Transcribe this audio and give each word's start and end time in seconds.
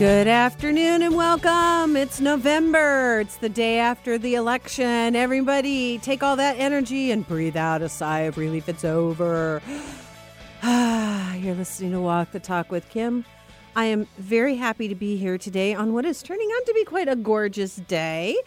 Good 0.00 0.28
afternoon 0.28 1.02
and 1.02 1.14
welcome. 1.14 1.94
It's 1.94 2.22
November. 2.22 3.20
It's 3.20 3.36
the 3.36 3.50
day 3.50 3.78
after 3.78 4.16
the 4.16 4.34
election. 4.34 5.14
Everybody, 5.14 5.98
take 5.98 6.22
all 6.22 6.36
that 6.36 6.58
energy 6.58 7.10
and 7.10 7.28
breathe 7.28 7.54
out 7.54 7.82
a 7.82 7.88
sigh 7.90 8.20
of 8.20 8.38
relief. 8.38 8.66
It's 8.66 8.82
over. 8.82 9.60
You're 10.64 11.54
listening 11.54 11.92
to 11.92 12.00
Walk 12.00 12.30
the 12.30 12.40
Talk 12.40 12.70
with 12.70 12.88
Kim. 12.88 13.26
I 13.76 13.84
am 13.84 14.06
very 14.16 14.54
happy 14.56 14.88
to 14.88 14.94
be 14.94 15.18
here 15.18 15.36
today 15.36 15.74
on 15.74 15.92
what 15.92 16.06
is 16.06 16.22
turning 16.22 16.48
out 16.56 16.64
to 16.64 16.72
be 16.72 16.84
quite 16.84 17.08
a 17.08 17.14
gorgeous 17.16 17.76
day. 17.76 18.38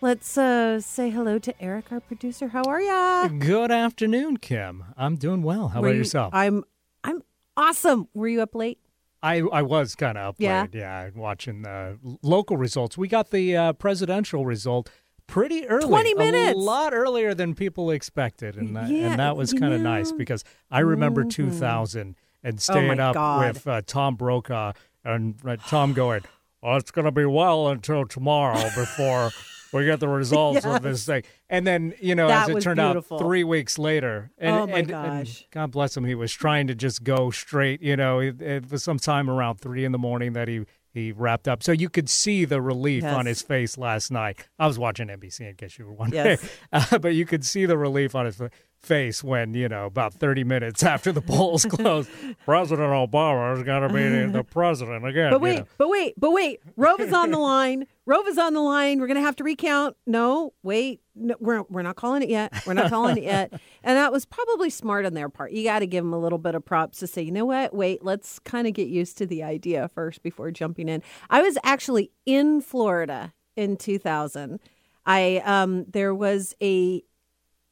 Let's 0.00 0.38
uh, 0.38 0.80
say 0.80 1.10
hello 1.10 1.40
to 1.40 1.60
Eric, 1.60 1.90
our 1.90 1.98
producer. 1.98 2.46
How 2.46 2.62
are 2.62 2.80
ya? 2.80 3.26
Good 3.26 3.72
afternoon, 3.72 4.36
Kim. 4.36 4.84
I'm 4.96 5.16
doing 5.16 5.42
well. 5.42 5.70
How 5.70 5.80
Were 5.80 5.88
about 5.88 5.94
you- 5.94 6.02
yourself? 6.02 6.32
I'm 6.32 6.62
I'm 7.02 7.24
awesome. 7.56 8.06
Were 8.14 8.28
you 8.28 8.42
up 8.42 8.54
late? 8.54 8.78
I, 9.22 9.40
I 9.52 9.62
was 9.62 9.94
kind 9.94 10.16
of 10.16 10.28
up 10.30 10.36
Yeah? 10.38 10.62
late. 10.62 10.70
Yeah, 10.74 11.10
watching 11.14 11.62
the 11.62 11.98
local 12.22 12.56
results. 12.56 12.96
We 12.96 13.08
got 13.08 13.30
the 13.30 13.56
uh, 13.56 13.72
presidential 13.74 14.44
result 14.46 14.90
pretty 15.26 15.66
early. 15.68 15.86
20 15.88 16.14
minutes. 16.14 16.54
A 16.54 16.58
lot 16.58 16.92
earlier 16.94 17.34
than 17.34 17.54
people 17.54 17.90
expected. 17.90 18.56
And, 18.56 18.74
that, 18.76 18.88
Yeah, 18.88 19.10
and 19.10 19.20
that 19.20 19.36
was 19.36 19.52
kind 19.52 19.72
of 19.74 19.80
nice 19.80 20.10
because 20.12 20.42
I 20.70 20.80
remember 20.80 21.24
Mhm. 21.24 21.30
2000 21.30 22.16
and 22.42 22.54
Oh, 22.54 22.58
staying 22.58 22.96
my 22.96 23.02
up 23.04 23.14
God. 23.14 23.54
with 23.54 23.66
uh, 23.66 23.82
Tom 23.86 24.16
Brokaw 24.16 24.72
and 25.04 25.34
uh, 25.46 25.56
Tom 25.68 25.92
going, 25.92 26.22
well, 26.62 26.76
it's 26.78 26.90
going 26.90 27.04
to 27.04 27.12
be 27.12 27.24
well 27.26 27.68
until 27.68 28.06
tomorrow 28.06 28.62
before 28.74 29.30
we 29.72 29.86
got 29.86 30.00
the 30.00 30.08
results 30.22 30.64
of 30.64 30.82
this 30.82 31.04
thing. 31.06 31.22
And 31.48 31.66
then, 31.66 31.94
you 32.00 32.14
know, 32.14 32.28
That 32.28 32.50
as 32.50 32.56
it 32.56 32.60
turned 32.62 32.78
beautiful. 32.78 33.16
out 33.18 33.22
three 33.22 33.44
weeks 33.44 33.78
later. 33.78 34.30
And, 34.38 34.54
Oh, 34.56 34.66
my 34.66 34.78
and- 34.78 34.90
and 34.90 35.26
gosh. 35.26 35.44
God 35.50 35.70
bless 35.70 35.96
him. 35.96 36.04
He 36.04 36.14
was 36.14 36.32
trying 36.32 36.66
to 36.68 36.74
just 36.74 37.04
go 37.04 37.30
straight. 37.30 37.82
You 37.82 37.96
know, 37.96 38.18
it, 38.20 38.40
it 38.42 38.70
was 38.70 38.82
sometime 38.82 39.28
around 39.30 39.56
three 39.60 39.84
in 39.84 39.92
the 39.92 39.98
morning 39.98 40.32
that 40.34 40.48
he 40.48 40.64
he 40.92 41.12
wrapped 41.12 41.46
up. 41.46 41.62
So 41.62 41.70
you 41.70 41.88
could 41.88 42.10
see 42.10 42.44
the 42.44 42.60
relief 42.60 43.04
Yes. 43.04 43.14
on 43.14 43.24
his 43.26 43.42
face 43.42 43.78
last 43.78 44.10
night. 44.10 44.48
I 44.58 44.66
was 44.66 44.76
watching 44.76 45.06
NBC 45.06 45.48
in 45.48 45.54
case 45.54 45.78
you 45.78 45.86
were 45.86 45.92
wondering, 45.92 46.24
Yes. 46.24 46.50
uh, 46.92 46.98
but 46.98 47.14
you 47.14 47.24
could 47.26 47.44
see 47.46 47.64
the 47.64 47.78
relief 47.78 48.16
on 48.16 48.26
his 48.26 48.34
fa- 48.34 48.50
face 48.82 49.22
when 49.22 49.54
you 49.54 49.68
know 49.68 49.86
about 49.86 50.14
thirty 50.14 50.44
minutes 50.44 50.82
after 50.94 51.12
the 51.12 51.20
polls 51.20 51.64
closed, 51.64 52.10
President 52.44 52.88
Obama 52.88 53.56
is 53.56 53.62
going 53.62 53.82
to 53.82 53.88
be 53.88 54.32
the, 54.32 54.44
president 54.44 55.06
again. 55.06 55.30
But 55.30 55.36
you 55.36 55.42
wait, 55.42 55.58
know. 55.58 55.66
but 55.78 55.88
wait, 55.88 56.14
but 56.18 56.30
wait. 56.32 56.60
Rove 56.76 57.00
is 57.00 57.12
on 57.12 57.30
the 57.30 57.38
line. 57.38 57.86
Rove 58.06 58.26
is 58.26 58.38
on 58.38 58.54
the 58.54 58.60
line. 58.60 59.00
We're 59.00 59.06
gonna 59.06 59.20
have 59.20 59.36
to 59.36 59.44
recount. 59.44 59.96
No, 60.06 60.52
wait. 60.62 61.00
No, 61.14 61.36
we're 61.38 61.62
we're 61.68 61.82
not 61.82 61.96
calling 61.96 62.22
it 62.22 62.28
yet. 62.28 62.52
We're 62.66 62.74
not 62.74 62.90
calling 62.90 63.18
it 63.18 63.24
yet. 63.24 63.52
And 63.82 63.96
that 63.96 64.12
was 64.12 64.26
probably 64.26 64.68
smart 64.68 65.06
on 65.06 65.14
their 65.14 65.30
part. 65.30 65.52
You 65.52 65.64
got 65.64 65.78
to 65.78 65.86
give 65.86 66.04
them 66.04 66.12
a 66.12 66.18
little 66.18 66.38
bit 66.38 66.54
of 66.54 66.62
props 66.62 66.98
to 66.98 67.06
say, 67.06 67.22
you 67.22 67.32
know 67.32 67.46
what? 67.46 67.74
Wait, 67.74 68.04
let's 68.04 68.38
kind 68.40 68.66
of 68.66 68.74
get 68.74 68.88
used 68.88 69.16
to 69.18 69.26
the 69.26 69.42
idea 69.42 69.88
first 69.88 70.22
before 70.22 70.50
jumping 70.50 70.86
in. 70.86 71.02
I 71.30 71.40
was 71.40 71.56
actually 71.64 72.10
in 72.26 72.60
Florida 72.60 73.32
in 73.56 73.78
2000. 73.78 74.60
I 75.06 75.42
um 75.46 75.86
there 75.88 76.14
was 76.14 76.54
a 76.60 77.02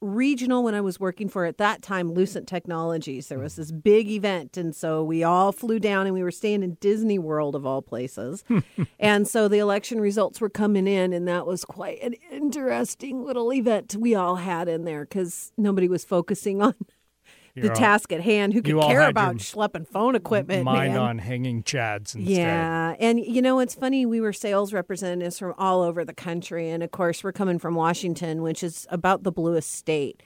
regional 0.00 0.62
when 0.62 0.74
I 0.74 0.80
was 0.80 1.00
working 1.00 1.28
for 1.28 1.44
at 1.44 1.58
that 1.58 1.82
time 1.82 2.12
Lucent 2.12 2.46
Technologies. 2.46 3.28
There 3.28 3.38
was 3.38 3.56
this 3.56 3.72
big 3.72 4.08
event 4.08 4.56
and 4.56 4.74
so 4.74 5.02
we 5.02 5.24
all 5.24 5.52
flew 5.52 5.78
down 5.78 6.06
and 6.06 6.14
we 6.14 6.22
were 6.22 6.30
staying 6.30 6.62
in 6.62 6.74
Disney 6.80 7.18
World 7.18 7.54
of 7.54 7.66
all 7.66 7.82
places. 7.82 8.44
and 9.00 9.26
so 9.26 9.48
the 9.48 9.58
election 9.58 10.00
results 10.00 10.41
were 10.41 10.48
coming 10.48 10.86
in 10.86 11.12
and 11.12 11.26
that 11.26 11.46
was 11.46 11.64
quite 11.64 12.02
an 12.02 12.14
interesting 12.30 13.24
little 13.24 13.52
event 13.52 13.96
we 13.98 14.14
all 14.14 14.36
had 14.36 14.69
in 14.69 14.84
there 14.84 15.04
cuz 15.04 15.52
nobody 15.56 15.88
was 15.88 16.04
focusing 16.04 16.62
on 16.62 16.75
the 17.60 17.70
all- 17.70 17.76
task 17.76 18.12
at 18.12 18.20
hand. 18.20 18.54
Who 18.54 18.62
could 18.62 18.80
care 18.80 19.08
about 19.08 19.36
schlepping 19.36 19.86
phone 19.86 20.14
equipment? 20.14 20.64
mind 20.64 20.94
man? 20.94 21.00
on 21.00 21.19
hanging 21.19 21.62
chads 21.62 22.14
instead. 22.14 22.28
Yeah. 22.28 22.96
And 22.98 23.20
you 23.20 23.42
know, 23.42 23.58
it's 23.60 23.74
funny. 23.74 24.06
We 24.06 24.20
were 24.20 24.32
sales 24.32 24.72
representatives 24.72 25.38
from 25.38 25.54
all 25.58 25.82
over 25.82 26.04
the 26.04 26.14
country. 26.14 26.70
And 26.70 26.82
of 26.82 26.91
course, 26.91 27.22
we're 27.22 27.32
coming 27.32 27.58
from 27.58 27.74
Washington, 27.74 28.42
which 28.42 28.62
is 28.62 28.86
about 28.91 29.22
the 29.22 29.32
bluest 29.32 29.72
state 29.72 30.22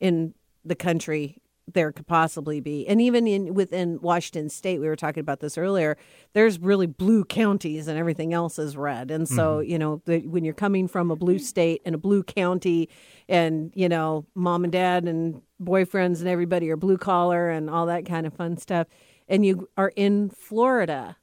in 0.00 0.34
the 0.64 0.74
country 0.74 1.40
there 1.72 1.90
could 1.90 2.06
possibly 2.06 2.60
be. 2.60 2.86
And 2.86 3.00
even 3.00 3.26
in 3.26 3.54
within 3.54 4.00
Washington 4.00 4.48
state, 4.48 4.78
we 4.78 4.86
were 4.86 4.96
talking 4.96 5.20
about 5.20 5.40
this 5.40 5.58
earlier, 5.58 5.96
there's 6.32 6.60
really 6.60 6.86
blue 6.86 7.24
counties 7.24 7.88
and 7.88 7.98
everything 7.98 8.32
else 8.32 8.58
is 8.58 8.76
red. 8.76 9.10
And 9.10 9.28
so, 9.28 9.58
mm-hmm. 9.58 9.70
you 9.70 9.78
know, 9.78 10.00
the, 10.04 10.20
when 10.20 10.44
you're 10.44 10.54
coming 10.54 10.86
from 10.86 11.10
a 11.10 11.16
blue 11.16 11.38
state 11.38 11.82
and 11.84 11.94
a 11.94 11.98
blue 11.98 12.22
county 12.22 12.88
and, 13.28 13.72
you 13.74 13.88
know, 13.88 14.26
mom 14.34 14.62
and 14.62 14.72
dad 14.72 15.04
and 15.04 15.42
boyfriends 15.60 16.20
and 16.20 16.28
everybody 16.28 16.70
are 16.70 16.76
blue 16.76 16.98
collar 16.98 17.50
and 17.50 17.68
all 17.68 17.86
that 17.86 18.06
kind 18.06 18.26
of 18.26 18.34
fun 18.34 18.56
stuff, 18.56 18.86
and 19.28 19.44
you 19.44 19.68
are 19.76 19.92
in 19.96 20.30
Florida, 20.30 21.16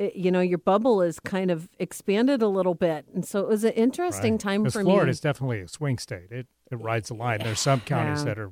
it, 0.00 0.16
you 0.16 0.32
know, 0.32 0.40
your 0.40 0.58
bubble 0.58 1.02
is 1.02 1.20
kind 1.20 1.52
of 1.52 1.68
expanded 1.78 2.42
a 2.42 2.48
little 2.48 2.74
bit. 2.74 3.06
And 3.14 3.24
so 3.24 3.40
it 3.40 3.48
was 3.48 3.62
an 3.62 3.72
interesting 3.72 4.32
Right. 4.32 4.40
time 4.40 4.64
for 4.64 4.82
Florida 4.82 5.06
me. 5.06 5.10
is 5.10 5.20
definitely 5.20 5.60
a 5.60 5.68
swing 5.68 5.98
state. 5.98 6.32
It 6.32 6.48
it 6.72 6.80
rides 6.80 7.08
the 7.08 7.14
line. 7.14 7.38
There's 7.44 7.60
some 7.60 7.80
counties 7.80 8.24
Yeah. 8.24 8.34
that 8.34 8.38
are 8.40 8.50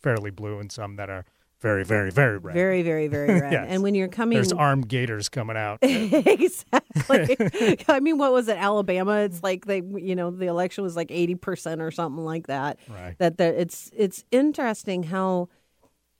fairly 0.00 0.30
blue 0.30 0.58
and 0.58 0.70
some 0.70 0.96
that 0.96 1.10
are 1.10 1.24
very, 1.60 1.84
very, 1.84 2.10
very 2.12 2.38
red. 2.38 2.54
Very, 2.54 2.82
very, 2.82 3.08
very 3.08 3.40
red. 3.40 3.52
Yes. 3.52 3.66
And 3.68 3.82
when 3.82 3.94
you're 3.94 4.08
coming, 4.08 4.36
There's 4.36 4.52
armed 4.52 4.88
gators 4.88 5.28
coming 5.28 5.56
out. 5.56 5.78
exactly. 5.82 7.36
I 7.88 8.00
mean, 8.00 8.18
what 8.18 8.32
was 8.32 8.48
it, 8.48 8.56
Alabama? 8.56 9.20
It's 9.20 9.42
like 9.42 9.66
they, 9.66 9.78
you 9.78 10.14
know, 10.14 10.30
the 10.30 10.46
election 10.46 10.84
was 10.84 10.94
like 10.94 11.10
eighty 11.10 11.34
percent 11.34 11.80
or 11.80 11.90
something 11.90 12.24
like 12.24 12.46
that. 12.46 12.78
Right. 12.88 13.16
That 13.18 13.38
that 13.38 13.54
it's 13.56 13.90
it's 13.96 14.24
interesting 14.30 15.04
how 15.04 15.48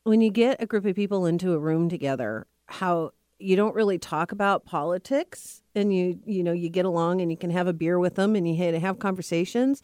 when 0.02 0.20
you 0.20 0.30
get 0.30 0.60
a 0.60 0.66
group 0.66 0.86
of 0.86 0.96
people 0.96 1.26
into 1.26 1.52
a 1.52 1.58
room 1.58 1.88
together, 1.88 2.46
how 2.66 3.12
you 3.38 3.54
don't 3.54 3.76
really 3.76 3.98
talk 3.98 4.32
about 4.32 4.64
politics, 4.64 5.62
and 5.76 5.94
you 5.94 6.18
you 6.26 6.42
know 6.42 6.52
you 6.52 6.68
get 6.68 6.84
along 6.84 7.20
and 7.20 7.30
you 7.30 7.36
can 7.36 7.50
have 7.50 7.68
a 7.68 7.72
beer 7.72 8.00
with 8.00 8.16
them 8.16 8.34
and 8.34 8.48
you 8.48 8.80
have 8.80 8.98
conversations, 8.98 9.82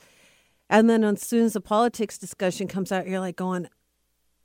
and 0.68 0.90
then 0.90 1.04
as 1.04 1.22
soon 1.22 1.44
as 1.44 1.52
the 1.52 1.60
politics 1.60 2.18
discussion 2.18 2.66
comes 2.66 2.90
out, 2.90 3.06
you're 3.06 3.20
like 3.20 3.36
going. 3.36 3.68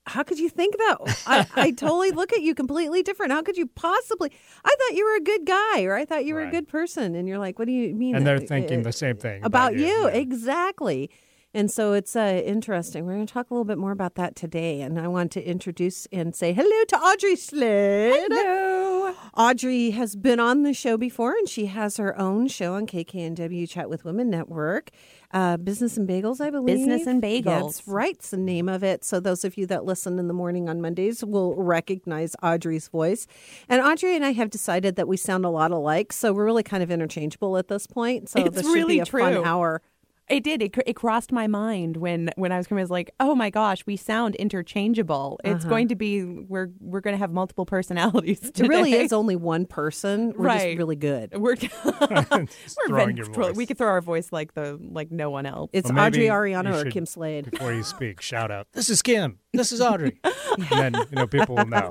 How 0.09 0.23
could 0.23 0.39
you 0.39 0.49
think 0.49 0.77
that? 0.77 0.97
I, 1.27 1.47
I 1.55 1.71
totally 1.85 2.11
look 2.11 2.33
at 2.33 2.41
you 2.41 2.55
completely 2.55 3.03
different. 3.03 3.31
How 3.31 3.41
could 3.41 3.57
you 3.57 3.67
possibly? 3.67 4.31
I 4.65 4.75
thought 4.79 4.95
you 4.97 5.05
were 5.05 5.15
a 5.15 5.21
good 5.21 5.45
guy, 5.45 5.83
or 5.83 5.95
I 5.95 6.05
thought 6.05 6.25
you 6.25 6.33
were 6.33 6.41
a 6.41 6.51
good 6.51 6.67
person, 6.67 7.15
and 7.15 7.27
you're 7.27 7.39
like, 7.39 7.59
"What 7.59 7.65
do 7.65 7.71
you 7.71 7.93
mean?" 7.95 8.15
and 8.15 8.25
they're 8.25 8.39
thinking 8.39 8.79
uh, 8.81 8.83
the 8.83 8.91
same 8.91 9.17
thing 9.17 9.43
about 9.43 9.75
you 9.75 9.87
Yeah. 10.07 10.07
exactly 10.25 11.09
and 11.51 11.71
so 11.71 11.93
it's 11.93 12.15
uh, 12.15 12.41
interesting 12.45 13.05
we're 13.05 13.13
going 13.15 13.25
to 13.25 13.33
talk 13.33 13.49
a 13.49 13.53
little 13.53 13.65
bit 13.65 13.77
more 13.79 13.91
about 13.91 14.13
that 14.15 14.35
today 14.35 14.81
and 14.81 14.99
i 14.99 15.07
want 15.07 15.31
to 15.31 15.41
introduce 15.43 16.05
and 16.11 16.35
say 16.35 16.53
hello 16.53 16.83
to 16.87 16.95
audrey 16.97 17.35
slade 17.35 18.13
hello 18.29 19.15
audrey 19.35 19.89
has 19.91 20.15
been 20.15 20.39
on 20.39 20.61
the 20.61 20.73
show 20.73 20.95
before 20.95 21.31
and 21.31 21.49
she 21.49 21.65
has 21.65 21.97
her 21.97 22.17
own 22.19 22.47
show 22.47 22.75
on 22.75 22.85
kknw 22.85 23.67
chat 23.67 23.89
with 23.89 24.05
women 24.05 24.29
network 24.29 24.91
uh, 25.31 25.57
business 25.57 25.95
and 25.97 26.07
bagels 26.09 26.41
i 26.41 26.49
believe 26.49 26.77
Business 26.77 27.05
and 27.05 27.21
Bagels. 27.21 27.43
that's 27.43 27.87
right 27.87 28.15
it's 28.15 28.31
the 28.31 28.37
name 28.37 28.67
of 28.67 28.83
it 28.83 29.03
so 29.03 29.19
those 29.19 29.43
of 29.45 29.57
you 29.57 29.65
that 29.67 29.85
listen 29.85 30.17
in 30.17 30.27
the 30.27 30.33
morning 30.33 30.67
on 30.67 30.81
mondays 30.81 31.23
will 31.23 31.55
recognize 31.55 32.35
audrey's 32.41 32.87
voice 32.87 33.27
and 33.67 33.81
audrey 33.81 34.15
and 34.15 34.25
i 34.25 34.31
have 34.31 34.49
decided 34.49 34.95
that 34.95 35.07
we 35.07 35.17
sound 35.17 35.45
a 35.45 35.49
lot 35.49 35.71
alike 35.71 36.11
so 36.11 36.33
we're 36.33 36.45
really 36.45 36.63
kind 36.63 36.81
of 36.81 36.89
interchangeable 36.89 37.57
at 37.57 37.67
this 37.67 37.85
point 37.85 38.27
so 38.29 38.39
It's 38.39 38.55
this 38.55 38.65
should 38.65 38.73
be 38.73 38.79
really 38.79 38.99
a 38.99 39.05
fun 39.05 39.33
true. 39.33 39.43
hour 39.45 39.81
It 40.29 40.43
did. 40.43 40.61
It, 40.61 40.75
it 40.85 40.93
crossed 40.95 41.31
my 41.31 41.47
mind 41.47 41.97
when 41.97 42.29
when 42.35 42.51
I 42.51 42.57
was 42.57 42.67
coming. 42.67 42.81
I 42.81 42.83
was 42.83 42.91
like, 42.91 43.11
"Oh 43.19 43.33
my 43.35 43.49
gosh, 43.49 43.85
we 43.85 43.95
sound 43.97 44.35
interchangeable. 44.35 45.39
It's 45.43 45.65
going 45.65 45.87
to 45.89 45.95
be 45.95 46.23
we're 46.23 46.69
we're 46.79 47.01
going 47.01 47.13
to 47.15 47.17
have 47.17 47.31
multiple 47.31 47.65
personalities." 47.65 48.39
Uh-huh. 48.43 48.63
It 48.63 48.67
really 48.67 48.93
is 48.93 49.11
only 49.13 49.35
one 49.35 49.65
person. 49.65 50.33
We're 50.37 50.45
Right. 50.45 50.67
just 50.69 50.77
really 50.77 50.95
good. 50.95 51.33
We're, 51.37 51.55
we're 51.85 52.45
throwing 52.87 53.17
your 53.17 53.25
ventral- 53.25 53.47
voice. 53.49 53.55
We 53.55 53.65
could 53.65 53.77
throw 53.77 53.87
our 53.89 54.01
voice 54.01 54.31
like 54.31 54.53
the 54.53 54.79
like 54.91 55.11
no 55.11 55.29
one 55.29 55.45
else. 55.45 55.69
It's 55.73 55.91
Well, 55.91 56.05
Audrey 56.05 56.29
maybe 56.29 56.29
Ariano 56.31 56.85
or 56.85 56.89
Kim 56.91 57.05
Slade. 57.05 57.49
Before 57.51 57.73
you 57.73 57.83
speak, 57.83 58.21
shout 58.31 58.51
out, 58.51 58.67
"This 58.73 58.89
is 58.89 59.01
Kim. 59.01 59.39
This 59.53 59.71
is 59.71 59.81
Audrey," 59.81 60.19
and 60.23 60.67
then 60.69 60.93
you 60.93 61.15
know 61.15 61.27
people 61.27 61.55
will 61.55 61.65
know. 61.65 61.89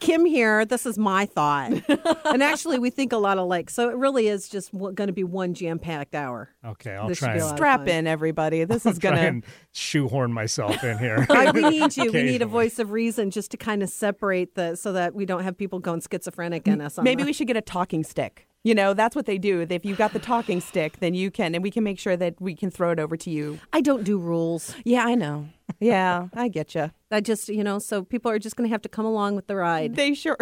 Kim 0.00 0.24
here. 0.24 0.64
This 0.64 0.86
is 0.86 0.98
my 0.98 1.26
thought. 1.26 1.72
and 2.26 2.42
actually, 2.42 2.78
we 2.78 2.90
think 2.90 3.12
a 3.12 3.16
lot 3.16 3.38
alike. 3.38 3.70
So 3.70 3.88
it 3.88 3.96
really 3.96 4.28
is 4.28 4.48
just 4.48 4.70
going 4.72 4.94
to 5.08 5.12
be 5.12 5.24
one 5.24 5.54
jam 5.54 5.78
packed 5.78 6.14
hour. 6.14 6.50
Okay, 6.64 6.92
I'll 6.94 7.08
This 7.08 7.18
should 7.18 7.23
try 7.24 7.34
and 7.34 7.56
Strap 7.56 7.88
in, 7.88 8.06
everybody. 8.06 8.64
This 8.64 8.86
is 8.86 8.98
gonna. 8.98 9.16
and 9.16 9.44
shoehorn 9.72 10.32
myself 10.32 10.82
in 10.84 10.98
here. 10.98 11.26
We 11.54 11.62
need 11.70 11.96
you. 11.96 12.10
We 12.12 12.22
need 12.22 12.42
a 12.42 12.46
voice 12.46 12.78
of 12.78 12.90
reason 12.90 13.30
just 13.30 13.50
to 13.52 13.56
kind 13.56 13.82
of 13.82 13.88
separate 13.88 14.54
the 14.54 14.76
so 14.76 14.92
that 14.92 15.14
we 15.14 15.24
don't 15.26 15.42
have 15.42 15.56
people 15.56 15.78
going 15.78 16.00
schizophrenic 16.00 16.66
in 16.66 16.80
us. 16.80 16.98
Maybe 17.00 17.22
the- 17.22 17.26
we 17.26 17.32
should 17.32 17.46
get 17.46 17.56
a 17.56 17.60
talking 17.62 18.02
stick. 18.04 18.48
You 18.66 18.74
know, 18.74 18.94
that's 18.94 19.14
what 19.14 19.26
they 19.26 19.36
do. 19.36 19.66
If 19.68 19.84
you've 19.84 19.98
got 19.98 20.14
the 20.14 20.18
talking 20.18 20.62
stick, 20.62 20.98
then 21.00 21.12
you 21.12 21.30
can, 21.30 21.54
and 21.54 21.62
we 21.62 21.70
can 21.70 21.84
make 21.84 21.98
sure 21.98 22.16
that 22.16 22.40
we 22.40 22.54
can 22.54 22.70
throw 22.70 22.92
it 22.92 22.98
over 22.98 23.14
to 23.14 23.28
you. 23.28 23.60
I 23.74 23.82
don't 23.82 24.04
do 24.04 24.16
rules. 24.18 24.74
Yeah, 24.84 25.04
I 25.04 25.14
know. 25.16 25.48
Yeah, 25.80 26.28
I 26.32 26.48
get 26.48 26.74
you. 26.74 26.90
I 27.10 27.20
just 27.20 27.48
you 27.50 27.62
know 27.62 27.78
so 27.78 28.02
people 28.04 28.30
are 28.30 28.38
just 28.38 28.56
going 28.56 28.66
to 28.68 28.72
have 28.72 28.80
to 28.82 28.88
come 28.88 29.04
along 29.04 29.36
with 29.36 29.48
the 29.48 29.56
ride. 29.56 29.96
They 29.96 30.14
sure. 30.14 30.38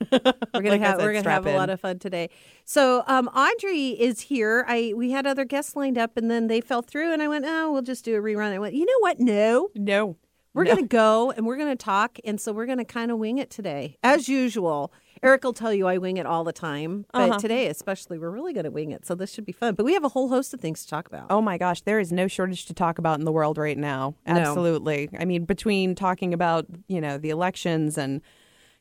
We're 0.00 0.18
gonna 0.52 0.68
Like 0.70 0.80
have 0.80 0.96
said, 0.98 1.04
we're 1.04 1.12
gonna 1.12 1.30
have 1.30 1.46
a 1.46 1.56
lot 1.56 1.70
of 1.70 1.80
fun 1.80 1.98
today. 1.98 2.30
So 2.64 3.04
um, 3.06 3.28
Audrey 3.28 3.88
is 4.00 4.20
here. 4.22 4.64
I 4.68 4.92
we 4.96 5.10
had 5.10 5.26
other 5.26 5.44
guests 5.44 5.74
lined 5.76 5.98
up 5.98 6.16
and 6.16 6.30
then 6.30 6.46
they 6.46 6.60
fell 6.60 6.82
through 6.82 7.12
and 7.12 7.22
I 7.22 7.28
went, 7.28 7.44
oh, 7.46 7.72
we'll 7.72 7.82
just 7.82 8.04
do 8.04 8.16
a 8.16 8.20
rerun. 8.20 8.52
I 8.52 8.58
went, 8.58 8.74
you 8.74 8.84
know 8.86 8.98
what? 9.00 9.18
No, 9.20 9.70
No, 9.74 10.16
we're 10.54 10.64
No. 10.64 10.74
gonna 10.76 10.86
go 10.86 11.30
and 11.32 11.46
we're 11.46 11.56
gonna 11.56 11.76
talk 11.76 12.18
and 12.24 12.40
so 12.40 12.52
we're 12.52 12.66
gonna 12.66 12.84
kind 12.84 13.10
of 13.10 13.18
wing 13.18 13.38
it 13.38 13.50
today 13.50 13.96
as 14.02 14.28
usual. 14.28 14.92
Eric 15.20 15.42
will 15.42 15.52
tell 15.52 15.72
you 15.74 15.88
I 15.88 15.98
wing 15.98 16.16
it 16.16 16.26
all 16.26 16.44
the 16.44 16.52
time, 16.52 17.04
but 17.12 17.28
Uh-huh. 17.30 17.38
today 17.40 17.66
especially 17.66 18.18
we're 18.20 18.30
really 18.30 18.52
going 18.52 18.66
to 18.66 18.70
wing 18.70 18.92
it, 18.92 19.04
so 19.04 19.16
this 19.16 19.32
should 19.32 19.44
be 19.44 19.50
fun. 19.50 19.74
But 19.74 19.82
we 19.84 19.94
have 19.94 20.04
a 20.04 20.10
whole 20.10 20.28
host 20.28 20.54
of 20.54 20.60
things 20.60 20.84
to 20.84 20.88
talk 20.88 21.08
about. 21.08 21.26
Oh 21.28 21.40
my 21.40 21.58
gosh, 21.58 21.80
there 21.80 21.98
is 21.98 22.12
no 22.12 22.28
shortage 22.28 22.66
to 22.66 22.72
talk 22.72 22.98
about 23.00 23.18
in 23.18 23.24
the 23.24 23.32
world 23.32 23.58
right 23.58 23.76
now. 23.76 24.14
No. 24.28 24.34
Absolutely. 24.34 25.08
I 25.18 25.24
mean, 25.24 25.44
between 25.44 25.96
talking 25.96 26.32
about, 26.32 26.66
you 26.86 27.00
know, 27.00 27.18
the 27.18 27.30
elections 27.30 27.98
and 27.98 28.20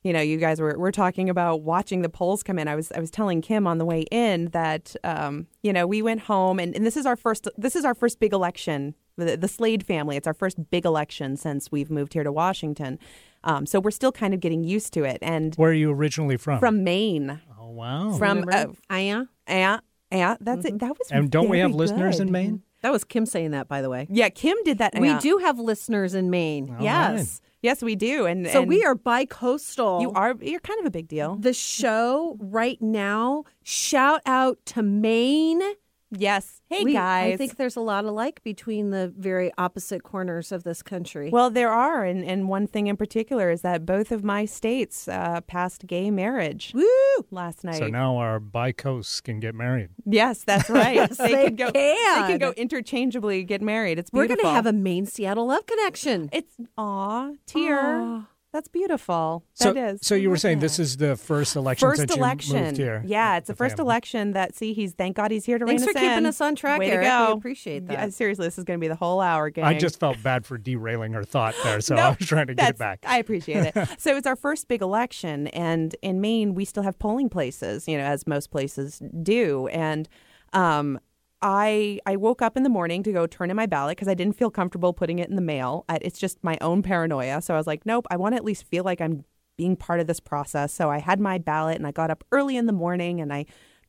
you 0.07 0.13
know, 0.13 0.21
you 0.21 0.37
guys 0.37 0.61
were, 0.61 0.77
were 0.77 0.91
talking 0.91 1.29
about 1.29 1.63
watching 1.63 2.01
the 2.01 2.07
polls 2.07 2.41
come 2.41 2.57
in. 2.57 2.69
I 2.69 2.75
was 2.75 2.93
I 2.93 2.99
was 3.01 3.11
telling 3.11 3.41
Kim 3.41 3.67
on 3.67 3.77
the 3.77 3.83
way 3.85 4.05
in 4.09 4.45
that 4.51 4.95
um, 5.03 5.47
you 5.63 5.73
know, 5.73 5.85
we 5.85 6.01
went 6.01 6.21
home 6.21 6.59
and, 6.59 6.73
and 6.73 6.85
this 6.85 6.95
is 6.95 7.05
our 7.05 7.17
first 7.17 7.47
this 7.57 7.75
is 7.75 7.83
our 7.83 7.93
first 7.93 8.19
big 8.21 8.31
election. 8.31 8.95
The, 9.17 9.35
the 9.35 9.47
Slade 9.47 9.83
family, 9.85 10.15
it's 10.15 10.27
our 10.27 10.33
first 10.33 10.69
big 10.69 10.85
election 10.85 11.35
since 11.35 11.71
we've 11.71 11.91
moved 11.91 12.13
here 12.13 12.23
to 12.23 12.31
Washington. 12.31 12.99
Um, 13.43 13.65
so 13.65 13.79
we're 13.79 13.91
still 13.91 14.11
kind 14.11 14.33
of 14.33 14.39
getting 14.39 14.63
used 14.63 14.93
to 14.93 15.03
it. 15.03 15.17
And 15.21 15.55
Where 15.55 15.71
are 15.71 15.73
you 15.73 15.91
originally 15.91 16.37
from? 16.37 16.59
from 16.59 16.83
Maine, 16.83 17.41
Oh 17.59 17.71
wow. 17.71 18.13
from 18.13 18.39
uh, 18.39 18.45
Remember? 18.45 18.77
Aya? 18.89 19.25
yeah, 19.49 19.79
yeah, 20.11 20.35
that's 20.39 20.65
it. 20.65 20.79
That 20.79 20.97
was 20.97 21.11
and 21.11 21.29
don't 21.29 21.49
we 21.49 21.59
have 21.59 21.71
very 21.71 21.79
listeners 21.79 22.19
in. 22.19 22.31
Maine? 22.31 22.61
That 22.83 22.91
was 22.91 23.03
Kim 23.03 23.25
saying 23.25 23.51
that, 23.51 23.67
by 23.67 23.81
the 23.81 23.89
way. 23.89 24.07
Yeah, 24.09 24.29
Kim 24.29 24.55
did 24.63 24.77
that. 24.77 24.93
We 24.99 25.07
yeah. 25.09 25.19
do 25.19 25.39
have 25.39 25.59
listeners 25.59 26.13
in 26.13 26.29
Maine. 26.29 26.75
All 26.77 26.83
yes. 26.83 27.41
Yes, 27.61 27.81
we 27.81 27.95
do. 27.95 28.25
And 28.25 28.47
So 28.47 28.59
and 28.61 28.69
we 28.69 28.83
are 28.83 28.95
bi-coastal. 28.95 30.01
You 30.01 30.11
are. 30.11 30.35
You're 30.39 30.59
kind 30.59 30.79
of 30.79 30.85
a 30.85 30.91
big 30.91 31.07
deal. 31.07 31.35
The 31.35 31.53
show 31.53 32.37
right 32.39 32.81
now, 32.81 33.45
shout 33.63 34.21
out 34.25 34.59
to 34.67 34.83
Maine. 34.83 35.61
Yes. 36.09 36.61
Hey 36.69 36.83
We- 36.83 36.93
guys. 36.93 37.33
I 37.33 37.37
think 37.37 37.57
there's 37.57 37.75
a 37.75 37.81
lot 37.81 38.05
alike 38.05 38.41
between 38.43 38.91
the 38.91 39.13
very 39.17 39.51
opposite 39.57 40.03
corners 40.03 40.51
of 40.51 40.63
this 40.63 40.81
country. 40.81 41.29
Well, 41.29 41.49
there 41.49 41.69
are, 41.71 42.03
and, 42.05 42.23
and 42.23 42.47
one 42.47 42.65
thing 42.67 42.87
in 42.87 42.95
particular 42.95 43.49
is 43.51 43.61
that 43.61 43.85
both 43.85 44.11
of 44.11 44.23
my 44.23 44.45
states 44.45 45.07
uh, 45.07 45.41
passed 45.41 45.85
gay 45.85 46.09
marriage 46.09 46.71
Woo! 46.73 46.85
last 47.29 47.63
night. 47.63 47.77
So 47.79 47.87
now 47.87 48.17
our 48.17 48.39
bi-coasts 48.39 49.19
can 49.21 49.39
get 49.39 49.53
married. 49.55 49.89
yes, 50.05 50.43
that's 50.43 50.69
right. 50.69 51.09
they 51.17 51.45
can 51.47 51.55
go. 51.55 51.71
They 51.71 51.95
can. 51.95 52.27
can 52.29 52.37
go 52.39 52.51
interchangeably 52.51 53.43
get 53.43 53.61
married. 53.61 53.99
It's 53.99 54.11
We're 54.13 54.27
going 54.27 54.39
to 54.39 54.47
have 54.49 54.65
a 54.65 54.73
Maine 54.73 55.05
Seattle 55.05 55.47
love 55.47 55.65
connection. 55.65 56.29
It's 56.31 56.55
aw 56.77 57.31
tear. 57.45 57.99
Aw. 57.99 58.27
That's 58.57 58.69
beautiful. 58.69 59.43
So, 59.53 59.71
that 59.71 59.93
is. 59.93 59.99
so 60.01 60.15
you 60.15 60.31
were 60.31 60.37
saying 60.37 60.61
this 60.61 60.79
is 60.79 60.97
the 60.97 61.15
first 61.15 61.55
election 61.55 61.87
first 61.87 61.99
since 61.99 62.15
election. 62.15 62.55
you 62.55 62.63
moved 62.63 62.77
here. 62.77 63.03
Yeah, 63.05 63.37
it's 63.37 63.45
the, 63.45 63.53
the 63.53 63.57
first 63.57 63.77
family. 63.77 63.87
election 63.87 64.31
that. 64.31 64.55
See, 64.55 64.73
he's 64.73 64.93
thank 64.93 65.15
God 65.15 65.29
he's 65.29 65.45
here 65.45 65.59
to 65.59 65.65
Thanks 65.67 65.83
rein 65.83 65.93
for 65.93 65.99
us 65.99 66.03
keeping 66.03 66.25
us 66.25 66.41
on 66.41 66.55
track, 66.55 66.79
Way 66.79 66.89
Eric. 66.89 67.05
To 67.05 67.07
go. 67.07 67.25
We 67.27 67.37
appreciate 67.37 67.85
that. 67.85 67.93
Yeah, 67.93 68.09
seriously, 68.09 68.47
this 68.47 68.57
is 68.57 68.63
going 68.63 68.79
to 68.79 68.83
be 68.83 68.87
the 68.87 68.95
whole 68.95 69.21
hour, 69.21 69.51
gang. 69.51 69.65
I 69.65 69.77
just 69.77 69.99
felt 69.99 70.23
bad 70.23 70.43
for 70.43 70.57
derailing 70.57 71.13
her 71.13 71.23
thought 71.23 71.53
there, 71.63 71.81
so 71.81 71.93
No, 71.97 72.01
I 72.01 72.09
was 72.17 72.27
trying 72.27 72.47
to 72.47 72.55
get 72.55 72.71
it 72.71 72.77
back. 72.79 73.05
I 73.05 73.19
appreciate 73.19 73.75
it. 73.75 73.89
so 73.99 74.17
it's 74.17 74.25
our 74.25 74.35
first 74.35 74.67
big 74.67 74.81
election, 74.81 75.49
and 75.49 75.95
in 76.01 76.19
Maine, 76.19 76.55
we 76.55 76.65
still 76.65 76.81
have 76.81 76.97
polling 76.97 77.29
places, 77.29 77.87
you 77.87 77.95
know, 77.95 78.05
as 78.05 78.25
most 78.25 78.49
places 78.49 78.99
do. 79.21 79.67
And 79.67 80.09
um, 80.53 80.99
I 81.41 81.99
I 82.05 82.15
woke 82.15 82.41
up 82.41 82.57
in 82.57 82.63
the 82.63 82.69
morning 82.69 83.03
to 83.03 83.11
go 83.11 83.27
turn 83.27 83.49
in 83.49 83.55
my 83.55 83.65
ballot 83.67 83.95
because 83.97 84.07
I 84.07 84.13
didn't 84.15 84.35
feel 84.35 84.49
comfortable 84.49 84.93
putting 84.93 85.19
it 85.19 85.29
in 85.29 85.35
the 85.35 85.41
mail. 85.41 85.85
It's 86.01 86.19
just 86.19 86.43
my 86.43 86.57
own 86.61 86.81
paranoia. 86.81 87.41
So 87.41 87.53
I 87.53 87.57
was 87.57 87.67
like, 87.67 87.85
nope, 87.85 88.07
I 88.09 88.17
want 88.17 88.33
to 88.33 88.37
at 88.37 88.43
least 88.45 88.63
feel 88.65 88.83
like 88.83 89.01
I'm 89.01 89.23
being 89.57 89.75
part 89.75 89.99
of 89.99 90.07
this 90.07 90.19
process. 90.19 90.73
So 90.73 90.89
I 90.89 90.99
had 90.99 91.19
my 91.19 91.37
ballot, 91.37 91.77
and 91.77 91.85
I 91.87 91.91
got 91.91 92.09
up 92.11 92.23
early 92.31 92.57
in 92.57 92.65
the 92.65 92.73
morning, 92.73 93.19
and 93.21 93.31
I 93.33 93.45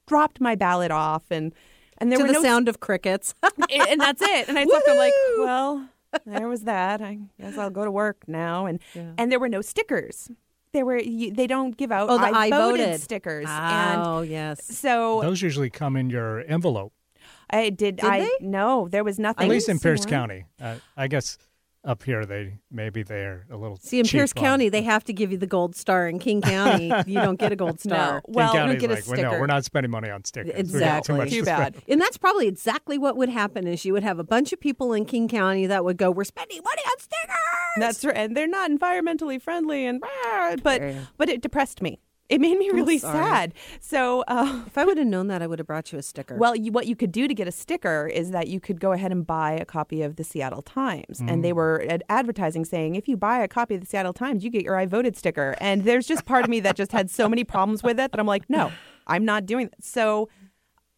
dropped 0.07 0.41
my 0.41 0.55
ballot 0.55 0.91
off, 0.91 1.25
and 1.31 1.53
and 1.99 2.11
there 2.13 2.19
to 2.19 2.25
were 2.25 2.29
the 2.29 2.35
no 2.35 2.43
sound 2.43 2.69
of 2.69 2.81
crickets. 2.81 3.35
and 3.43 4.01
that's 4.01 4.23
it. 4.23 4.49
And 4.49 4.59
I 4.59 4.65
thought 4.65 4.83
I'm 4.89 4.97
like, 4.99 5.13
well, 5.39 5.89
there 6.27 6.49
was 6.49 6.63
that. 6.65 7.01
I 7.01 7.19
guess 7.41 7.57
I'll 7.59 7.71
go 7.71 7.85
to 7.85 7.91
work 7.91 8.25
now. 8.29 8.67
And 8.67 8.79
and 8.95 9.33
there 9.33 9.41
were 9.41 9.49
no 9.49 9.63
stickers. 9.63 10.31
There 10.73 10.85
were 10.85 11.01
they 11.03 11.47
don't 11.47 11.77
give 11.77 11.91
out 11.91 12.11
Oh, 12.11 12.19
the 12.19 12.25
I, 12.27 12.45
I 12.47 12.51
voted, 12.51 12.87
voted. 12.87 13.01
stickers. 13.01 13.47
oh, 13.49 14.21
yes. 14.21 14.65
So 14.65 15.23
Those 15.23 15.41
usually 15.43 15.71
come 15.71 15.97
in 15.97 16.11
your 16.11 16.41
envelope, 16.47 16.93
I 17.51 17.71
did. 17.71 17.97
Did 17.97 18.05
I 18.05 18.21
they? 18.21 18.31
no, 18.41 18.89
there 18.89 19.05
was 19.05 19.19
nothing. 19.19 19.45
at 19.45 19.51
least 19.51 19.69
in 19.69 19.79
Pierce. 19.79 20.05
County. 20.07 20.45
Uh, 20.61 20.77
I 20.97 21.09
guess 21.09 21.39
up 21.85 22.03
here 22.03 22.27
they 22.27 22.59
maybe 22.71 23.03
they're 23.03 23.47
a 23.51 23.57
little. 23.57 23.77
See, 23.79 23.99
in 24.01 24.05
cheap 24.05 24.19
Pierce 24.19 24.33
on- 24.37 24.43
County, 24.43 24.69
they 24.69 24.83
have 24.83 25.05
to 25.05 25.13
give 25.13 25.31
you 25.33 25.39
the 25.39 25.47
gold 25.47 25.77
star. 25.77 26.09
In 26.09 26.19
King 26.19 26.43
County, 26.43 26.87
you 27.07 27.15
don't 27.21 27.39
get 27.39 27.53
a 27.53 27.57
gold 27.57 27.81
star. 27.81 28.17
No. 28.17 28.21
Well, 28.27 28.49
you 28.53 28.59
don't 28.59 28.67
County's 28.69 28.81
get 28.81 28.91
a 28.91 28.95
like, 28.95 29.23
well, 29.23 29.33
no, 29.33 29.41
we're 29.41 29.47
not 29.47 29.65
spending 29.65 29.91
money 29.91 30.11
on 30.11 30.25
stickers. 30.25 30.53
We 30.73 30.81
got 30.81 31.05
too 31.05 31.15
Exactly. 31.15 31.17
much 31.17 31.31
Too 31.31 31.39
to 31.41 31.45
bad. 31.45 31.75
spend. 31.77 31.85
And 31.89 32.01
that's 32.01 32.17
probably 32.19 32.49
exactly 32.49 32.99
what 32.99 33.17
would 33.17 33.29
happen 33.29 33.67
is 33.67 33.85
you 33.85 33.93
would 33.93 34.03
have 34.03 34.19
a 34.19 34.25
bunch 34.25 34.53
of 34.53 34.61
people 34.61 34.93
in 34.93 35.05
King 35.05 35.29
County 35.29 35.67
that 35.67 35.85
would 35.85 35.97
go, 35.97 36.11
we're 36.11 36.25
spending 36.25 36.61
money 36.63 36.83
on 36.85 36.99
stickers. 36.99 37.37
That's 37.79 38.05
right. 38.05 38.17
And 38.17 38.37
they're 38.37 38.49
not 38.49 38.71
environmentally 38.71 39.41
friendly. 39.41 39.87
And 39.87 40.03
but 40.63 40.83
but 41.17 41.29
it 41.29 41.41
depressed 41.41 41.81
me. 41.81 42.01
It 42.29 42.41
made 42.41 42.59
me 42.59 42.69
really 42.71 42.99
sad. 42.99 43.55
So. 43.81 44.23
Uh, 44.29 44.65
If 44.67 44.77
I 44.77 44.85
would 44.85 44.99
have 44.99 45.07
known 45.07 45.29
that, 45.29 45.41
I 45.41 45.47
would 45.47 45.59
have 45.59 45.67
brought 45.67 45.93
you 45.93 45.99
a 45.99 46.03
sticker. 46.03 46.37
Well, 46.37 46.55
you, 46.55 46.71
what 46.73 46.87
you 46.87 46.95
could 46.95 47.11
do 47.13 47.27
to 47.27 47.35
get 47.35 47.49
a 47.49 47.53
sticker 47.53 48.07
is 48.07 48.31
that 48.33 48.49
you 48.49 48.61
could 48.61 48.81
go 48.81 48.93
ahead 48.93 49.13
and 49.13 49.27
buy 49.27 49.53
a 49.53 49.65
copy 49.65 50.03
of 50.03 50.17
the 50.17 50.25
Seattle 50.25 50.63
Times, 50.63 51.21
and 51.21 51.43
they 51.45 51.53
were 51.53 51.85
ad- 51.89 52.05
advertising 52.09 52.65
saying 52.65 52.97
if 52.97 53.09
you 53.09 53.17
buy 53.17 53.39
a 53.39 53.49
copy 53.49 53.75
of 53.77 53.81
the 53.81 53.87
Seattle 53.87 54.13
Times, 54.13 54.45
you 54.45 54.51
get 54.51 54.63
your 54.63 54.77
"I 54.77 54.85
voted" 54.87 55.17
sticker. 55.17 55.57
And 55.61 55.85
there's 55.85 56.07
just 56.07 56.27
part 56.27 56.45
of 56.45 56.51
me 56.51 56.61
that 56.61 56.77
just 56.77 56.93
had 56.93 57.11
so 57.11 57.29
many 57.29 57.45
problems 57.45 57.83
with 57.83 57.99
it 57.99 58.13
that 58.13 58.21
I'm 58.21 58.27
like, 58.27 58.49
no, 58.51 58.73
I'm 59.07 59.25
not 59.25 59.47
doing 59.47 59.69
that. 59.69 59.83
So 59.83 60.29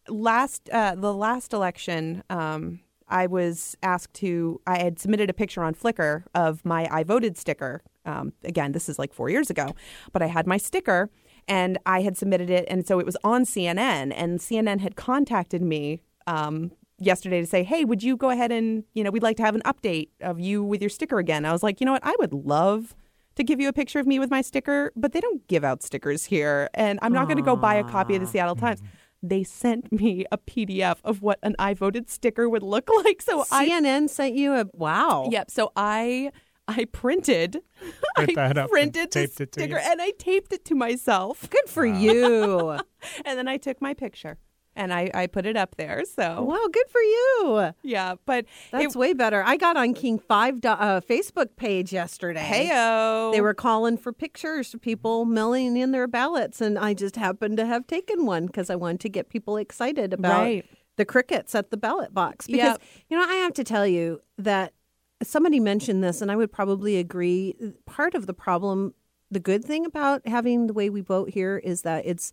last 0.09 0.69
uh, 0.69 0.95
the 0.95 1.13
last 1.13 1.53
election. 1.53 2.23
Um, 2.29 2.81
I 3.07 3.27
was 3.27 3.75
asked 3.83 4.13
to. 4.15 4.61
I 4.65 4.81
had 4.81 4.97
submitted 4.99 5.29
a 5.29 5.33
picture 5.33 5.63
on 5.63 5.75
Flickr 5.75 6.23
of 6.33 6.63
my 6.65 6.87
"I 6.91 7.03
voted" 7.03 7.37
sticker. 7.37 7.81
Um, 8.05 8.33
again, 8.43 8.71
this 8.71 8.89
is 8.89 8.97
like 8.97 9.13
four 9.13 9.29
years 9.29 9.49
ago, 9.49 9.75
but 10.11 10.21
I 10.21 10.27
had 10.27 10.47
my 10.47 10.57
sticker 10.57 11.09
and 11.47 11.77
I 11.85 12.01
had 12.01 12.17
submitted 12.17 12.49
it, 12.49 12.65
and 12.67 12.85
so 12.85 12.99
it 12.99 13.05
was 13.05 13.17
on 13.23 13.43
CNN, 13.45 14.13
and 14.15 14.39
CNN 14.39 14.79
had 14.79 14.95
contacted 14.95 15.61
me 15.61 16.01
um, 16.27 16.71
yesterday 16.97 17.41
to 17.41 17.47
say, 17.47 17.63
"Hey, 17.63 17.85
would 17.85 18.03
you 18.03 18.15
go 18.15 18.29
ahead 18.29 18.51
and 18.51 18.83
you 18.93 19.03
know 19.03 19.11
we'd 19.11 19.23
like 19.23 19.37
to 19.37 19.43
have 19.43 19.55
an 19.55 19.61
update 19.65 20.09
of 20.21 20.39
you 20.39 20.63
with 20.63 20.81
your 20.81 20.89
sticker 20.89 21.19
again?" 21.19 21.45
I 21.45 21.51
was 21.51 21.63
like, 21.63 21.79
you 21.79 21.85
know 21.85 21.93
what, 21.93 22.05
I 22.05 22.15
would 22.19 22.33
love 22.33 22.95
to 23.35 23.43
give 23.43 23.59
you 23.59 23.69
a 23.69 23.73
picture 23.73 23.99
of 23.99 24.07
me 24.07 24.19
with 24.19 24.29
my 24.29 24.41
sticker, 24.41 24.91
but 24.95 25.13
they 25.13 25.21
don't 25.21 25.47
give 25.47 25.63
out 25.63 25.83
stickers 25.83 26.25
here, 26.25 26.69
and 26.73 26.99
I'm 27.01 27.13
not 27.13 27.27
going 27.27 27.37
to 27.37 27.43
go 27.43 27.55
buy 27.55 27.75
a 27.75 27.83
copy 27.83 28.15
of 28.15 28.21
the 28.21 28.27
Seattle 28.27 28.55
Times. 28.55 28.81
They 29.23 29.43
sent 29.43 29.91
me 29.91 30.25
a 30.31 30.37
PDF 30.39 30.97
of 31.03 31.21
what 31.21 31.37
an 31.43 31.55
I 31.59 31.75
voted 31.75 32.09
sticker 32.09 32.49
would 32.49 32.63
look 32.63 32.89
like. 33.03 33.21
So 33.21 33.45
I 33.51 33.69
CNN 33.69 34.09
sent 34.09 34.35
you 34.35 34.53
a 34.53 34.65
wow. 34.73 35.29
Yep. 35.31 35.51
So 35.51 35.71
I 35.75 36.31
I 36.67 36.85
printed 36.85 37.61
Print 38.15 38.29
I 38.37 38.47
that 38.47 38.57
up 38.57 38.65
and 38.65 38.69
printed 38.69 39.11
the 39.11 39.19
taped 39.19 39.41
it 39.41 39.51
to 39.53 39.59
sticker 39.61 39.79
you. 39.79 39.85
and 39.91 40.01
I 40.01 40.11
taped 40.11 40.53
it 40.53 40.63
to 40.65 40.75
myself. 40.75 41.49
Good 41.49 41.67
for 41.67 41.85
you. 41.85 42.79
And 43.25 43.37
then 43.37 43.47
I 43.47 43.57
took 43.57 43.81
my 43.81 43.95
picture 43.95 44.37
and 44.75 44.93
I, 44.93 45.09
I 45.13 45.25
put 45.27 45.45
it 45.47 45.57
up 45.57 45.75
there. 45.75 46.03
So 46.05 46.43
wow, 46.43 46.67
good 46.71 46.87
for 46.89 47.01
you. 47.01 47.71
yeah, 47.81 48.13
but 48.27 48.45
That's 48.71 48.95
way 48.95 49.13
better. 49.13 49.43
I 49.43 49.57
got 49.57 49.75
on 49.75 49.93
King 49.95 50.19
Five 50.19 50.63
uh, 50.63 51.01
Facebook 51.01 51.55
page 51.57 51.91
yesterday. 51.91 52.47
heyo. 52.69 53.33
They 53.33 53.41
were 53.41 53.55
calling 53.55 53.97
for 53.97 54.13
pictures 54.13 54.73
of 54.75 54.81
people 54.81 55.25
mailing 55.25 55.75
in 55.77 55.91
their 55.91 56.07
ballots, 56.07 56.61
and 56.61 56.77
I 56.77 56.93
just 56.93 57.15
happened 57.15 57.57
to 57.57 57.65
have 57.65 57.87
taken 57.87 58.25
one 58.25 58.45
because 58.45 58.69
I 58.69 58.75
wanted 58.75 58.99
to 59.01 59.09
get 59.09 59.29
people 59.29 59.57
excited 59.57 60.13
about 60.13 60.41
Right. 60.41 60.65
the 60.95 61.05
crickets 61.05 61.55
at 61.55 61.71
the 61.71 61.77
ballot 61.77 62.13
box. 62.13 62.45
Because 62.47 62.73
Yep. 62.73 62.81
you 63.09 63.17
know, 63.17 63.25
I 63.27 63.35
have 63.35 63.53
to 63.55 63.63
tell 63.63 63.87
you 63.87 64.21
that 64.37 64.73
somebody 65.23 65.59
mentioned 65.59 66.03
this, 66.03 66.21
and 66.21 66.31
I 66.31 66.35
would 66.35 66.51
probably 66.51 66.97
agree. 66.97 67.55
Part 67.85 68.15
of 68.15 68.25
the 68.27 68.33
problem, 68.33 68.93
the 69.29 69.39
good 69.39 69.63
thing 69.63 69.85
about 69.85 70.27
having 70.27 70.67
the 70.67 70.73
way 70.73 70.89
we 70.89 71.01
vote 71.01 71.29
here 71.31 71.57
is 71.57 71.81
that 71.83 72.05
it's 72.05 72.31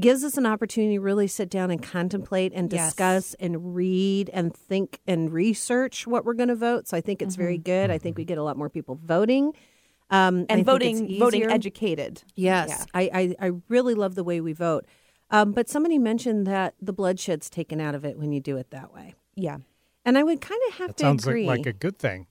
gives 0.00 0.24
us 0.24 0.38
an 0.38 0.46
opportunity 0.46 0.94
to 0.94 1.00
really 1.02 1.26
sit 1.26 1.50
down 1.50 1.70
and 1.70 1.82
contemplate 1.82 2.50
and 2.54 2.72
Yes. 2.72 2.86
discuss 2.86 3.34
and 3.34 3.74
read 3.74 4.30
and 4.32 4.54
think 4.56 5.00
and 5.06 5.30
research 5.30 6.06
what 6.06 6.24
we're 6.24 6.32
going 6.32 6.48
to 6.48 6.56
vote. 6.56 6.88
So 6.88 6.96
I 6.96 7.02
think 7.02 7.20
it's 7.20 7.34
very 7.36 7.58
good. 7.58 7.90
I 7.90 7.98
think 7.98 8.16
we 8.16 8.24
get 8.24 8.38
a 8.38 8.42
lot 8.42 8.56
more 8.56 8.70
people 8.70 8.98
voting. 9.04 9.52
Um, 10.08 10.40
and 10.48 10.48
think 10.48 10.66
voting 10.66 11.18
voting 11.18 11.44
educated. 11.44 12.22
Yes, 12.34 12.68
Yeah. 12.70 12.84
I, 12.94 13.34
I, 13.40 13.46
I 13.48 13.50
really 13.68 13.94
love 13.94 14.14
the 14.14 14.24
way 14.24 14.40
we 14.40 14.54
vote. 14.54 14.86
Um, 15.30 15.52
but 15.52 15.68
somebody 15.68 15.98
mentioned 15.98 16.46
that 16.46 16.74
the 16.80 16.92
bloodshed's 16.94 17.50
taken 17.50 17.78
out 17.80 17.94
of 17.94 18.04
it 18.06 18.18
when 18.18 18.32
you 18.32 18.40
do 18.40 18.56
it 18.56 18.70
that 18.70 18.94
way. 18.94 19.14
Yeah. 19.34 19.58
And 20.04 20.18
I 20.18 20.22
would 20.22 20.40
kind 20.40 20.60
of 20.68 20.74
have 20.78 20.88
That 20.88 20.96
to 20.98 21.02
sounds 21.04 21.26
agree. 21.26 21.46
like, 21.46 21.58
like 21.58 21.66
a 21.66 21.72
good 21.72 21.98
thing. 21.98 22.26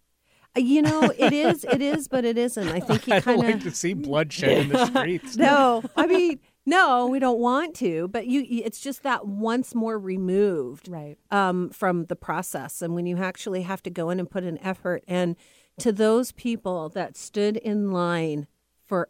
Uh, 0.56 0.60
you 0.60 0.82
know, 0.82 1.04
it 1.18 1.32
is, 1.32 1.64
it 1.72 1.82
is, 1.82 2.08
but 2.08 2.26
it 2.26 2.38
isn't. 2.38 2.68
I 2.68 2.80
think 2.82 3.08
you 3.08 3.14
I 3.16 3.20
don't 3.20 3.24
kind 3.40 3.54
like 3.54 3.62
to 3.62 3.70
of. 3.70 3.76
see 3.76 3.94
bloodshed 3.94 4.50
in 4.58 4.70
the 4.70 4.86
streets. 4.88 5.38
No, 5.38 5.82
I 5.96 6.06
mean, 6.08 6.40
no, 6.66 7.08
we 7.08 7.20
don't 7.20 7.40
want 7.40 7.74
to. 7.78 8.10
But 8.10 8.28
you, 8.28 8.46
it's 8.50 8.82
just 8.82 9.04
that 9.04 9.26
once 9.26 9.74
more 9.74 9.98
removed 9.98 10.90
Right. 10.90 11.18
um, 11.32 11.70
from 11.70 12.06
the 12.06 12.16
process, 12.18 12.82
and 12.82 12.94
when 12.96 13.06
you 13.06 13.18
actually 13.18 13.62
have 13.62 13.82
to 13.84 13.90
go 13.90 14.10
in 14.10 14.20
and 14.20 14.30
put 14.30 14.44
an 14.44 14.58
effort, 14.60 15.04
and 15.08 15.38
to 15.80 15.94
those 15.94 16.34
people 16.34 16.90
that 16.90 17.16
stood 17.16 17.56
in 17.56 17.92
line 17.92 18.48
for 18.86 19.08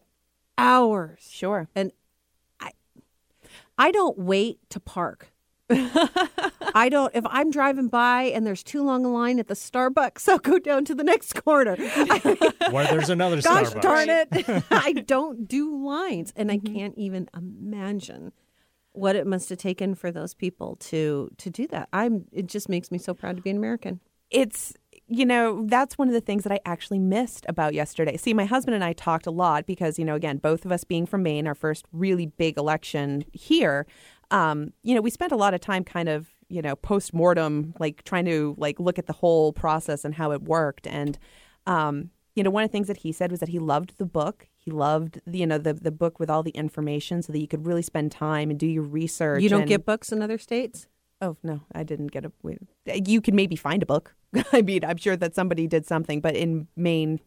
hours, 0.60 1.28
Sure. 1.32 1.68
and 1.76 1.92
I, 2.60 2.72
I 3.78 3.92
don't 3.92 4.20
wait 4.20 4.60
to 4.70 4.80
park. 4.80 5.31
I 6.74 6.90
don't. 6.90 7.14
If 7.16 7.26
I'm 7.28 7.52
driving 7.52 7.88
by 7.88 8.24
and 8.24 8.46
there's 8.46 8.64
too 8.64 8.84
long 8.84 9.06
a 9.06 9.12
line 9.12 9.40
at 9.40 9.48
the 9.48 9.54
Starbucks, 9.54 10.28
I'll 10.30 10.40
go 10.40 10.60
down 10.60 10.86
to 10.86 10.96
the 10.96 11.04
next 11.04 11.34
corner. 11.44 11.76
Where 12.72 12.88
there's 12.88 13.10
another 13.10 13.42
Gosh 13.42 13.68
Starbucks. 13.68 13.82
darn 13.82 14.10
it! 14.10 14.64
I 14.72 14.94
don't 14.94 15.48
do 15.48 15.84
lines, 15.84 16.34
and 16.36 16.52
I 16.52 16.58
mm-hmm. 16.58 16.74
can't 16.74 16.98
even 16.98 17.30
imagine 17.36 18.32
what 18.94 19.16
it 19.16 19.26
must 19.26 19.50
have 19.50 19.58
taken 19.58 19.96
for 19.96 20.12
those 20.12 20.34
people 20.34 20.76
to 20.78 21.30
to 21.38 21.50
do 21.50 21.68
that. 21.68 21.90
I'm. 21.94 22.26
It 22.32 22.48
just 22.48 22.70
makes 22.70 22.92
me 22.92 22.98
so 22.98 23.14
proud 23.14 23.36
to 23.36 23.42
be 23.42 23.50
an 23.50 23.58
American. 23.58 24.00
it's 24.30 24.74
you 25.08 25.26
know 25.26 25.66
that's 25.68 25.98
one 25.98 26.08
of 26.08 26.14
the 26.14 26.22
things 26.22 26.44
that 26.44 26.54
i 26.54 26.60
actually 26.66 27.00
missed 27.00 27.46
about 27.50 27.74
yesterday 27.74 28.16
see 28.16 28.34
my 28.34 28.46
husband 28.46 28.74
and 28.74 28.84
i 28.84 28.94
talked 28.94 29.28
a 29.28 29.32
lot 29.32 29.66
because 29.66 30.00
you 30.00 30.06
know 30.06 30.16
again 30.16 30.38
both 30.38 30.64
of 30.64 30.72
us 30.72 30.86
being 30.86 31.06
from 31.06 31.22
maine 31.22 31.48
our 31.48 31.56
first 31.56 31.86
really 31.92 32.28
big 32.28 32.58
election 32.58 33.26
here 33.34 33.86
um, 34.32 34.74
you 34.84 34.96
know 34.96 35.02
we 35.02 35.10
spent 35.12 35.32
a 35.32 35.36
lot 35.36 35.54
of 35.54 35.62
time 35.62 35.84
kind 35.84 36.10
of 36.10 36.28
you 36.50 36.62
know 36.62 36.76
post-mortem 36.76 37.74
like 37.80 38.04
trying 38.04 38.26
to 38.26 38.56
like 38.58 38.80
look 38.80 38.98
at 38.98 39.06
the 39.06 39.14
whole 39.14 39.54
process 39.54 40.04
and 40.04 40.16
how 40.16 40.32
it 40.32 40.42
worked 40.42 40.88
and 40.88 41.18
um, 41.68 42.10
you 42.36 42.44
know 42.44 42.50
one 42.50 42.64
of 42.64 42.70
the 42.70 42.72
things 42.72 42.88
that 42.88 42.98
he 42.98 43.12
said 43.12 43.30
was 43.32 43.40
that 43.40 43.50
he 43.50 43.60
loved 43.60 43.98
the 43.98 44.06
book 44.06 44.48
he 44.58 44.72
loved 44.72 45.22
the, 45.28 45.38
you 45.40 45.46
know 45.48 45.58
the, 45.58 45.74
the 45.74 45.92
book 45.92 46.20
with 46.20 46.30
all 46.30 46.44
the 46.44 46.52
information 46.52 47.22
so 47.22 47.32
that 47.32 47.40
you 47.40 47.48
could 47.48 47.66
really 47.66 47.82
spend 47.82 48.12
time 48.12 48.50
and 48.50 48.60
do 48.60 48.68
your 48.68 48.84
research 48.84 49.42
You 49.44 49.50
don't 49.50 49.62
and- 49.62 49.70
get 49.70 49.86
books 49.86 50.12
in 50.12 50.22
other 50.22 50.38
states. 50.38 50.88
Oh 51.24 51.38
no, 51.44 51.62
I 51.72 51.84
didn't 51.84 52.08
get 52.08 52.26
a. 52.26 52.32
You 52.88 53.22
can 53.22 53.36
maybe 53.36 53.56
find 53.56 53.84
a 53.84 53.86
book. 53.86 54.16
I 54.52 54.64
mean, 54.64 54.84
I'm 54.84 54.98
sure 54.98 55.16
that 55.16 55.36
somebody 55.36 55.68
did 55.68 55.86
something, 55.86 56.20
but 56.20 56.36
in 56.36 56.68
Maine, 56.76 57.20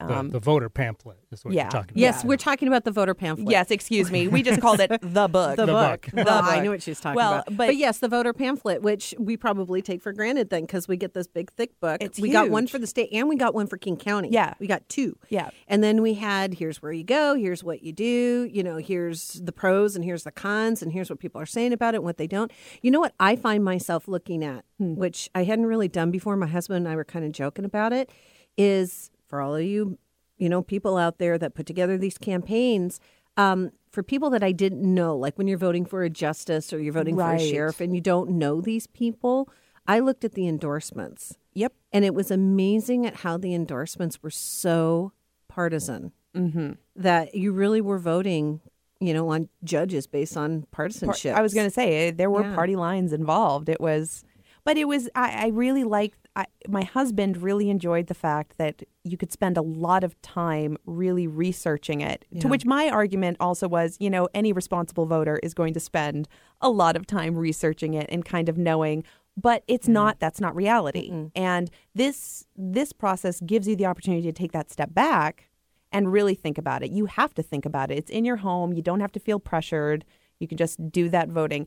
um, 0.00 0.30
the 0.30 0.38
voter 0.38 0.68
pamphlet 0.68 1.18
is 1.32 1.44
what 1.44 1.54
yeah. 1.54 1.64
you're 1.64 1.70
talking 1.70 1.90
about. 1.92 1.98
Yes, 2.00 2.24
we're 2.24 2.36
talking 2.36 2.68
about 2.68 2.84
the 2.84 2.90
voter 2.92 3.14
pamphlet. 3.14 3.50
yes, 3.50 3.70
excuse 3.70 4.10
me, 4.10 4.28
we 4.28 4.42
just 4.42 4.60
called 4.60 4.78
it 4.80 4.88
the 5.02 5.28
book. 5.28 5.56
the, 5.56 5.66
The 5.66 5.72
book. 5.72 6.02
book. 6.02 6.10
The 6.14 6.24
book. 6.24 6.44
I 6.44 6.60
knew 6.60 6.70
what 6.70 6.82
she 6.82 6.92
was 6.92 7.00
talking 7.00 7.16
Well, 7.16 7.32
about. 7.34 7.46
but- 7.46 7.66
But, 7.68 7.76
yes, 7.76 7.98
the 7.98 8.08
voter 8.08 8.32
pamphlet, 8.32 8.80
which 8.82 9.12
we 9.18 9.36
probably 9.36 9.82
take 9.82 10.00
for 10.00 10.12
granted 10.12 10.50
then 10.50 10.62
because 10.62 10.86
we 10.88 10.96
get 10.96 11.14
this 11.14 11.26
big 11.26 11.50
thick 11.52 11.78
book. 11.80 11.98
It's 12.00 12.18
we 12.20 12.30
got 12.30 12.48
one 12.50 12.66
for 12.68 12.78
the 12.78 12.86
state 12.86 13.08
and 13.12 13.28
we 13.28 13.36
got 13.36 13.54
one 13.54 13.66
for 13.66 13.76
King 13.76 13.96
County. 13.96 14.28
Yeah. 14.30 14.54
we 14.60 14.66
got 14.66 14.88
two. 14.88 15.18
Yeah. 15.28 15.50
and 15.66 15.82
then 15.82 16.00
we 16.02 16.14
had 16.14 16.54
here's 16.54 16.80
where 16.80 16.92
you 16.92 17.04
go, 17.04 17.34
here's 17.34 17.64
what 17.64 17.82
you 17.82 17.92
do. 17.92 18.48
You 18.52 18.62
know, 18.62 18.76
here's 18.76 19.32
the 19.34 19.52
pros 19.52 19.96
and 19.96 20.04
here's 20.04 20.22
the 20.22 20.30
cons 20.32 20.80
and 20.82 20.92
here's 20.92 21.10
what 21.10 21.18
people 21.18 21.40
are 21.40 21.46
saying 21.46 21.72
about 21.72 21.94
it 21.94 21.98
and 21.98 22.04
what 22.04 22.16
they 22.18 22.26
don't. 22.26 22.50
You 22.82 22.90
know 22.90 23.00
what 23.00 23.14
I 23.18 23.34
find 23.36 23.64
myself 23.64 24.06
looking 24.08 24.44
at, 24.44 24.64
Hmm. 24.78 24.94
which 24.94 25.28
I 25.34 25.42
hadn't 25.44 25.66
really 25.66 25.88
done 25.88 26.10
before. 26.12 26.36
My 26.36 26.46
husband 26.46 26.76
and 26.86 26.88
I 26.88 26.94
were 26.96 27.04
kind 27.04 27.24
of 27.24 27.32
joking 27.32 27.64
about 27.64 27.92
it. 27.92 28.10
Is 28.56 29.10
for 29.28 29.40
all 29.40 29.54
of 29.54 29.62
you 29.62 29.98
you 30.40 30.48
know, 30.48 30.62
people 30.62 30.96
out 30.96 31.18
there 31.18 31.36
that 31.36 31.54
put 31.54 31.66
together 31.66 31.98
these 31.98 32.16
campaigns, 32.16 33.00
um, 33.36 33.72
for 33.90 34.04
people 34.04 34.30
that 34.30 34.44
I 34.44 34.52
didn't 34.52 34.82
know, 34.82 35.16
like 35.16 35.36
when 35.36 35.48
you're 35.48 35.58
voting 35.58 35.84
for 35.84 36.04
a 36.04 36.10
justice 36.10 36.72
or 36.72 36.78
you're 36.80 36.92
voting 36.92 37.16
for 37.16 37.32
a 37.34 37.38
sheriff 37.40 37.80
and 37.80 37.92
you 37.92 38.00
don't 38.00 38.30
know 38.30 38.60
these 38.60 38.86
people, 38.86 39.48
I 39.88 39.98
looked 39.98 40.24
at 40.24 40.34
the 40.34 40.46
endorsements 40.46 41.36
Yep. 41.54 41.72
and 41.92 42.04
it 42.04 42.14
was 42.14 42.30
amazing 42.30 43.04
at 43.04 43.16
how 43.16 43.36
the 43.36 43.52
endorsements 43.52 44.22
were 44.22 44.30
so 44.30 45.12
partisan 45.48 46.12
Mm-hmm. 46.36 46.72
that 46.94 47.34
you 47.34 47.50
really 47.50 47.80
were 47.80 47.98
voting, 47.98 48.60
you 49.00 49.12
know, 49.14 49.30
on 49.30 49.48
judges 49.64 50.06
based 50.06 50.36
on 50.36 50.66
partisanship. 50.70 51.34
I 51.34 51.40
was 51.42 51.52
going 51.52 51.66
to 51.66 51.74
say 51.74 52.08
eh, 52.08 52.12
there 52.14 52.30
were 52.30 52.42
Yeah. 52.42 52.54
party 52.54 52.76
lines 52.76 53.12
involved. 53.12 53.68
It 53.68 53.80
was, 53.80 54.24
but 54.62 54.76
it 54.76 54.86
was. 54.86 55.08
I, 55.16 55.46
I 55.46 55.48
really 55.48 55.82
liked. 55.82 56.27
I, 56.38 56.46
my 56.68 56.84
husband 56.84 57.42
really 57.42 57.68
enjoyed 57.68 58.06
the 58.06 58.14
fact 58.14 58.58
that 58.58 58.84
you 59.02 59.16
could 59.16 59.32
spend 59.32 59.56
a 59.56 59.62
lot 59.62 60.04
of 60.04 60.20
time 60.22 60.78
really 60.86 61.26
researching 61.26 62.00
it. 62.00 62.24
To 62.40 62.46
which 62.46 62.64
my 62.64 62.88
argument 62.88 63.38
also 63.40 63.66
was, 63.66 63.96
you 63.98 64.08
know, 64.08 64.28
any 64.34 64.52
responsible 64.52 65.04
voter 65.04 65.40
is 65.42 65.52
going 65.52 65.74
to 65.74 65.80
spend 65.80 66.28
a 66.60 66.70
lot 66.70 66.94
of 66.94 67.08
time 67.08 67.36
researching 67.36 67.94
it 67.94 68.06
and 68.08 68.24
kind 68.24 68.48
of 68.48 68.56
knowing. 68.56 69.02
But 69.36 69.64
it's 69.66 69.86
mm-hmm. 69.86 69.94
not. 69.94 70.20
That's 70.20 70.40
not 70.40 70.54
reality. 70.54 71.10
And 71.34 71.72
this 71.96 72.46
this 72.56 72.92
process 72.92 73.40
gives 73.40 73.66
you 73.66 73.74
the 73.74 73.86
opportunity 73.86 74.22
to 74.22 74.32
take 74.32 74.52
that 74.52 74.70
step 74.70 74.94
back 74.94 75.48
and 75.90 76.12
really 76.12 76.36
think 76.36 76.56
about 76.56 76.84
it. 76.84 76.92
You 76.92 77.06
have 77.06 77.34
to 77.34 77.42
think 77.42 77.66
about 77.66 77.90
it. 77.90 77.98
It's 77.98 78.10
in 78.10 78.24
your 78.24 78.36
home. 78.36 78.72
You 78.72 78.82
don't 78.82 79.00
have 79.00 79.12
to 79.12 79.20
feel 79.20 79.40
pressured. 79.40 80.04
You 80.38 80.46
can 80.46 80.56
just 80.56 80.92
do 80.92 81.08
that 81.08 81.30
voting. 81.30 81.66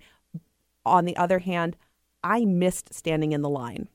On 0.85 1.03
the 1.03 1.17
other 1.17 1.39
hand, 1.39 1.75
I 2.23 2.45
missed 2.45 2.93
standing 2.93 3.33
in 3.33 3.41
the 3.41 3.49
line. 3.49 3.89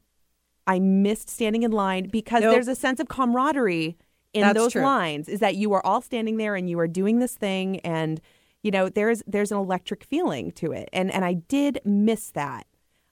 I 0.66 0.78
missed 0.78 1.28
standing 1.30 1.62
in 1.62 1.70
line 1.72 2.08
because 2.08 2.42
Nope. 2.42 2.52
there's 2.54 2.68
a 2.68 2.74
sense 2.74 3.00
of 3.00 3.08
camaraderie 3.08 3.96
in 4.32 4.40
That's 4.42 4.54
those 4.58 4.72
true. 4.72 4.82
lines 4.82 5.28
is 5.28 5.40
that 5.40 5.56
you 5.56 5.72
are 5.72 5.84
all 5.86 6.00
standing 6.02 6.36
there 6.36 6.54
and 6.56 6.68
you 6.68 6.78
are 6.78 6.88
doing 6.88 7.18
this 7.20 7.34
thing 7.34 7.80
and 7.80 8.20
you 8.62 8.70
know 8.70 8.88
there's 8.88 9.22
there's 9.26 9.52
an 9.52 9.58
electric 9.58 10.04
feeling 10.04 10.50
to 10.52 10.72
it 10.72 10.88
and 10.92 11.10
and 11.12 11.24
I 11.24 11.34
did 11.34 11.80
miss 11.84 12.32
that 12.32 12.66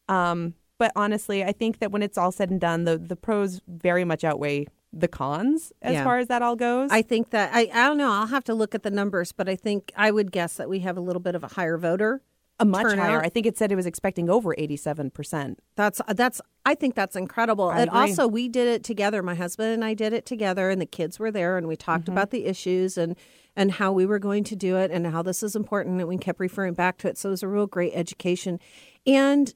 um 0.09 0.55
but 0.79 0.93
honestly 0.97 1.43
I 1.45 1.53
think 1.53 1.79
that 1.79 1.93
when 1.93 2.03
it's 2.03 2.19
all 2.19 2.33
said 2.33 2.51
and 2.51 2.61
done 2.61 2.85
the 2.85 2.99
the 2.99 3.17
pros 3.17 3.61
very 3.69 4.05
much 4.05 4.25
outweigh 4.25 4.67
the 4.93 5.09
cons 5.09 5.73
as 5.81 5.95
Yeah. 5.95 6.05
far 6.05 6.19
as 6.19 6.29
that 6.29 6.43
all 6.43 6.57
goes 6.57 6.91
I 6.93 7.03
think 7.03 7.31
that 7.31 7.51
I, 7.55 7.71
I 7.73 7.87
don't 7.89 7.99
know. 7.99 8.11
I'll 8.13 8.27
have 8.27 8.45
to 8.45 8.55
look 8.55 8.75
at 8.75 8.83
the 8.83 8.91
numbers, 8.91 9.33
but 9.33 9.49
I 9.49 9.57
think 9.57 9.93
I 9.97 10.11
would 10.11 10.31
guess 10.31 10.55
that 10.57 10.69
we 10.69 10.81
have 10.81 10.97
a 10.97 11.01
little 11.01 11.21
bit 11.23 11.35
of 11.35 11.43
a 11.43 11.49
higher 11.49 11.79
voter. 11.79 12.21
A 12.61 12.65
much 12.65 12.83
turnout. 12.83 12.99
higher 13.07 13.21
I 13.23 13.29
think 13.29 13.47
it 13.47 13.59
said 13.59 13.73
it 13.73 13.77
was 13.77 13.87
expecting 13.87 14.31
over 14.31 14.55
87% 14.55 15.57
That's 15.77 16.01
that's 16.09 16.41
I 16.65 16.75
think 16.75 16.95
that's 16.95 17.17
incredible. 17.17 17.69
I 17.69 17.81
and 17.81 17.89
agree. 17.91 18.01
also 18.01 18.27
we 18.29 18.49
did 18.49 18.69
it 18.69 18.85
together. 18.85 19.23
My 19.23 19.35
husband 19.35 19.73
and 19.73 19.85
I 19.85 19.95
did 19.95 20.13
it 20.13 20.25
together 20.25 20.71
and 20.71 20.81
the 20.81 20.87
kids 20.87 21.19
were 21.19 21.31
there 21.31 21.59
and 21.59 21.67
we 21.67 21.77
talked 21.77 22.05
Mm-hmm. 22.05 22.13
about 22.13 22.31
the 22.31 22.45
issues 22.47 22.97
and 22.97 23.17
and 23.57 23.73
how 23.73 23.93
we 23.93 24.07
were 24.07 24.19
going 24.19 24.45
to 24.45 24.57
do 24.57 24.77
it 24.77 24.91
and 24.91 25.07
how 25.07 25.23
this 25.23 25.43
is 25.43 25.55
important 25.57 26.01
and 26.01 26.09
we 26.09 26.17
kept 26.17 26.41
referring 26.41 26.75
back 26.75 26.99
to 26.99 27.09
it. 27.09 27.17
So 27.19 27.29
it 27.29 27.33
was 27.33 27.43
a 27.43 27.49
real 27.49 27.67
great 27.67 27.93
education. 27.95 28.59
And 29.07 29.53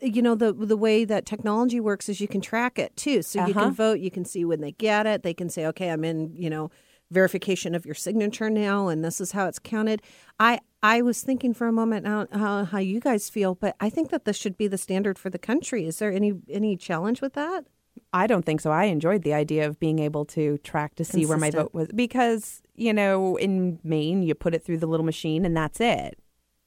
you 0.00 0.22
know 0.22 0.34
the 0.34 0.52
the 0.52 0.76
way 0.76 1.04
that 1.04 1.26
technology 1.26 1.80
works 1.80 2.08
is 2.08 2.20
you 2.20 2.28
can 2.28 2.40
track 2.40 2.78
it 2.78 2.96
too. 2.96 3.22
So 3.22 3.40
you 3.40 3.50
Uh-huh. 3.50 3.64
can 3.64 3.72
vote, 3.74 3.98
you 4.00 4.10
can 4.10 4.24
see 4.24 4.44
when 4.44 4.60
they 4.60 4.72
get 4.72 5.06
it. 5.06 5.22
They 5.24 5.34
can 5.34 5.48
say, 5.50 5.66
"Okay, 5.66 5.90
I'm 5.90 6.04
in, 6.04 6.32
you 6.36 6.48
know, 6.48 6.70
verification 7.10 7.74
of 7.74 7.84
your 7.84 7.94
signature 7.94 8.48
now 8.50 8.88
and 8.88 9.04
this 9.04 9.20
is 9.20 9.32
how 9.32 9.46
it's 9.46 9.58
counted." 9.58 10.00
I 10.38 10.60
I 10.84 11.00
was 11.00 11.22
thinking 11.22 11.54
for 11.54 11.66
a 11.66 11.72
moment 11.72 12.06
how, 12.06 12.26
how 12.30 12.64
how 12.66 12.78
you 12.78 13.00
guys 13.00 13.30
feel, 13.30 13.54
but 13.54 13.74
I 13.80 13.88
think 13.88 14.10
that 14.10 14.26
this 14.26 14.36
should 14.36 14.58
be 14.58 14.68
the 14.68 14.76
standard 14.76 15.18
for 15.18 15.30
the 15.30 15.38
country. 15.38 15.86
Is 15.86 15.98
there 15.98 16.12
any 16.12 16.34
any 16.48 16.76
challenge 16.76 17.22
with 17.22 17.32
that? 17.32 17.64
I 18.12 18.26
don't 18.26 18.44
think 18.44 18.60
so. 18.60 18.70
I 18.70 18.84
enjoyed 18.84 19.22
the 19.22 19.32
idea 19.32 19.66
of 19.66 19.80
being 19.80 19.98
able 19.98 20.26
to 20.26 20.58
track 20.58 20.94
to 20.96 21.04
see 21.04 21.24
where 21.24 21.38
my 21.38 21.50
vote 21.50 21.72
was 21.72 21.88
because, 21.94 22.60
you 22.74 22.92
know, 22.92 23.36
in 23.36 23.80
Maine, 23.82 24.22
you 24.22 24.34
put 24.34 24.54
it 24.54 24.62
through 24.62 24.78
the 24.78 24.86
little 24.86 25.06
machine 25.06 25.46
and 25.46 25.56
that's 25.56 25.80
it. 25.80 26.18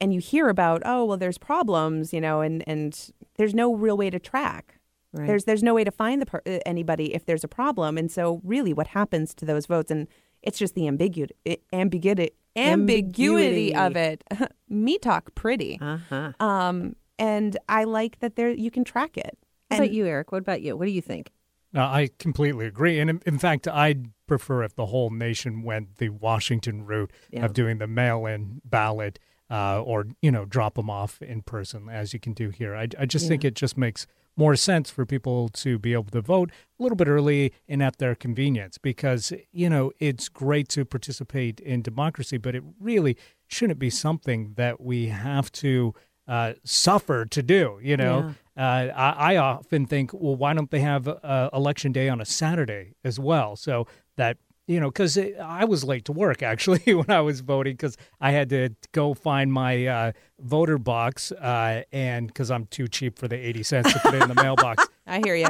And 0.02 0.14
you 0.14 0.20
hear 0.20 0.50
about, 0.50 0.82
oh, 0.84 1.06
well, 1.06 1.18
there's 1.18 1.38
problems, 1.38 2.12
you 2.12 2.22
know, 2.22 2.42
and, 2.42 2.64
and 2.68 3.12
there's 3.36 3.54
no 3.54 3.74
real 3.76 3.98
way 3.98 4.10
to 4.10 4.20
track. 4.20 4.80
Right. 5.14 5.28
There's 5.28 5.46
there's 5.46 5.64
no 5.64 5.74
way 5.74 5.84
to 5.84 5.92
find 5.92 6.22
the 6.22 6.26
per- 6.26 6.42
uh, 6.46 6.60
anybody 6.66 7.14
if 7.14 7.26
there's 7.26 7.44
a 7.44 7.48
problem. 7.48 7.98
And 7.98 8.12
so, 8.12 8.42
really, 8.44 8.74
what 8.74 8.88
happens 8.88 9.36
to 9.36 9.46
those 9.46 9.68
votes? 9.68 9.92
And 9.92 10.08
it's 10.44 10.58
just 10.60 10.76
the 10.76 10.88
ambiguity, 10.88 11.34
ambiguity, 11.74 12.32
ambiguity 12.56 13.76
of 13.76 13.96
it. 13.96 14.24
Me 14.70 14.98
talk 14.98 15.34
pretty. 15.36 15.78
Uh 15.82 15.98
huh. 16.10 16.32
Um, 16.40 16.96
and 17.20 17.58
I 17.68 17.84
like 17.86 18.20
that 18.20 18.36
there 18.36 18.50
you 18.52 18.72
can 18.72 18.84
track 18.84 19.18
it. 19.18 19.38
What 19.70 19.78
And 19.78 19.80
about 19.86 19.94
you, 19.94 20.06
Eric? 20.06 20.32
What 20.32 20.40
about 20.40 20.62
you? 20.62 20.78
What 20.78 20.86
do 20.86 20.92
you 20.92 21.02
think? 21.02 21.32
No, 21.74 21.82
I 21.82 22.10
completely 22.20 22.66
agree. 22.66 23.00
And 23.00 23.10
in, 23.10 23.22
in 23.26 23.38
fact, 23.40 23.68
I'd 23.68 24.12
prefer 24.26 24.64
if 24.64 24.76
the 24.76 24.88
whole 24.88 25.10
nation 25.10 25.64
went 25.64 25.98
the 25.98 26.10
Washington 26.10 26.86
route 26.86 27.12
Yeah. 27.32 27.46
of 27.46 27.54
doing 27.54 27.78
the 27.80 27.88
mail 27.88 28.26
in 28.26 28.62
ballot 28.64 29.20
uh, 29.50 29.82
or, 29.82 30.06
you 30.22 30.32
know, 30.32 30.46
drop 30.46 30.76
them 30.76 30.90
off 30.90 31.22
in 31.22 31.42
person, 31.42 31.90
as 31.90 32.14
you 32.14 32.20
can 32.20 32.34
do 32.34 32.50
here. 32.50 32.76
I, 32.76 32.88
I 33.00 33.06
just 33.06 33.28
think 33.28 33.44
it 33.46 33.56
just 33.56 33.78
makes 33.78 34.06
more 34.38 34.56
sense 34.56 34.90
for 34.90 35.06
people 35.06 35.50
to 35.50 35.78
be 35.80 35.94
able 35.94 36.06
to 36.06 36.22
vote 36.22 36.52
a 36.80 36.84
little 36.84 36.96
bit 36.96 37.08
early 37.08 37.52
and 37.68 37.82
at 37.84 37.98
their 37.98 38.16
convenience 38.16 38.78
because, 38.78 39.34
you 39.52 39.70
know, 39.70 39.92
it's 40.00 40.30
great 40.30 40.70
to 40.70 40.86
participate 40.86 41.60
in 41.60 41.82
democracy, 41.82 42.38
but 42.38 42.56
it 42.56 42.64
really 42.80 43.18
shouldn't 43.48 43.80
be 43.80 43.90
something 43.90 44.54
that 44.56 44.80
we 44.80 45.08
have 45.08 45.52
to 45.52 45.94
uh, 46.28 46.54
suffer 46.64 47.26
to 47.26 47.42
do, 47.42 47.80
you 47.82 47.98
know? 47.98 48.34
Uh, 48.56 48.90
I, 48.96 49.34
I 49.34 49.38
often 49.38 49.86
think, 49.86 50.12
well, 50.14 50.36
why 50.36 50.54
don't 50.54 50.72
they 50.72 50.80
have 50.80 51.08
uh, 51.08 51.50
election 51.54 51.92
day 51.92 52.10
on 52.10 52.22
a 52.22 52.26
Saturday 52.26 52.94
as 53.04 53.20
well? 53.20 53.56
So 53.56 53.88
that 54.18 54.38
you 54.68 54.80
know, 54.80 54.90
because 54.90 55.18
I 55.18 55.64
was 55.66 55.84
late 55.84 56.06
to 56.06 56.12
work 56.12 56.44
actually 56.44 56.94
when 56.94 57.10
I 57.10 57.22
was 57.22 57.40
voting 57.42 57.74
because 57.74 57.98
I 58.22 58.32
had 58.32 58.50
to 58.50 58.70
go 58.92 59.14
find 59.14 59.52
my 59.52 59.88
uh, 59.88 60.12
voter 60.40 60.78
box, 60.78 61.32
uh, 61.32 61.84
and 61.92 62.28
because 62.28 62.52
I'm 62.52 62.66
too 62.66 62.88
cheap 62.88 63.18
for 63.18 63.28
the 63.28 63.36
eighty 63.38 63.64
cents 63.64 63.92
to 63.94 64.00
put 64.00 64.14
it 64.14 64.22
in 64.24 64.30
the 64.30 64.36
mailbox. 64.44 64.86
I 65.08 65.20
hear 65.24 65.36
you. 65.36 65.48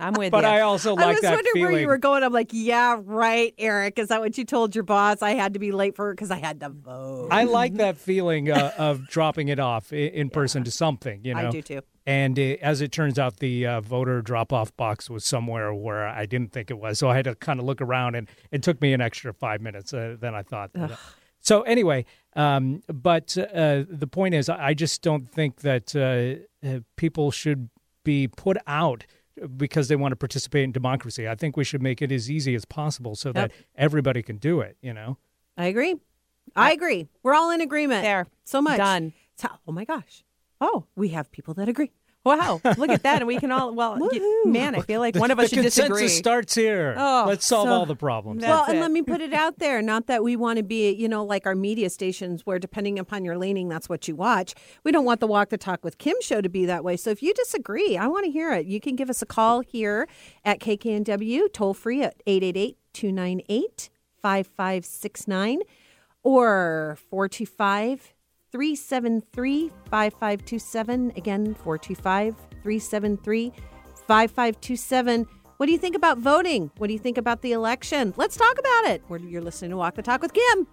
I'm 0.00 0.12
with 0.12 0.30
But 0.30 0.38
you. 0.38 0.42
But 0.42 0.44
I 0.44 0.60
also 0.60 0.94
I 0.94 1.00
like 1.06 1.14
was 1.14 1.20
that 1.22 1.30
wondering 1.32 1.52
feeling. 1.54 1.72
where 1.72 1.80
you 1.80 1.88
were 1.88 1.98
going. 1.98 2.22
I'm 2.22 2.32
like, 2.32 2.50
yeah, 2.52 3.00
right, 3.02 3.52
Eric. 3.58 3.98
Is 3.98 4.08
that 4.08 4.20
what 4.20 4.38
you 4.38 4.44
told 4.44 4.74
your 4.76 4.84
boss? 4.84 5.22
I 5.22 5.30
had 5.30 5.54
to 5.54 5.58
be 5.58 5.72
late 5.72 5.96
for 5.96 6.12
because 6.12 6.30
I 6.30 6.36
had 6.36 6.60
to 6.60 6.68
vote. 6.68 7.28
I 7.32 7.44
like 7.44 7.74
that 7.76 7.96
feeling 7.96 8.48
uh, 8.50 8.70
of 8.78 9.08
dropping 9.08 9.48
it 9.48 9.58
off 9.58 9.92
i- 9.92 9.96
in 9.96 10.30
person 10.30 10.62
to 10.64 10.70
something. 10.70 11.20
You 11.24 11.34
know, 11.34 11.48
I 11.48 11.50
do 11.50 11.62
too. 11.62 11.80
And 12.08 12.38
uh, 12.38 12.56
as 12.62 12.80
it 12.80 12.90
turns 12.90 13.18
out, 13.18 13.36
the 13.36 13.66
uh, 13.66 13.80
voter 13.82 14.22
drop 14.22 14.50
off 14.50 14.74
box 14.78 15.10
was 15.10 15.26
somewhere 15.26 15.74
where 15.74 16.08
I 16.08 16.24
didn't 16.24 16.52
think 16.52 16.70
it 16.70 16.78
was. 16.78 16.98
So 16.98 17.10
I 17.10 17.16
had 17.16 17.26
to 17.26 17.34
kind 17.34 17.60
of 17.60 17.66
look 17.66 17.82
around, 17.82 18.14
and 18.14 18.26
it 18.50 18.62
took 18.62 18.80
me 18.80 18.94
an 18.94 19.02
extra 19.02 19.34
five 19.34 19.60
minutes 19.60 19.92
uh, 19.92 20.16
than 20.18 20.34
I 20.34 20.40
thought. 20.42 20.70
So 21.40 21.62
anyway, 21.62 22.06
um, 22.34 22.80
but 22.90 23.36
uh, 23.36 23.84
the 23.88 24.06
point 24.10 24.34
is, 24.34 24.48
I 24.48 24.72
just 24.72 25.02
don't 25.02 25.30
think 25.30 25.60
that 25.60 25.94
uh, 25.94 26.66
uh, 26.66 26.80
people 26.96 27.30
should 27.30 27.68
be 28.04 28.26
put 28.26 28.56
out 28.66 29.04
because 29.58 29.88
they 29.88 29.96
want 29.96 30.12
to 30.12 30.16
participate 30.16 30.64
in 30.64 30.72
democracy. 30.72 31.28
I 31.28 31.34
think 31.34 31.58
we 31.58 31.62
should 31.64 31.82
make 31.82 32.00
it 32.00 32.10
as 32.10 32.30
easy 32.30 32.54
as 32.54 32.64
possible 32.64 33.16
so 33.16 33.32
that 33.32 33.52
everybody 33.76 34.22
can 34.22 34.38
do 34.38 34.60
it. 34.62 34.78
You 34.80 34.94
know. 34.94 35.18
I 35.58 35.66
agree. 35.66 35.94
I 36.56 36.72
agree. 36.72 37.06
We're 37.22 37.34
all 37.34 37.50
in 37.50 37.60
agreement. 37.60 38.02
There. 38.02 38.26
So 38.44 38.62
much. 38.62 38.78
Done. 38.78 39.12
So- 39.36 39.48
oh 39.68 39.72
my 39.72 39.84
gosh. 39.84 40.24
Oh, 40.60 40.86
We 40.96 41.10
have 41.10 41.30
people 41.30 41.54
that 41.54 41.68
agree. 41.68 41.92
Wow. 42.24 42.60
Look 42.76 42.90
at 42.90 43.02
that. 43.04 43.18
And 43.22 43.26
we 43.26 43.38
can 43.38 43.50
all, 43.50 43.74
well, 43.74 43.96
y- 43.98 44.08
Woohoo. 44.18 44.50
man, 44.52 44.74
I 44.74 44.80
feel 44.82 45.00
like 45.00 45.14
one 45.16 45.30
of 45.30 45.38
us 45.38 45.50
the 45.50 45.56
should 45.56 45.62
consensus 45.64 45.88
disagree. 45.98 46.08
starts 46.08 46.54
here. 46.54 46.94
Oh, 46.98 47.24
Let's 47.26 47.46
solve 47.46 47.68
so- 47.68 47.72
all 47.72 47.86
the 47.86 47.96
problems. 47.96 48.42
That's 48.42 48.50
well, 48.50 48.64
and 48.70 48.80
let 48.80 48.90
me 48.90 49.02
put 49.02 49.20
it 49.20 49.32
out 49.32 49.58
there. 49.58 49.80
Not 49.80 50.06
that 50.08 50.22
we 50.22 50.36
want 50.36 50.58
to 50.58 50.62
be, 50.62 50.90
you 50.92 51.08
know, 51.08 51.24
like 51.24 51.46
our 51.46 51.54
media 51.54 51.88
stations 51.90 52.44
where 52.44 52.58
depending 52.58 52.98
upon 52.98 53.24
your 53.24 53.38
leaning, 53.38 53.68
that's 53.68 53.88
what 53.88 54.06
you 54.08 54.14
watch. 54.16 54.54
We 54.84 54.92
don't 54.92 55.04
want 55.04 55.20
the 55.20 55.26
Walk 55.26 55.48
the 55.48 55.58
Talk 55.58 55.82
with 55.84 55.98
Kim 55.98 56.16
show 56.20 56.40
to 56.40 56.48
be 56.48 56.66
that 56.66 56.84
way. 56.84 56.96
So 56.96 57.10
if 57.10 57.22
you 57.22 57.32
disagree, 57.34 57.96
I 57.96 58.06
want 58.08 58.24
to 58.26 58.30
hear 58.30 58.52
it. 58.52 58.66
You 58.66 58.80
can 58.80 58.94
give 58.96 59.08
us 59.08 59.22
a 59.22 59.26
call 59.26 59.60
here 59.60 60.06
at 60.44 60.60
KKNW, 60.60 61.52
toll 61.52 61.72
free 61.74 62.02
at 62.02 62.22
888 62.26 62.76
298 62.92 63.90
5569 64.20 65.60
or 66.22 66.98
425 67.10 68.12
373 68.52 69.70
5527. 69.90 71.12
Again, 71.16 71.54
425 71.54 72.36
373 72.62 73.52
5527. 74.06 75.26
What 75.58 75.66
do 75.66 75.72
you 75.72 75.78
think 75.78 75.96
about 75.96 76.18
voting? 76.18 76.70
What 76.78 76.86
do 76.86 76.92
you 76.92 76.98
think 76.98 77.18
about 77.18 77.42
the 77.42 77.52
election? 77.52 78.14
Let's 78.16 78.36
talk 78.36 78.58
about 78.58 78.84
it. 78.86 79.02
You're 79.28 79.42
listening 79.42 79.72
to 79.72 79.76
Walk 79.76 79.96
the 79.96 80.02
Talk 80.02 80.22
with 80.22 80.32
Kim. 80.32 80.66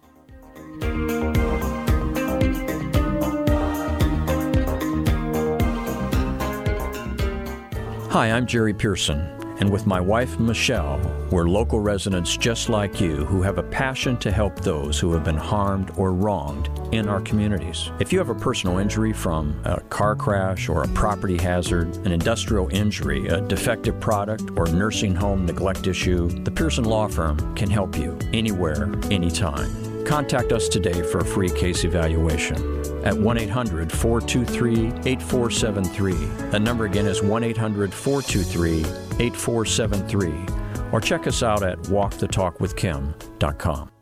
Hi, 8.12 8.32
I'm 8.32 8.46
Jerry 8.46 8.74
Pearson, 8.74 9.35
and 9.60 9.70
with 9.70 9.86
my 9.86 10.00
wife 10.00 10.40
Michelle, 10.40 11.00
we're 11.32 11.48
local 11.48 11.80
residents 11.80 12.36
just 12.38 12.70
like 12.70 13.00
you 13.00 13.26
who 13.26 13.42
have 13.42 13.58
a 13.58 13.64
passion 13.64 14.18
to 14.18 14.32
help 14.32 14.60
those 14.60 15.00
who 15.00 15.12
have 15.14 15.24
been 15.24 15.38
harmed 15.38 15.92
or 15.98 16.14
wronged 16.14 16.70
in 16.94 17.08
our 17.08 17.22
communities. 17.22 17.92
If 18.00 18.12
you 18.12 18.20
have 18.20 18.30
a 18.30 18.36
personal 18.36 18.78
injury 18.78 19.14
from 19.14 19.60
a 19.66 19.80
car 19.82 20.16
crash 20.16 20.70
or 20.70 20.84
a 20.84 20.88
property 20.90 21.38
hazard, 21.38 21.96
an 22.06 22.12
industrial 22.12 22.70
injury, 22.70 23.28
a 23.28 23.42
defective 23.42 24.00
product, 24.00 24.44
or 24.56 24.68
nursing 24.68 25.16
home 25.16 25.46
neglect 25.46 25.88
issue, 25.88 26.28
the 26.44 26.52
Pearson 26.52 26.86
Law 26.86 27.08
Firm 27.08 27.56
can 27.56 27.70
help 27.70 27.98
you 27.98 28.18
anywhere, 28.34 28.92
anytime. 29.12 29.95
Contact 30.06 30.52
us 30.52 30.70
today 30.70 31.02
for 31.02 31.18
a 31.20 31.26
free 31.26 31.50
case 31.50 31.84
evaluation 31.84 32.56
at 33.04 33.18
1 33.18 33.38
800 33.38 33.92
423 33.92 35.10
8473. 35.10 36.14
That 36.52 36.62
number 36.62 36.86
again 36.86 37.08
is 37.08 37.24
1 37.24 37.44
800 37.44 37.94
423 37.94 38.80
8473. 39.26 40.46
Or 40.92 41.02
check 41.02 41.26
us 41.28 41.44
out 41.44 41.64
at 41.64 41.78
walkthetalkwithkim.com. 41.84 43.95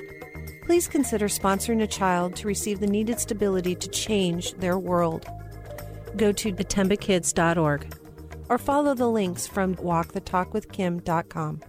Please 0.65 0.87
consider 0.87 1.27
sponsoring 1.27 1.83
a 1.83 1.87
child 1.87 2.35
to 2.37 2.47
receive 2.47 2.79
the 2.79 2.87
needed 2.87 3.19
stability 3.19 3.75
to 3.75 3.87
change 3.89 4.55
their 4.55 4.79
world. 4.79 5.27
Go 6.17 6.31
to 6.31 6.51
atembakids.org 6.51 7.95
or 8.49 8.57
follow 8.57 8.95
the 8.95 9.07
links 9.07 9.45
from 9.45 9.75
walkthetalkwithkim.com. 9.75 11.59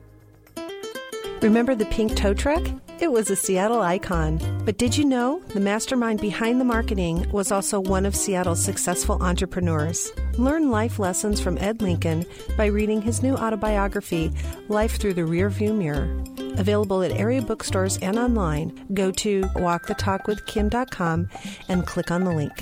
Remember 1.42 1.74
the 1.74 1.84
pink 1.84 2.16
tow 2.16 2.32
truck? 2.32 2.66
It 3.00 3.10
was 3.10 3.30
a 3.30 3.36
Seattle 3.36 3.80
icon. 3.80 4.38
But 4.66 4.76
did 4.76 4.94
you 4.94 5.06
know 5.06 5.40
the 5.54 5.60
mastermind 5.60 6.20
behind 6.20 6.60
the 6.60 6.66
marketing 6.66 7.26
was 7.30 7.50
also 7.50 7.80
one 7.80 8.04
of 8.04 8.14
Seattle's 8.14 8.62
successful 8.62 9.22
entrepreneurs? 9.22 10.12
Learn 10.36 10.70
life 10.70 10.98
lessons 10.98 11.40
from 11.40 11.56
Ed 11.56 11.80
Lincoln 11.80 12.26
by 12.58 12.66
reading 12.66 13.00
his 13.00 13.22
new 13.22 13.34
autobiography, 13.34 14.30
Life 14.68 14.98
Through 14.98 15.14
the 15.14 15.22
Rearview 15.22 15.74
Mirror. 15.74 16.24
Available 16.58 17.02
at 17.02 17.12
area 17.12 17.40
bookstores 17.40 17.96
and 17.98 18.18
online. 18.18 18.86
Go 18.92 19.10
to 19.12 19.40
walkthetalkwithkim.com 19.56 21.28
and 21.70 21.86
click 21.86 22.10
on 22.10 22.24
the 22.24 22.32
link. 22.32 22.52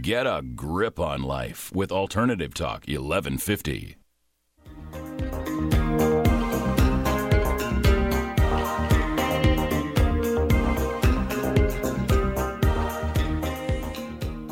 Get 0.00 0.26
a 0.26 0.40
grip 0.54 0.98
on 0.98 1.22
life 1.22 1.70
with 1.74 1.92
Alternative 1.92 2.54
Talk 2.54 2.86
1150. 2.88 3.96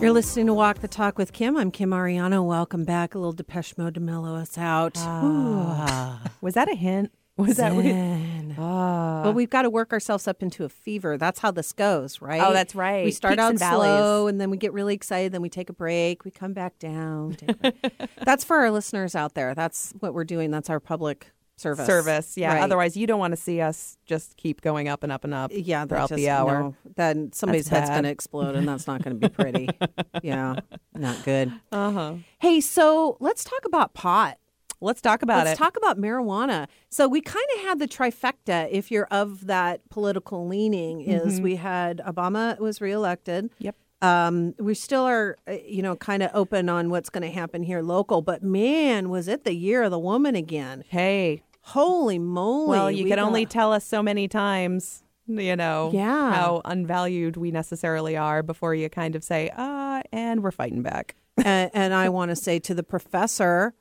You're 0.00 0.12
listening 0.12 0.46
to 0.46 0.54
Walk 0.54 0.78
the 0.78 0.86
Talk 0.86 1.18
with 1.18 1.32
Kim. 1.32 1.56
I'm 1.56 1.72
Kim 1.72 1.90
Ariano. 1.90 2.46
Welcome 2.46 2.84
back. 2.84 3.16
A 3.16 3.18
little 3.18 3.32
Depeche 3.32 3.76
Mode 3.76 3.94
to 3.94 4.00
mellow 4.00 4.36
us 4.36 4.56
out. 4.56 4.92
Ah. 4.98 6.22
Was 6.40 6.54
that 6.54 6.70
a 6.70 6.76
hint? 6.76 7.10
Was 7.36 7.56
that 7.56 7.74
what? 7.74 7.82
Zen. 7.82 8.54
But 8.56 8.62
ah. 8.62 9.30
we've 9.32 9.50
got 9.50 9.62
to 9.62 9.70
work 9.70 9.92
ourselves 9.92 10.28
up 10.28 10.40
into 10.40 10.64
a 10.64 10.68
fever. 10.68 11.18
That's 11.18 11.40
how 11.40 11.50
this 11.50 11.72
goes, 11.72 12.22
right? 12.22 12.40
Oh, 12.40 12.52
that's 12.52 12.76
right. 12.76 13.04
We 13.04 13.10
start 13.10 13.32
Peaks 13.32 13.42
out 13.42 13.50
and 13.50 13.58
slow, 13.58 14.28
and 14.28 14.40
then 14.40 14.50
we 14.50 14.56
get 14.56 14.72
really 14.72 14.94
excited. 14.94 15.32
Then 15.32 15.42
we 15.42 15.48
take 15.48 15.68
a 15.68 15.72
break. 15.72 16.24
We 16.24 16.30
come 16.30 16.52
back 16.52 16.78
down. 16.78 17.36
break. 17.60 18.10
that's 18.24 18.44
for 18.44 18.58
our 18.58 18.70
listeners 18.70 19.16
out 19.16 19.34
there. 19.34 19.52
That's 19.56 19.94
what 19.98 20.14
we're 20.14 20.22
doing. 20.22 20.52
That's 20.52 20.70
our 20.70 20.78
public 20.78 21.32
service. 21.60 21.86
Service, 21.86 22.36
yeah. 22.36 22.54
Right. 22.54 22.62
Otherwise, 22.62 22.96
you 22.96 23.06
don't 23.06 23.18
want 23.18 23.32
to 23.32 23.36
see 23.36 23.60
us 23.60 23.98
just 24.06 24.36
keep 24.36 24.60
going 24.60 24.88
up 24.88 25.02
and 25.02 25.12
up 25.12 25.24
and 25.24 25.34
up. 25.34 25.50
yeah, 25.54 25.84
throughout 25.84 26.08
just, 26.10 26.16
the 26.16 26.30
hour. 26.30 26.60
no, 26.60 26.74
then 26.96 27.32
somebody's 27.32 27.66
That's 27.68 27.88
head's 27.88 27.90
going 27.90 28.04
to 28.04 28.10
explode, 28.10 28.54
and 28.54 28.68
that's 28.68 28.86
not 28.86 29.02
going 29.02 29.18
to 29.18 29.28
be 29.28 29.32
pretty. 29.32 29.68
yeah, 30.22 30.56
not 30.94 31.24
good. 31.24 31.52
Uh 31.72 31.90
huh. 31.90 32.14
Hey, 32.38 32.60
so 32.60 33.16
let's 33.20 33.44
talk 33.44 33.64
about 33.64 33.94
pot. 33.94 34.38
Let's 34.80 35.00
talk 35.00 35.22
about 35.22 35.44
Let's 35.44 35.58
it. 35.58 35.62
talk 35.62 35.76
about 35.76 35.98
marijuana. 35.98 36.68
So 36.88 37.08
we 37.08 37.20
kind 37.20 37.44
of 37.56 37.62
had 37.62 37.78
the 37.80 37.88
trifecta. 37.88 38.68
If 38.70 38.90
you're 38.90 39.08
of 39.10 39.46
that 39.46 39.88
political 39.90 40.46
leaning, 40.46 41.00
is 41.00 41.40
we 41.40 41.56
had 41.56 41.98
Obama 42.06 42.58
was 42.60 42.80
reelected. 42.80 43.46
Mm-hmm. 43.46 43.64
Yep. 43.64 43.76
Um, 44.00 44.54
we 44.60 44.74
still 44.74 45.02
are, 45.02 45.36
uh, 45.48 45.56
you 45.66 45.82
know, 45.82 45.96
kind 45.96 46.22
of 46.22 46.30
open 46.32 46.68
on 46.68 46.88
what's 46.90 47.10
going 47.10 47.24
to 47.24 47.30
happen 47.30 47.64
here 47.64 47.82
local. 47.82 48.22
But 48.22 48.44
man, 48.44 49.08
was 49.08 49.26
it 49.26 49.42
the 49.42 49.54
year 49.54 49.82
of 49.82 49.90
the 49.90 49.98
woman 49.98 50.36
again? 50.36 50.84
hey, 50.88 51.42
Holy 51.68 52.18
moly! 52.18 52.68
well, 52.70 52.90
you 52.90 53.04
we 53.04 53.10
can 53.10 53.18
only 53.18 53.44
tell 53.46 53.72
us 53.72 53.84
so 53.84 54.02
many 54.02 54.26
times, 54.28 55.02
you 55.26 55.54
know, 55.56 55.90
Yeah. 55.92 56.32
how 56.32 56.62
unvalued 56.64 57.36
we 57.36 57.50
necessarily 57.50 58.16
are 58.16 58.42
before 58.42 58.74
you 58.74 58.88
kind 58.88 59.14
of 59.14 59.22
say, 59.22 59.50
ah, 59.56 60.00
and 60.12 60.42
we're 60.42 60.50
fighting 60.50 60.82
back. 60.82 61.14
and, 61.44 61.70
and 61.74 61.94
I 61.94 62.08
want 62.08 62.30
to 62.30 62.36
say 62.36 62.58
to 62.60 62.74
the 62.74 62.82
professor, 62.82 63.74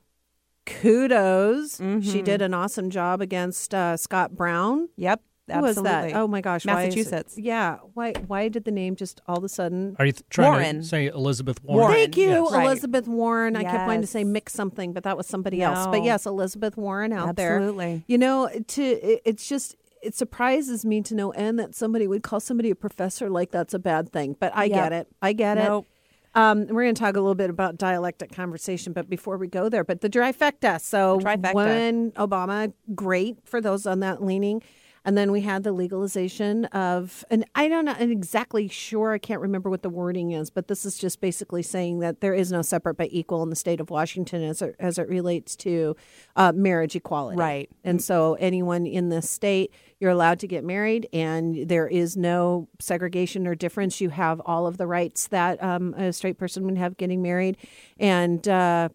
kudos. 0.66 1.78
Mm-hmm. 1.80 2.02
She 2.02 2.22
did 2.22 2.42
an 2.42 2.54
awesome 2.54 2.90
job 2.90 3.22
against 3.22 3.74
uh, 3.74 3.98
Scott 3.98 4.36
Brown. 4.36 4.90
Yep. 4.98 5.22
Who 5.50 5.62
was 5.62 5.76
that? 5.78 6.14
Oh 6.14 6.28
my 6.28 6.42
gosh, 6.42 6.66
why 6.66 6.74
it- 6.84 6.86
Massachusetts. 6.88 7.36
yeah. 7.38 7.78
Why? 7.94 8.14
Why 8.28 8.48
did 8.50 8.66
the 8.66 8.72
name 8.72 8.96
just 8.96 9.22
all 9.28 9.38
of 9.38 9.44
a 9.44 9.50
sudden? 9.50 9.96
Are 10.00 10.06
you 10.06 10.12
th- 10.12 10.24
trying 10.30 10.52
Warren. 10.52 10.76
to 10.82 10.84
say 10.86 11.08
Elizabeth 11.08 11.64
Warren? 11.64 11.80
Warren. 11.82 11.96
Thank 11.96 12.18
you, 12.18 12.30
Yes. 12.30 12.52
Right. 12.52 12.66
Elizabeth 12.66 13.08
Warren. 13.08 13.56
I 13.56 13.64
kept 13.64 13.86
wanting 13.88 14.02
to 14.02 14.08
say 14.08 14.24
mix 14.24 14.54
something, 14.54 14.94
but 14.94 15.04
that 15.04 15.16
was 15.18 15.28
somebody 15.28 15.62
else. 15.62 15.88
But 15.88 16.04
yes, 16.04 16.26
Elizabeth 16.26 16.76
Warren 16.78 17.14
out 17.14 17.36
there. 17.36 17.58
Absolutely. 17.58 18.04
You 18.08 18.18
know, 18.18 18.50
to 18.68 18.84
it- 18.84 19.22
it's 19.26 19.48
just 19.48 19.76
it 20.04 20.14
surprises 20.16 20.86
me 20.86 21.02
to 21.02 21.16
no 21.16 21.32
end 21.32 21.58
that 21.60 21.74
somebody 21.76 22.08
would 22.08 22.22
call 22.24 22.40
somebody 22.40 22.70
a 22.70 22.76
professor 22.76 23.30
like 23.30 23.50
that's 23.52 23.74
a 23.74 23.80
bad 23.80 24.12
thing. 24.12 24.36
But 24.40 24.52
I 24.56 24.66
Yep. 24.66 24.76
get 24.76 24.94
it. 24.94 25.08
I 25.22 25.34
get 25.34 25.58
Nope. 25.58 25.86
it. 25.86 26.40
Um, 26.40 26.68
we're 26.68 26.84
going 26.84 26.94
to 26.94 27.00
talk 27.02 27.16
a 27.16 27.20
little 27.20 27.34
bit 27.34 27.50
about 27.50 27.78
dialectic 27.78 28.32
conversation, 28.32 28.94
but 28.94 29.10
before 29.10 29.38
we 29.38 29.48
go 29.48 29.70
there, 29.70 29.84
but 29.84 30.02
the 30.02 30.10
trifecta. 30.10 30.80
So 30.80 31.18
The 31.18 31.24
trifecta. 31.26 31.54
when 31.56 32.12
Obama, 32.12 32.74
great 32.94 33.38
for 33.44 33.60
those 33.60 33.88
on 33.88 34.02
that 34.02 34.24
leaning. 34.24 34.62
And 35.08 35.18
then 35.18 35.32
we 35.32 35.40
had 35.40 35.64
the 35.64 35.72
legalization 35.72 36.66
of, 36.66 37.24
and 37.30 37.46
I 37.56 37.70
don't 37.70 37.86
know 37.86 37.96
I'm 37.98 38.12
exactly 38.12 38.68
sure, 38.68 39.14
I 39.14 39.18
can't 39.20 39.40
remember 39.40 39.70
what 39.70 39.82
the 39.82 39.90
wording 39.90 40.32
is, 40.32 40.50
but 40.50 40.68
this 40.68 40.84
is 40.84 40.98
just 40.98 41.22
basically 41.22 41.64
saying 41.64 42.00
that 42.00 42.20
there 42.20 42.34
is 42.34 42.52
no 42.52 42.62
separate 42.62 42.96
but 42.96 43.08
equal 43.12 43.42
in 43.42 43.50
the 43.50 43.56
state 43.56 43.80
of 43.80 43.90
Washington 43.90 44.44
as 44.44 44.62
it, 44.62 44.76
as 44.80 44.98
it 44.98 45.08
relates 45.08 45.56
to 45.56 45.96
uh, 46.36 46.52
marriage 46.54 46.94
equality. 46.94 47.38
Right. 47.38 47.70
And 47.86 48.04
so 48.04 48.34
anyone 48.34 48.86
in 48.86 49.08
this 49.08 49.30
state, 49.30 49.72
you're 50.02 50.12
allowed 50.12 50.42
to 50.42 50.48
get 50.48 50.66
married, 50.66 51.08
and 51.14 51.70
there 51.70 51.88
is 51.88 52.18
no 52.18 52.68
segregation 52.80 53.48
or 53.48 53.56
difference. 53.56 54.02
You 54.02 54.10
have 54.10 54.42
all 54.46 54.68
of 54.68 54.76
the 54.76 54.88
rights 54.88 55.28
that 55.28 55.64
um, 55.64 55.94
a 55.94 56.12
straight 56.12 56.38
person 56.38 56.66
would 56.66 56.78
have 56.78 56.98
getting 56.98 57.22
married. 57.22 57.56
And 57.98 58.46
uh, 58.46 58.90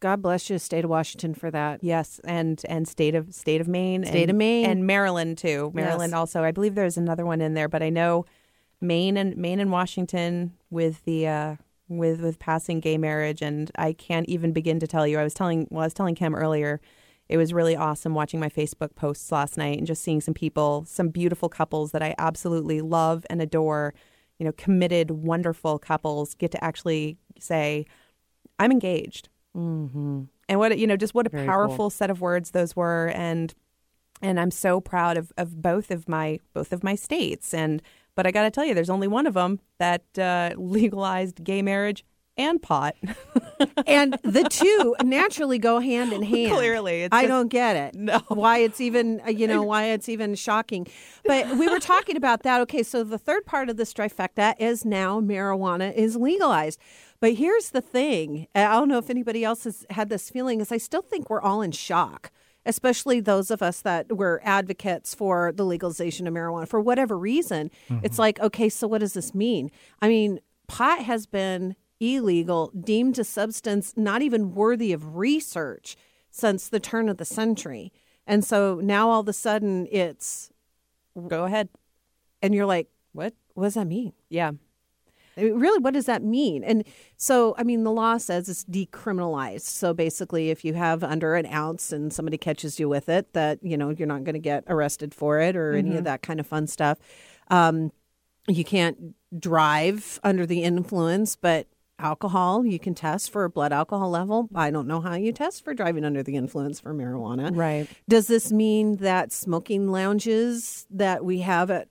God 0.00 0.22
bless 0.22 0.48
you, 0.48 0.58
state 0.58 0.84
of 0.84 0.90
Washington, 0.90 1.34
for 1.34 1.50
that. 1.50 1.82
Yes, 1.82 2.20
and 2.24 2.62
and 2.68 2.86
state 2.86 3.14
of 3.14 3.34
state 3.34 3.60
of 3.60 3.66
Maine, 3.68 4.04
State 4.04 4.22
and, 4.22 4.30
of 4.30 4.36
Maine. 4.36 4.66
and 4.66 4.86
Maryland 4.86 5.38
too. 5.38 5.72
Maryland 5.74 6.10
Yes. 6.12 6.16
also. 6.18 6.44
I 6.44 6.52
believe 6.52 6.74
there's 6.76 6.96
another 6.96 7.26
one 7.26 7.40
in 7.40 7.54
there, 7.54 7.68
but 7.68 7.82
I 7.82 7.90
know 7.90 8.24
Maine 8.80 9.16
and 9.16 9.36
Maine 9.36 9.58
and 9.60 9.72
Washington 9.72 10.52
with 10.70 11.04
the 11.04 11.26
uh, 11.26 11.56
with 11.88 12.20
with 12.20 12.38
passing 12.38 12.78
gay 12.80 12.96
marriage, 12.96 13.42
and 13.42 13.70
I 13.76 13.92
can't 13.92 14.28
even 14.28 14.52
begin 14.52 14.78
to 14.80 14.86
tell 14.86 15.06
you. 15.06 15.18
I 15.18 15.24
was 15.24 15.34
telling 15.34 15.66
well, 15.70 15.82
I 15.82 15.86
was 15.86 15.94
telling 15.94 16.14
Kim 16.14 16.34
earlier. 16.34 16.80
It 17.28 17.36
was 17.36 17.52
really 17.52 17.76
awesome 17.76 18.14
watching 18.14 18.40
my 18.40 18.48
Facebook 18.48 18.94
posts 18.94 19.30
last 19.32 19.58
night 19.58 19.76
and 19.78 19.86
just 19.86 20.02
seeing 20.02 20.20
some 20.22 20.32
people, 20.32 20.84
some 20.86 21.08
beautiful 21.08 21.48
couples 21.50 21.90
that 21.92 22.02
I 22.02 22.14
absolutely 22.18 22.80
love 22.80 23.26
and 23.28 23.42
adore. 23.42 23.94
You 24.38 24.46
know, 24.46 24.52
committed, 24.52 25.10
wonderful 25.10 25.80
couples 25.80 26.34
get 26.34 26.52
to 26.52 26.62
actually 26.64 27.18
say, 27.40 27.84
"I'm 28.60 28.70
engaged." 28.70 29.28
Mm-hmm. 29.58 30.22
and 30.48 30.58
what 30.58 30.78
you 30.78 30.86
know 30.86 30.96
just 30.96 31.14
what 31.14 31.26
a 31.26 31.30
Very 31.30 31.46
powerful 31.46 31.76
cool. 31.76 31.90
set 31.90 32.10
of 32.10 32.20
words 32.20 32.52
those 32.52 32.76
were 32.76 33.08
and 33.14 33.52
and 34.22 34.38
i'm 34.38 34.50
so 34.50 34.80
proud 34.80 35.16
of, 35.16 35.32
of 35.36 35.60
both 35.60 35.90
of 35.90 36.08
my 36.08 36.38
both 36.54 36.72
of 36.72 36.84
my 36.84 36.94
states 36.94 37.52
and 37.52 37.82
but 38.14 38.26
i 38.26 38.30
gotta 38.30 38.50
tell 38.50 38.64
you 38.64 38.74
there's 38.74 38.90
only 38.90 39.08
one 39.08 39.26
of 39.26 39.34
them 39.34 39.60
that 39.78 40.04
uh, 40.18 40.50
legalized 40.56 41.42
gay 41.44 41.60
marriage 41.62 42.04
and 42.36 42.62
pot 42.62 42.94
and 43.88 44.16
the 44.22 44.44
two 44.44 44.94
naturally 45.02 45.58
go 45.58 45.80
hand 45.80 46.12
in 46.12 46.22
hand. 46.22 46.52
Clearly, 46.52 47.02
it's 47.02 47.12
I 47.12 47.22
just- 47.22 47.28
don't 47.30 47.48
get 47.48 47.74
it. 47.74 47.94
No. 47.98 48.20
why 48.28 48.58
it's 48.58 48.80
even 48.80 49.20
uh, 49.26 49.30
you 49.30 49.48
know 49.48 49.64
why 49.64 49.86
it's 49.86 50.08
even 50.08 50.36
shocking. 50.36 50.86
But 51.24 51.56
we 51.56 51.68
were 51.68 51.80
talking 51.80 52.16
about 52.16 52.44
that. 52.44 52.60
Okay, 52.60 52.84
so 52.84 53.02
the 53.02 53.18
third 53.18 53.44
part 53.44 53.68
of 53.68 53.76
this 53.76 53.92
trifecta 53.92 54.54
is 54.60 54.84
now 54.84 55.20
marijuana 55.20 55.92
is 55.92 56.14
legalized. 56.14 56.78
But 57.20 57.34
here's 57.34 57.70
the 57.70 57.80
thing: 57.80 58.46
I 58.54 58.64
don't 58.64 58.88
know 58.88 58.98
if 58.98 59.10
anybody 59.10 59.44
else 59.44 59.64
has 59.64 59.84
had 59.90 60.08
this 60.08 60.30
feeling. 60.30 60.60
Is 60.60 60.72
I 60.72 60.78
still 60.78 61.02
think 61.02 61.28
we're 61.28 61.40
all 61.40 61.62
in 61.62 61.72
shock. 61.72 62.30
Especially 62.66 63.20
those 63.20 63.50
of 63.50 63.62
us 63.62 63.80
that 63.80 64.14
were 64.14 64.42
advocates 64.44 65.14
for 65.14 65.52
the 65.52 65.64
legalization 65.64 66.26
of 66.26 66.34
marijuana 66.34 66.68
for 66.68 66.80
whatever 66.80 67.16
reason. 67.16 67.70
It's 67.88 68.14
mm-hmm. 68.14 68.20
like, 68.20 68.40
okay, 68.40 68.68
so 68.68 68.86
what 68.86 68.98
does 68.98 69.14
this 69.14 69.34
mean? 69.34 69.70
I 70.02 70.08
mean, 70.08 70.40
pot 70.66 71.02
has 71.04 71.24
been 71.24 71.76
illegal, 71.98 72.70
deemed 72.78 73.18
a 73.18 73.24
substance 73.24 73.94
not 73.96 74.22
even 74.22 74.54
worthy 74.54 74.92
of 74.92 75.16
research 75.16 75.96
since 76.30 76.68
the 76.68 76.80
turn 76.80 77.08
of 77.08 77.16
the 77.16 77.24
century. 77.24 77.92
And 78.26 78.44
so 78.44 78.80
now 78.82 79.08
all 79.08 79.20
of 79.20 79.28
a 79.28 79.32
sudden 79.32 79.86
it's, 79.90 80.50
go 81.26 81.44
ahead 81.44 81.70
and 82.42 82.54
you're 82.54 82.66
like, 82.66 82.88
what? 83.12 83.34
What 83.54 83.64
does 83.64 83.74
that 83.74 83.86
mean? 83.86 84.12
yeah 84.28 84.52
I 85.38 85.42
mean, 85.42 85.54
really, 85.54 85.78
what 85.78 85.94
does 85.94 86.06
that 86.06 86.22
mean? 86.22 86.64
And 86.64 86.84
so, 87.16 87.54
I 87.56 87.62
mean, 87.62 87.84
the 87.84 87.92
law 87.92 88.18
says 88.18 88.48
it's 88.48 88.64
decriminalized. 88.64 89.62
So 89.62 89.94
basically, 89.94 90.50
if 90.50 90.64
you 90.64 90.74
have 90.74 91.04
under 91.04 91.34
an 91.34 91.46
ounce 91.46 91.92
and 91.92 92.12
somebody 92.12 92.38
catches 92.38 92.80
you 92.80 92.88
with 92.88 93.08
it, 93.08 93.32
that, 93.32 93.58
you 93.62 93.76
know, 93.76 93.90
you're 93.90 94.08
not 94.08 94.24
going 94.24 94.34
to 94.34 94.40
get 94.40 94.64
arrested 94.66 95.14
for 95.14 95.40
it 95.40 95.56
or 95.56 95.74
any 95.74 95.96
of 95.96 96.04
that 96.04 96.22
kind 96.22 96.40
of 96.40 96.46
fun 96.46 96.66
stuff. 96.66 96.98
Um, 97.48 97.92
you 98.46 98.64
can't 98.64 99.14
drive 99.38 100.18
under 100.24 100.46
the 100.46 100.62
influence, 100.62 101.36
but 101.36 101.66
alcohol, 101.98 102.64
you 102.64 102.78
can 102.78 102.94
test 102.94 103.30
for 103.30 103.44
a 103.44 103.50
blood 103.50 103.72
alcohol 103.72 104.10
level. 104.10 104.48
I 104.54 104.70
don't 104.70 104.86
know 104.86 105.00
how 105.00 105.14
you 105.14 105.32
test 105.32 105.64
for 105.64 105.74
driving 105.74 106.04
under 106.04 106.22
the 106.22 106.36
influence 106.36 106.80
for 106.80 106.94
marijuana. 106.94 107.50
right 107.54 107.88
Does 108.08 108.26
this 108.26 108.52
mean 108.52 108.96
that 108.96 109.32
smoking 109.32 109.88
lounges 109.88 110.86
that 110.90 111.24
we 111.24 111.40
have 111.40 111.70
at 111.70 111.88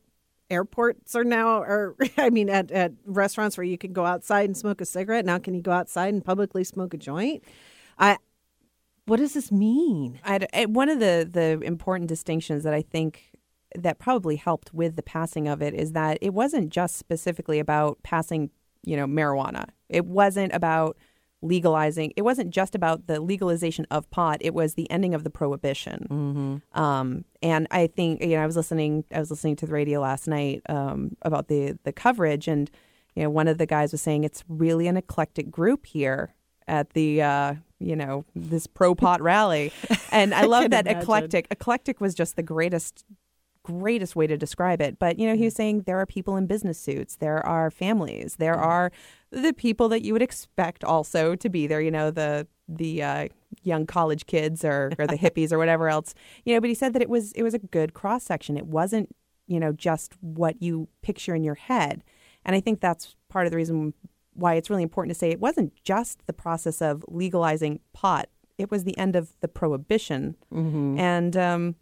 airports 0.50 1.16
are 1.16 1.24
now, 1.24 1.62
or 1.62 1.96
I 2.18 2.30
mean, 2.30 2.50
at, 2.50 2.72
at 2.72 2.94
restaurants 3.06 3.58
where 3.58 3.64
you 3.64 3.78
can 3.78 3.94
go 3.94 4.06
outside 4.06 4.46
and 4.46 4.56
smoke 4.56 4.82
a 4.82 4.86
cigarette, 4.86 5.26
now 5.26 5.40
can 5.40 5.54
you 5.54 5.62
go 5.62 5.72
outside 5.72 6.14
and 6.14 6.24
publicly 6.24 6.64
smoke 6.64 6.94
a 6.94 6.98
joint? 6.98 7.44
I, 7.98 8.18
what 9.06 9.18
does 9.18 9.34
this 9.34 9.52
mean? 9.52 10.20
I, 10.24 10.46
eh, 10.54 10.66
one 10.66 10.90
of 10.90 11.00
the 11.00 11.28
the 11.30 11.60
important 11.66 12.10
distinctions 12.10 12.64
that 12.64 12.74
I 12.74 12.82
think 12.82 13.32
that 13.76 14.00
probably 14.00 14.36
helped 14.36 14.74
with 14.74 14.96
the 14.96 15.04
passing 15.04 15.48
of 15.48 15.62
it 15.62 15.74
is 15.74 15.92
that 15.94 16.18
it 16.22 16.34
wasn't 16.34 16.70
just 16.70 16.98
specifically 16.98 17.60
about 17.60 18.02
passing, 18.04 18.50
you 18.84 18.96
know, 18.96 19.06
marijuana. 19.06 19.66
It 19.90 20.06
wasn't 20.06 20.54
about 20.54 20.98
legalizing. 21.42 22.14
It 22.16 22.24
wasn't 22.24 22.50
just 22.50 22.76
about 22.76 23.08
the 23.08 23.20
legalization 23.20 23.86
of 23.92 24.10
pot. 24.10 24.38
It 24.42 24.54
was 24.54 24.74
the 24.74 24.90
ending 24.90 25.14
of 25.14 25.24
the 25.24 25.30
prohibition. 25.30 26.08
Mm-hmm. 26.10 26.80
Um, 26.80 27.26
and 27.42 27.68
I 27.72 27.88
think 27.88 28.22
you 28.22 28.30
know 28.30 28.44
I 28.44 28.46
was 28.46 28.56
listening. 28.56 29.04
I 29.12 29.20
was 29.20 29.30
listening 29.30 29.56
to 29.58 29.66
the 29.66 29.74
radio 29.74 30.00
last 30.00 30.28
night 30.28 30.62
um, 30.70 31.16
about 31.22 31.48
the 31.48 31.78
the 31.84 31.92
coverage, 31.92 32.48
and 32.48 32.70
you 33.16 33.24
know 33.24 33.30
one 33.30 33.48
of 33.48 33.58
the 33.58 33.66
guys 33.66 33.92
was 33.92 34.02
saying 34.02 34.24
it's 34.24 34.44
really 34.48 34.88
an 34.88 34.98
eclectic 34.98 35.52
group 35.52 35.86
here 35.86 36.34
at 36.68 36.92
the 36.92 37.22
uh, 37.22 37.54
you 37.80 37.96
know 37.96 38.26
this 38.36 38.68
pro 38.68 38.96
pot 38.96 39.22
rally, 39.22 39.72
and 40.12 40.34
I 40.34 40.46
love 40.46 40.64
can 40.64 40.72
that 40.72 40.88
imagine. 40.88 41.02
eclectic. 41.02 41.48
Eclectic 41.52 42.02
was 42.02 42.16
just 42.16 42.36
the 42.36 42.44
greatest 42.44 43.06
greatest 43.68 44.16
way 44.16 44.26
to 44.26 44.38
describe 44.38 44.82
it. 44.82 44.98
But 44.98 45.20
you 45.20 45.28
know, 45.28 45.36
he 45.36 45.46
was 45.46 45.54
saying 45.54 45.82
there 45.82 46.00
are 46.00 46.06
people 46.06 46.38
in 46.38 46.48
business 46.48 46.80
suits, 46.80 47.18
there 47.18 47.46
are 47.46 47.70
families, 47.70 48.38
there 48.38 48.56
are 48.56 48.92
the 49.32 49.54
people 49.54 49.90
that 49.90 50.04
you 50.04 50.14
would 50.14 50.22
expect 50.22 50.84
also 50.84 51.36
to 51.36 51.50
be 51.50 51.68
there. 51.68 51.82
You 51.82 51.92
know, 51.92 52.12
the 52.12 52.48
the 52.68 53.04
uh, 53.04 53.28
young 53.64 53.86
college 53.86 54.26
kids 54.26 54.64
or 54.64 54.92
or 54.98 55.08
the 55.08 55.18
hippies 55.24 55.52
or 55.52 55.58
whatever 55.58 55.90
else. 55.90 56.14
You 56.46 56.54
know, 56.54 56.62
but 56.62 56.70
he 56.70 56.76
said 56.76 56.94
that 56.94 57.02
it 57.02 57.10
was 57.10 57.32
it 57.34 57.44
was 57.44 57.54
a 57.54 57.60
good 57.60 57.94
cross 57.94 58.24
section. 58.24 58.58
It 58.58 58.68
wasn't 58.68 59.16
you 59.48 59.60
know 59.60 59.72
just 59.72 60.14
what 60.22 60.62
you 60.62 60.88
picture 61.02 61.36
in 61.36 61.44
your 61.44 61.56
head, 61.56 62.04
and 62.46 62.56
I 62.56 62.60
think 62.60 62.80
that's 62.80 63.16
part 63.30 63.46
of 63.46 63.52
the 63.52 63.58
reason 63.58 63.94
why 64.34 64.54
it's 64.54 64.70
really 64.70 64.84
important 64.84 65.14
to 65.14 65.18
say 65.18 65.32
it 65.32 65.40
wasn't 65.40 65.74
just 65.84 66.26
the 66.28 66.34
process 66.34 66.82
of 66.82 67.04
legalizing 67.08 67.80
pot. 67.94 68.30
It 68.58 68.72
was 68.72 68.84
the 68.84 68.98
end 68.98 69.16
of 69.16 69.32
the 69.42 69.48
prohibition, 69.48 70.36
and 71.00 71.36
um, 71.38 71.76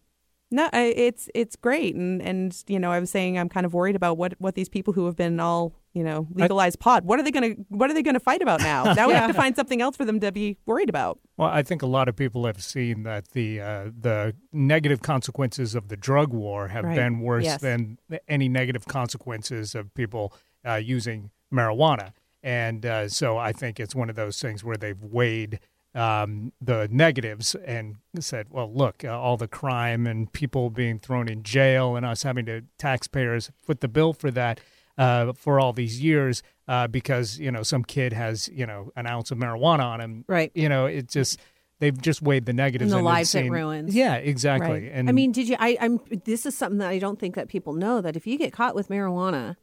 no, 0.55 0.69
it's 0.73 1.29
it's 1.35 1.55
great, 1.55 1.95
and 1.95 2.21
and 2.21 2.63
you 2.67 2.79
know, 2.79 2.91
I 2.91 2.99
was 2.99 3.09
saying 3.11 3.37
I'm 3.37 3.49
kind 3.49 3.65
of 3.65 3.73
worried 3.73 3.95
about 3.95 4.17
what 4.17 4.33
what 4.39 4.55
these 4.55 4.69
people 4.69 4.93
who 4.93 5.05
have 5.05 5.15
been 5.15 5.39
all 5.39 5.73
you 5.93 6.03
know 6.03 6.27
legalized 6.33 6.79
pot. 6.79 7.03
What 7.03 7.19
are 7.19 7.23
they 7.23 7.31
gonna 7.31 7.55
What 7.69 7.89
are 7.89 7.93
they 7.93 8.03
gonna 8.03 8.19
fight 8.19 8.41
about 8.41 8.61
now? 8.61 8.93
Now 8.95 9.07
we 9.07 9.13
have 9.13 9.27
to 9.27 9.33
find 9.33 9.55
something 9.55 9.81
else 9.81 9.95
for 9.95 10.05
them 10.05 10.19
to 10.21 10.31
be 10.31 10.57
worried 10.65 10.89
about. 10.89 11.19
Well, 11.37 11.49
I 11.49 11.63
think 11.63 11.81
a 11.81 11.85
lot 11.87 12.07
of 12.07 12.15
people 12.15 12.45
have 12.45 12.61
seen 12.63 13.03
that 13.03 13.29
the 13.31 13.59
uh, 13.61 13.85
the 13.99 14.35
negative 14.53 15.01
consequences 15.01 15.75
of 15.75 15.89
the 15.89 15.97
drug 15.97 16.33
war 16.33 16.69
have 16.69 16.85
Right. 16.85 16.95
been 16.95 17.19
worse 17.19 17.43
Yes. 17.45 17.61
than 17.61 17.97
any 18.27 18.47
negative 18.49 18.85
consequences 18.85 19.75
of 19.75 19.93
people 19.93 20.33
uh, 20.67 20.75
using 20.75 21.31
marijuana, 21.53 22.11
and 22.43 22.85
uh, 22.85 23.07
so 23.09 23.37
I 23.37 23.51
think 23.51 23.79
it's 23.79 23.95
one 23.95 24.09
of 24.09 24.15
those 24.15 24.39
things 24.41 24.63
where 24.63 24.77
they've 24.77 25.01
weighed 25.03 25.59
um, 25.95 26.51
the 26.61 26.87
negatives 26.91 27.55
and 27.55 27.95
said, 28.19 28.47
"Well, 28.49 28.71
look, 28.71 29.03
uh, 29.03 29.17
all 29.19 29.37
the 29.37 29.47
crime 29.47 30.05
and 30.05 30.31
people 30.31 30.69
being 30.69 30.99
thrown 30.99 31.27
in 31.27 31.41
jail, 31.41 31.95
and 31.95 32.05
us 32.05 32.23
having 32.23 32.45
to 32.47 32.61
taxpayers 32.77 33.49
foot 33.63 33.79
the 33.81 33.87
bill 33.87 34.13
for 34.13 34.29
that." 34.31 34.59
Uh, 34.97 35.33
for 35.33 35.59
all 35.59 35.73
these 35.73 36.01
years, 36.01 36.41
uh, 36.69 36.87
because 36.87 37.37
you 37.37 37.51
know 37.51 37.63
some 37.63 37.83
kid 37.83 38.13
has 38.13 38.47
you 38.47 38.65
know 38.65 38.91
an 38.95 39.05
ounce 39.05 39.29
of 39.29 39.37
marijuana 39.37 39.83
on 39.83 39.99
him, 39.99 40.23
Right. 40.25 40.53
you 40.55 40.69
know, 40.69 40.85
it 40.85 41.09
just 41.09 41.37
they've 41.79 42.01
just 42.01 42.21
weighed 42.21 42.45
the 42.45 42.53
negatives 42.53 42.93
And 42.93 43.01
the 43.01 43.03
lives 43.03 43.35
it 43.35 43.49
ruins. 43.49 43.93
Yeah, 43.93 44.15
exactly. 44.15 44.69
Right. 44.83 44.91
And 44.93 45.09
I 45.09 45.11
mean, 45.11 45.33
did 45.33 45.49
you? 45.49 45.57
I, 45.59 45.77
I'm. 45.81 45.99
This 46.23 46.45
is 46.45 46.57
something 46.57 46.77
that 46.77 46.87
I 46.91 46.99
don't 46.99 47.19
think 47.19 47.35
that 47.35 47.49
people 47.49 47.73
know 47.73 47.99
that 47.99 48.15
if 48.15 48.25
you 48.25 48.37
get 48.37 48.53
caught 48.53 48.73
with 48.73 48.87
marijuana, 48.87 49.57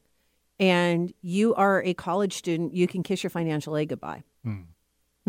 and 0.61 1.15
you 1.23 1.55
are 1.55 1.83
a 1.83 1.95
college 1.95 2.35
student, 2.35 2.75
you 2.75 2.87
can 2.87 3.03
kiss 3.03 3.23
your 3.23 3.31
financial 3.31 3.75
aid 3.75 3.89
goodbye. 3.89 4.25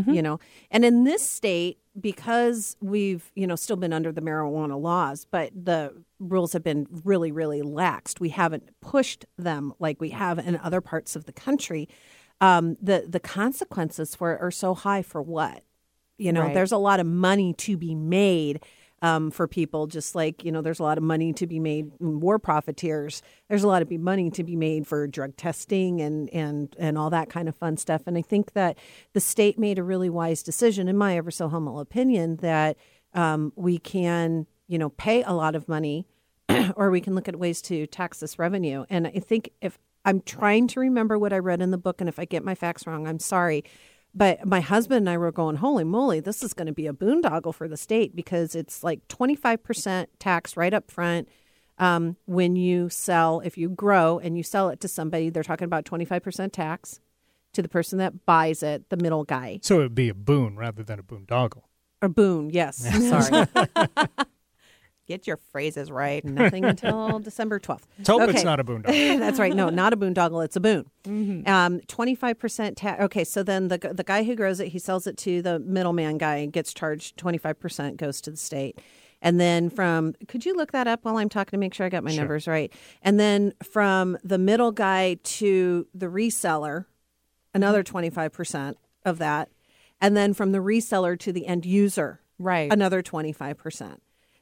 You 0.07 0.23
know, 0.23 0.39
and 0.71 0.83
in 0.83 1.03
this 1.03 1.21
state, 1.21 1.77
because 1.99 2.75
we've 2.81 3.31
you 3.35 3.45
know 3.45 3.55
still 3.55 3.75
been 3.75 3.93
under 3.93 4.11
the 4.11 4.21
marijuana 4.21 4.79
laws, 4.81 5.27
but 5.29 5.51
the 5.53 5.93
rules 6.19 6.53
have 6.53 6.63
been 6.63 6.87
really, 7.03 7.31
really 7.31 7.61
laxed. 7.61 8.19
We 8.19 8.29
haven't 8.29 8.69
pushed 8.81 9.25
them 9.37 9.71
like 9.77 10.01
we 10.01 10.09
have 10.09 10.39
in 10.39 10.57
other 10.57 10.81
parts 10.81 11.15
of 11.15 11.25
the 11.25 11.31
country. 11.31 11.87
Um, 12.41 12.75
the 12.81 13.05
the 13.07 13.19
consequences 13.19 14.15
for 14.15 14.33
it 14.33 14.41
are 14.41 14.49
so 14.51 14.73
high 14.73 15.03
for 15.03 15.21
what? 15.21 15.63
You 16.17 16.31
know, 16.31 16.41
Right. 16.41 16.53
there's 16.55 16.71
a 16.71 16.77
lot 16.77 16.99
of 16.99 17.05
money 17.05 17.53
to 17.53 17.77
be 17.77 17.93
made 17.93 18.63
um, 19.03 19.29
for 19.29 19.47
people. 19.47 19.85
Just 19.85 20.15
like 20.15 20.43
you 20.43 20.51
know, 20.51 20.61
there's 20.61 20.79
a 20.79 20.83
lot 20.83 20.97
of 20.97 21.03
money 21.03 21.33
to 21.33 21.45
be 21.45 21.59
made. 21.59 21.91
War 21.99 22.39
profiteers. 22.39 23.21
There's 23.49 23.63
a 23.63 23.67
lot 23.67 23.83
of 23.83 23.91
money 23.91 24.31
to 24.31 24.43
be 24.43 24.55
made 24.55 24.87
for 24.87 25.05
drug 25.05 25.35
testing 25.37 26.01
and 26.01 26.33
and 26.33 26.75
and 26.79 26.97
all 26.97 27.11
that 27.11 27.29
kind 27.29 27.47
of 27.47 27.55
fun 27.55 27.77
stuff. 27.77 28.03
And 28.07 28.17
I 28.17 28.23
think 28.23 28.53
that 28.53 28.79
the 29.11 29.19
state 29.19 29.59
made 29.59 29.77
a 29.77 29.83
really 29.83 30.09
wise 30.09 30.41
decision, 30.41 30.87
in 30.87 30.97
my 30.97 31.17
ever 31.17 31.29
so 31.29 31.49
humble 31.49 31.79
opinion, 31.79 32.37
that 32.37 32.77
um, 33.13 33.51
we 33.55 33.77
can 33.77 34.47
you 34.67 34.79
know 34.79 34.89
pay 34.89 35.21
a 35.21 35.33
lot 35.33 35.55
of 35.55 35.67
money, 35.67 36.07
or 36.75 36.89
we 36.89 37.01
can 37.01 37.13
look 37.13 37.27
at 37.27 37.35
ways 37.35 37.61
to 37.63 37.85
tax 37.85 38.19
this 38.21 38.39
revenue. 38.39 38.85
And 38.89 39.05
I 39.05 39.19
think 39.19 39.51
if 39.61 39.77
I'm 40.05 40.21
trying 40.21 40.67
to 40.67 40.79
remember 40.79 41.19
what 41.19 41.33
I 41.33 41.39
read 41.39 41.61
in 41.61 41.71
the 41.71 41.77
book, 41.77 41.99
and 41.99 42.07
if 42.07 42.19
I 42.19 42.25
get 42.25 42.43
my 42.43 42.55
facts 42.55 42.87
wrong, 42.87 43.07
I'm 43.07 43.19
sorry. 43.19 43.65
But 44.15 44.45
my 44.45 44.61
husband 44.61 44.99
and 44.99 45.09
I 45.09 45.17
were 45.17 45.31
going, 45.31 45.57
holy 45.57 45.83
moly, 45.83 46.19
this 46.19 46.43
is 46.43 46.53
going 46.53 46.67
to 46.67 46.73
be 46.73 46.85
a 46.85 46.93
boondoggle 46.93 47.53
for 47.53 47.67
the 47.67 47.77
state 47.77 48.15
because 48.15 48.53
it's 48.53 48.83
like 48.83 49.07
25% 49.07 50.07
tax 50.19 50.55
right 50.55 50.73
up 50.73 50.91
front. 50.91 51.27
Um, 51.79 52.17
when 52.25 52.55
you 52.55 52.89
sell, 52.89 53.39
if 53.39 53.57
you 53.57 53.69
grow 53.69 54.19
and 54.19 54.37
you 54.37 54.43
sell 54.43 54.69
it 54.69 54.79
to 54.81 54.87
somebody, 54.87 55.31
they're 55.31 55.41
talking 55.41 55.65
about 55.65 55.85
25% 55.85 56.51
tax 56.51 56.99
to 57.53 57.61
the 57.63 57.69
person 57.69 57.97
that 57.99 58.25
buys 58.25 58.61
it, 58.61 58.89
the 58.89 58.97
middle 58.97 59.23
guy. 59.23 59.59
So 59.63 59.79
it 59.79 59.83
would 59.83 59.95
be 59.95 60.09
a 60.09 60.13
boon 60.13 60.55
rather 60.55 60.83
than 60.83 60.99
a 60.99 61.03
boondoggle. 61.03 61.63
A 62.01 62.09
boon, 62.09 62.51
yes. 62.51 62.77
Sorry. 63.09 63.47
Get 65.05 65.27
your 65.27 65.37
phrases 65.37 65.91
right. 65.91 66.23
Nothing 66.23 66.63
until 66.63 67.19
December 67.19 67.59
12th. 67.59 67.81
Let's 67.97 68.09
hope 68.09 68.29
it's 68.29 68.43
not 68.43 68.59
a 68.59 68.63
boondoggle. 68.63 68.85
That's 69.19 69.37
right. 69.37 69.53
No, 69.53 69.69
not 69.69 69.91
a 69.91 69.97
boondoggle. 69.97 70.45
It's 70.45 70.55
a 70.55 70.61
boon. 70.61 70.85
Um, 71.45 71.79
25% 71.81 72.73
tax. 72.77 73.03
Okay, 73.03 73.23
so 73.25 73.43
then 73.43 73.67
the, 73.67 73.77
the 73.77 74.03
guy 74.05 74.23
who 74.23 74.33
grows 74.35 74.59
it, 74.61 74.69
he 74.69 74.79
sells 74.79 75.05
it 75.05 75.17
to 75.17 75.41
the 75.41 75.59
middleman 75.59 76.17
guy 76.17 76.37
and 76.37 76.53
gets 76.53 76.73
charged 76.73 77.17
25% 77.17 77.97
goes 77.97 78.21
to 78.21 78.31
the 78.31 78.37
state. 78.37 78.79
And 79.21 79.39
then 79.39 79.69
from, 79.69 80.15
could 80.27 80.45
you 80.45 80.53
look 80.55 80.71
that 80.71 80.87
up 80.87 81.03
while 81.03 81.17
I'm 81.17 81.29
talking 81.29 81.51
to 81.51 81.57
make 81.57 81.73
sure 81.73 81.85
I 81.85 81.89
got 81.89 82.03
my 82.03 82.11
Sure. 82.11 82.19
numbers 82.21 82.47
right? 82.47 82.71
And 83.01 83.19
then 83.19 83.53
from 83.63 84.17
the 84.23 84.37
middle 84.37 84.71
guy 84.71 85.15
to 85.23 85.87
the 85.93 86.07
reseller, 86.07 86.85
another 87.53 87.83
25% 87.83 88.75
of 89.05 89.17
that. 89.19 89.49
And 90.01 90.15
then 90.17 90.33
from 90.33 90.51
the 90.53 90.59
reseller 90.59 91.17
to 91.19 91.31
the 91.33 91.45
end 91.47 91.65
user, 91.65 92.21
Right. 92.39 92.71
another 92.71 93.01
25%. 93.01 93.97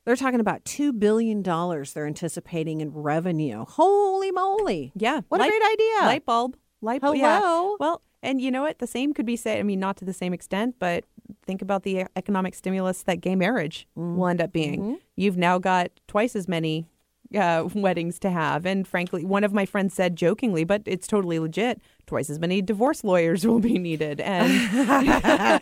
They're 0.05 0.15
talking 0.15 0.39
about 0.39 0.63
$2 0.65 0.97
billion 0.97 1.43
they're 1.43 2.07
anticipating 2.07 2.81
in 2.81 2.91
revenue. 2.91 3.65
Holy 3.67 4.31
moly. 4.31 4.91
Yeah. 4.95 5.21
What 5.29 5.41
a 5.41 5.47
great 5.47 5.61
idea. 5.61 6.07
Light 6.07 6.25
bulb. 6.25 6.57
Light 6.81 7.01
bulb. 7.01 7.17
Yeah. 7.17 7.39
Hello. 7.39 7.77
Well, 7.79 8.01
and 8.23 8.41
you 8.41 8.51
know 8.51 8.63
what? 8.63 8.79
The 8.79 8.87
same 8.87 9.13
could 9.13 9.25
be 9.25 9.35
said. 9.35 9.59
I 9.59 9.63
mean, 9.63 9.79
not 9.79 9.97
to 9.97 10.05
the 10.05 10.13
same 10.13 10.33
extent, 10.33 10.75
but 10.79 11.05
think 11.45 11.61
about 11.61 11.83
the 11.83 12.05
economic 12.15 12.55
stimulus 12.55 13.03
that 13.03 13.21
gay 13.21 13.35
marriage 13.35 13.87
will 13.95 14.03
mm-hmm. 14.03 14.29
end 14.29 14.41
up 14.41 14.51
being. 14.51 14.81
Mm-hmm. 14.81 14.93
You've 15.15 15.37
now 15.37 15.59
got 15.59 15.91
twice 16.07 16.35
as 16.35 16.47
many 16.47 16.87
uh, 17.35 17.67
weddings 17.73 18.19
to 18.19 18.29
have. 18.29 18.65
And 18.65 18.87
frankly, 18.87 19.25
one 19.25 19.43
of 19.43 19.53
my 19.53 19.65
friends 19.65 19.93
said 19.93 20.15
jokingly, 20.15 20.63
but 20.63 20.81
it's 20.85 21.07
totally 21.07 21.39
legit, 21.39 21.81
twice 22.05 22.29
as 22.29 22.39
many 22.39 22.61
divorce 22.61 23.03
lawyers 23.03 23.45
will 23.47 23.59
be 23.59 23.77
needed. 23.77 24.19
And, 24.21 24.51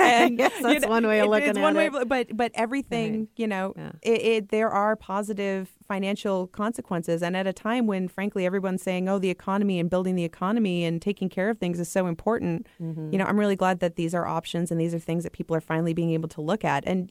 and 0.00 0.38
Yes, 0.38 0.52
that's 0.62 0.86
one 0.86 1.06
way 1.06 1.20
of 1.20 1.26
it- 1.26 1.30
looking 1.30 1.48
it's 1.50 1.58
at 1.58 1.62
one 1.62 1.74
way 1.74 1.86
it. 1.86 1.94
of- 1.94 2.08
but 2.08 2.36
but 2.36 2.52
everything, 2.54 3.28
you 3.36 3.46
know, 3.46 3.74
Yeah. 3.76 3.92
it, 4.02 4.22
it 4.22 4.48
there 4.50 4.70
are 4.70 4.96
positive 4.96 5.70
financial 5.86 6.46
consequences 6.48 7.22
and 7.22 7.36
at 7.36 7.46
a 7.46 7.52
time 7.52 7.86
when 7.86 8.06
frankly 8.06 8.46
everyone's 8.46 8.80
saying 8.82 9.08
oh 9.08 9.18
the 9.18 9.30
economy 9.30 9.80
and 9.80 9.90
building 9.90 10.14
the 10.14 10.22
economy 10.24 10.84
and 10.84 11.02
taking 11.02 11.28
care 11.28 11.50
of 11.50 11.58
things 11.58 11.80
is 11.80 11.88
so 11.90 12.06
important 12.06 12.68
Mm-hmm. 12.80 13.10
you 13.12 13.18
know 13.18 13.24
i'm 13.24 13.38
really 13.38 13.56
glad 13.56 13.80
that 13.80 13.96
these 13.96 14.14
are 14.14 14.24
options 14.24 14.70
and 14.70 14.80
these 14.80 14.94
are 14.94 15.00
things 15.00 15.24
that 15.24 15.32
people 15.32 15.56
are 15.56 15.60
finally 15.60 15.92
being 15.92 16.10
able 16.12 16.28
to 16.28 16.40
look 16.40 16.64
at 16.64 16.84
and 16.86 17.10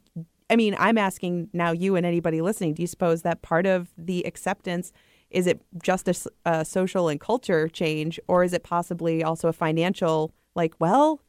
i 0.50 0.56
mean 0.56 0.76
i'm 0.78 0.98
asking 0.98 1.48
now 1.52 1.72
you 1.72 1.96
and 1.96 2.04
anybody 2.04 2.40
listening 2.42 2.74
do 2.74 2.82
you 2.82 2.88
suppose 2.88 3.22
that 3.22 3.40
part 3.42 3.66
of 3.66 3.88
the 3.96 4.26
acceptance 4.26 4.92
is 5.30 5.46
it 5.46 5.60
just 5.82 6.08
a 6.44 6.64
social 6.64 7.08
and 7.08 7.20
culture 7.20 7.68
change 7.68 8.20
or 8.28 8.44
is 8.44 8.52
it 8.52 8.62
possibly 8.62 9.22
also 9.22 9.48
a 9.48 9.52
financial 9.52 10.34
like 10.54 10.74
well 10.78 11.20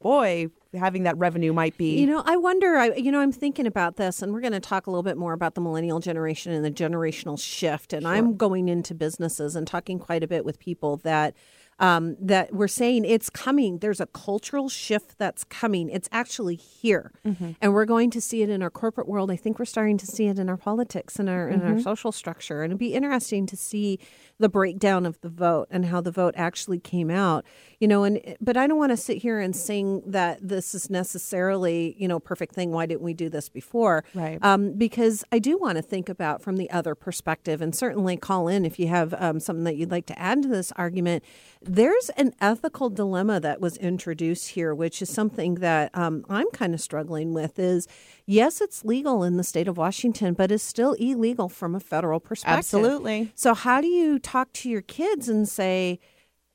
boy 0.00 0.48
having 0.74 1.04
that 1.04 1.16
revenue 1.16 1.52
might 1.52 1.76
be 1.76 1.98
You 1.98 2.06
know, 2.06 2.22
I 2.24 2.36
wonder, 2.36 2.76
I, 2.76 2.92
you 2.94 3.10
know, 3.10 3.20
I'm 3.20 3.32
thinking 3.32 3.66
about 3.66 3.96
this, 3.96 4.22
and 4.22 4.32
we're 4.32 4.40
going 4.40 4.52
to 4.52 4.60
talk 4.60 4.86
a 4.86 4.90
little 4.90 5.02
bit 5.02 5.16
more 5.16 5.32
about 5.32 5.54
the 5.54 5.60
millennial 5.60 6.00
generation 6.00 6.52
and 6.52 6.64
the 6.64 6.70
generational 6.70 7.40
shift. 7.40 7.92
And 7.92 8.06
I'm 8.06 8.36
going 8.36 8.68
into 8.68 8.94
businesses 8.94 9.56
and 9.56 9.66
talking 9.66 9.98
quite 9.98 10.22
a 10.22 10.28
bit 10.28 10.44
with 10.44 10.58
people 10.58 10.98
that. 10.98 11.34
Um, 11.78 12.16
that 12.18 12.54
we're 12.54 12.68
saying 12.68 13.04
it's 13.04 13.28
coming. 13.28 13.80
There's 13.80 14.00
a 14.00 14.06
cultural 14.06 14.70
shift 14.70 15.18
that's 15.18 15.44
coming. 15.44 15.90
It's 15.90 16.08
actually 16.10 16.56
here, 16.56 17.12
and 17.60 17.74
we're 17.74 17.84
going 17.84 18.10
to 18.12 18.20
see 18.20 18.40
it 18.40 18.48
in 18.48 18.62
our 18.62 18.70
corporate 18.70 19.06
world. 19.06 19.30
I 19.30 19.36
think 19.36 19.58
we're 19.58 19.66
starting 19.66 19.98
to 19.98 20.06
see 20.06 20.26
it 20.28 20.38
in 20.38 20.48
our 20.48 20.56
politics 20.56 21.18
and 21.18 21.28
our 21.28 21.50
in 21.50 21.60
our 21.60 21.78
social 21.82 22.12
structure, 22.12 22.62
and 22.62 22.70
it'd 22.70 22.78
be 22.78 22.94
interesting 22.94 23.44
to 23.48 23.56
see 23.58 23.98
the 24.38 24.48
breakdown 24.48 25.04
of 25.04 25.20
the 25.20 25.28
vote 25.28 25.68
and 25.70 25.84
how 25.84 26.00
the 26.00 26.10
vote 26.10 26.32
actually 26.38 26.78
came 26.78 27.10
out. 27.10 27.44
You 27.78 27.88
know, 27.88 28.04
and 28.04 28.36
but 28.40 28.56
I 28.56 28.66
don't 28.66 28.78
want 28.78 28.92
to 28.92 28.96
sit 28.96 29.18
here 29.18 29.38
and 29.38 29.54
sing 29.54 30.02
that 30.06 30.38
this 30.46 30.74
is 30.74 30.88
necessarily 30.88 31.94
you 31.98 32.08
know 32.08 32.18
perfect 32.18 32.54
thing. 32.54 32.72
Why 32.72 32.86
didn't 32.86 33.02
we 33.02 33.12
do 33.12 33.28
this 33.28 33.48
before? 33.48 34.04
Right. 34.14 34.38
Um, 34.42 34.72
because 34.72 35.24
I 35.30 35.38
do 35.38 35.58
want 35.58 35.76
to 35.76 35.82
think 35.82 36.08
about 36.08 36.42
from 36.42 36.56
the 36.56 36.70
other 36.70 36.94
perspective, 36.94 37.60
and 37.60 37.74
certainly 37.74 38.16
call 38.16 38.48
in 38.48 38.64
if 38.64 38.78
you 38.78 38.88
have 38.88 39.14
um, 39.18 39.40
something 39.40 39.64
that 39.64 39.76
you'd 39.76 39.90
like 39.90 40.06
to 40.06 40.18
add 40.18 40.42
to 40.42 40.48
this 40.48 40.72
argument. 40.72 41.22
There's 41.60 42.08
an 42.10 42.32
ethical 42.40 42.88
dilemma 42.88 43.40
that 43.40 43.60
was 43.60 43.76
introduced 43.76 44.50
here, 44.50 44.74
which 44.74 45.02
is 45.02 45.10
something 45.10 45.56
that 45.56 45.90
um, 45.92 46.24
I'm 46.30 46.50
kind 46.52 46.72
of 46.72 46.80
struggling 46.80 47.34
with. 47.34 47.58
Is 47.58 47.86
yes, 48.24 48.60
it's 48.60 48.84
legal 48.84 49.22
in 49.22 49.36
the 49.36 49.44
state 49.44 49.68
of 49.68 49.76
Washington, 49.76 50.34
but 50.34 50.50
it's 50.50 50.64
still 50.64 50.94
illegal 50.94 51.48
from 51.48 51.74
a 51.74 51.80
federal 51.80 52.20
perspective. 52.20 52.58
Absolutely. 52.58 53.32
So 53.34 53.54
how 53.54 53.80
do 53.80 53.86
you 53.86 54.18
talk 54.18 54.52
to 54.54 54.70
your 54.70 54.82
kids 54.82 55.28
and 55.28 55.48
say, 55.48 56.00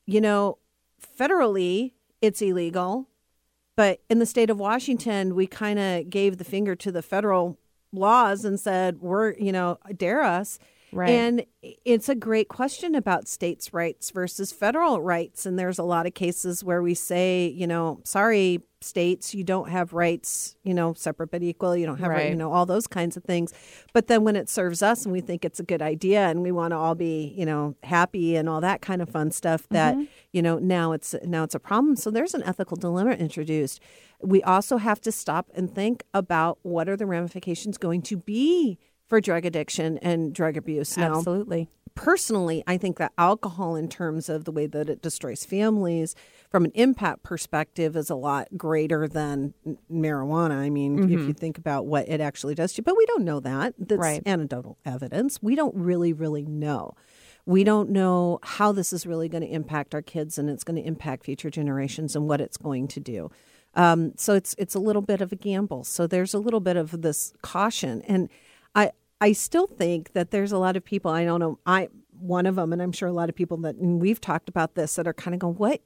you 0.06 0.20
know, 0.20 0.58
federally 1.02 1.92
it's 2.20 2.40
illegal, 2.40 3.08
but 3.76 4.00
in 4.08 4.18
the 4.18 4.26
state 4.26 4.50
of 4.50 4.60
Washington, 4.60 5.34
we 5.34 5.46
kind 5.46 5.78
of 5.78 6.10
gave 6.10 6.38
the 6.38 6.44
finger 6.44 6.76
to 6.76 6.92
the 6.92 7.02
federal 7.02 7.58
laws 7.92 8.44
and 8.44 8.58
said, 8.58 9.00
we're, 9.00 9.34
you 9.34 9.52
know, 9.52 9.78
dare 9.96 10.22
us. 10.22 10.58
Right. 10.92 11.10
And 11.10 11.46
it's 11.62 12.08
a 12.08 12.14
great 12.14 12.48
question 12.48 12.94
about 12.94 13.26
states' 13.26 13.72
rights 13.72 14.10
versus 14.10 14.52
federal 14.52 15.00
rights. 15.00 15.46
And 15.46 15.58
there's 15.58 15.78
a 15.78 15.82
lot 15.82 16.06
of 16.06 16.14
cases 16.14 16.62
where 16.62 16.82
we 16.82 16.94
say, 16.94 17.48
you 17.48 17.66
know, 17.66 18.00
sorry, 18.04 18.60
states, 18.84 19.34
you 19.34 19.44
don't 19.44 19.70
have 19.70 19.92
rights, 19.92 20.56
you 20.64 20.74
know, 20.74 20.92
separate 20.94 21.30
but 21.30 21.42
equal. 21.42 21.76
You 21.76 21.86
don't 21.86 21.98
have, 21.98 22.10
right. 22.10 22.30
you 22.30 22.34
know, 22.34 22.52
all 22.52 22.66
those 22.66 22.86
kinds 22.86 23.16
of 23.16 23.24
things. 23.24 23.52
But 23.92 24.08
then 24.08 24.24
when 24.24 24.36
it 24.36 24.48
serves 24.48 24.82
us 24.82 25.04
and 25.04 25.12
we 25.12 25.20
think 25.20 25.44
it's 25.44 25.60
a 25.60 25.64
good 25.64 25.82
idea 25.82 26.28
and 26.28 26.42
we 26.42 26.52
want 26.52 26.72
to 26.72 26.76
all 26.76 26.94
be, 26.94 27.32
you 27.36 27.46
know, 27.46 27.74
happy 27.82 28.36
and 28.36 28.48
all 28.48 28.60
that 28.60 28.82
kind 28.82 29.00
of 29.00 29.08
fun 29.08 29.30
stuff, 29.30 29.66
that 29.70 29.94
mm-hmm. 29.94 30.04
you 30.32 30.42
know 30.42 30.58
now 30.58 30.92
it's 30.92 31.14
now 31.24 31.44
it's 31.44 31.54
a 31.54 31.60
problem. 31.60 31.96
So 31.96 32.10
there's 32.10 32.34
an 32.34 32.42
ethical 32.42 32.76
dilemma 32.76 33.12
introduced. 33.12 33.80
We 34.20 34.42
also 34.42 34.76
have 34.76 35.00
to 35.02 35.12
stop 35.12 35.50
and 35.54 35.72
think 35.72 36.04
about 36.14 36.58
what 36.62 36.88
are 36.88 36.96
the 36.96 37.06
ramifications 37.06 37.78
going 37.78 38.02
to 38.02 38.16
be 38.16 38.78
for 39.12 39.20
drug 39.20 39.44
addiction 39.44 39.98
and 39.98 40.34
drug 40.34 40.56
abuse. 40.56 40.96
Now, 40.96 41.18
absolutely 41.18 41.68
personally, 41.94 42.64
I 42.66 42.78
think 42.78 42.96
that 42.96 43.12
alcohol, 43.18 43.76
in 43.76 43.86
terms 43.90 44.30
of 44.30 44.46
the 44.46 44.52
way 44.52 44.66
that 44.66 44.88
it 44.88 45.02
destroys 45.02 45.44
families, 45.44 46.14
from 46.50 46.64
an 46.64 46.72
impact 46.74 47.22
perspective, 47.22 47.94
is 47.94 48.08
a 48.08 48.14
lot 48.14 48.48
greater 48.56 49.06
than 49.06 49.52
marijuana. 49.92 50.52
I 50.52 50.70
mean, 50.70 51.10
if 51.12 51.20
you 51.20 51.34
think 51.34 51.58
about 51.58 51.84
what 51.84 52.08
it 52.08 52.22
actually 52.22 52.54
does 52.54 52.72
to 52.72 52.78
you, 52.78 52.84
but 52.84 52.96
we 52.96 53.04
don't 53.04 53.24
know 53.24 53.40
that. 53.40 53.74
That's 53.78 54.00
Right. 54.00 54.22
anecdotal 54.24 54.78
evidence. 54.86 55.42
We 55.42 55.54
don't 55.54 55.74
really, 55.74 56.14
really 56.14 56.46
know. 56.46 56.94
We 57.44 57.62
don't 57.62 57.90
know 57.90 58.38
how 58.42 58.72
this 58.72 58.94
is 58.94 59.04
really 59.06 59.28
going 59.28 59.42
to 59.42 59.50
impact 59.52 59.94
our 59.94 60.00
kids, 60.00 60.38
and 60.38 60.48
it's 60.48 60.64
going 60.64 60.80
to 60.80 60.86
impact 60.88 61.26
future 61.26 61.50
generations, 61.50 62.16
and 62.16 62.26
what 62.26 62.40
it's 62.40 62.56
going 62.56 62.88
to 62.88 63.00
do. 63.00 63.30
Um, 63.74 64.12
so 64.16 64.32
it's 64.34 64.54
it's 64.56 64.74
a 64.74 64.78
little 64.78 65.02
bit 65.02 65.20
of 65.20 65.32
a 65.32 65.36
gamble. 65.36 65.84
So 65.84 66.06
there's 66.06 66.32
a 66.32 66.38
little 66.38 66.60
bit 66.60 66.76
of 66.78 67.02
this 67.02 67.34
caution, 67.42 68.00
and 68.02 68.30
I 68.74 68.92
I 69.22 69.32
still 69.32 69.68
think 69.68 70.14
that 70.14 70.32
there's 70.32 70.50
a 70.50 70.58
lot 70.58 70.76
of 70.76 70.84
people 70.84 71.10
I 71.10 71.24
don't 71.24 71.38
know 71.38 71.58
I 71.64 71.88
one 72.10 72.44
of 72.44 72.56
them, 72.56 72.72
and 72.72 72.82
I'm 72.82 72.92
sure 72.92 73.08
a 73.08 73.12
lot 73.12 73.28
of 73.28 73.36
people 73.36 73.56
that 73.58 73.76
and 73.76 74.00
we've 74.02 74.20
talked 74.20 74.48
about 74.48 74.74
this 74.74 74.96
that 74.96 75.06
are 75.06 75.14
kind 75.14 75.32
of 75.34 75.40
going, 75.40 75.54
what 75.54 75.80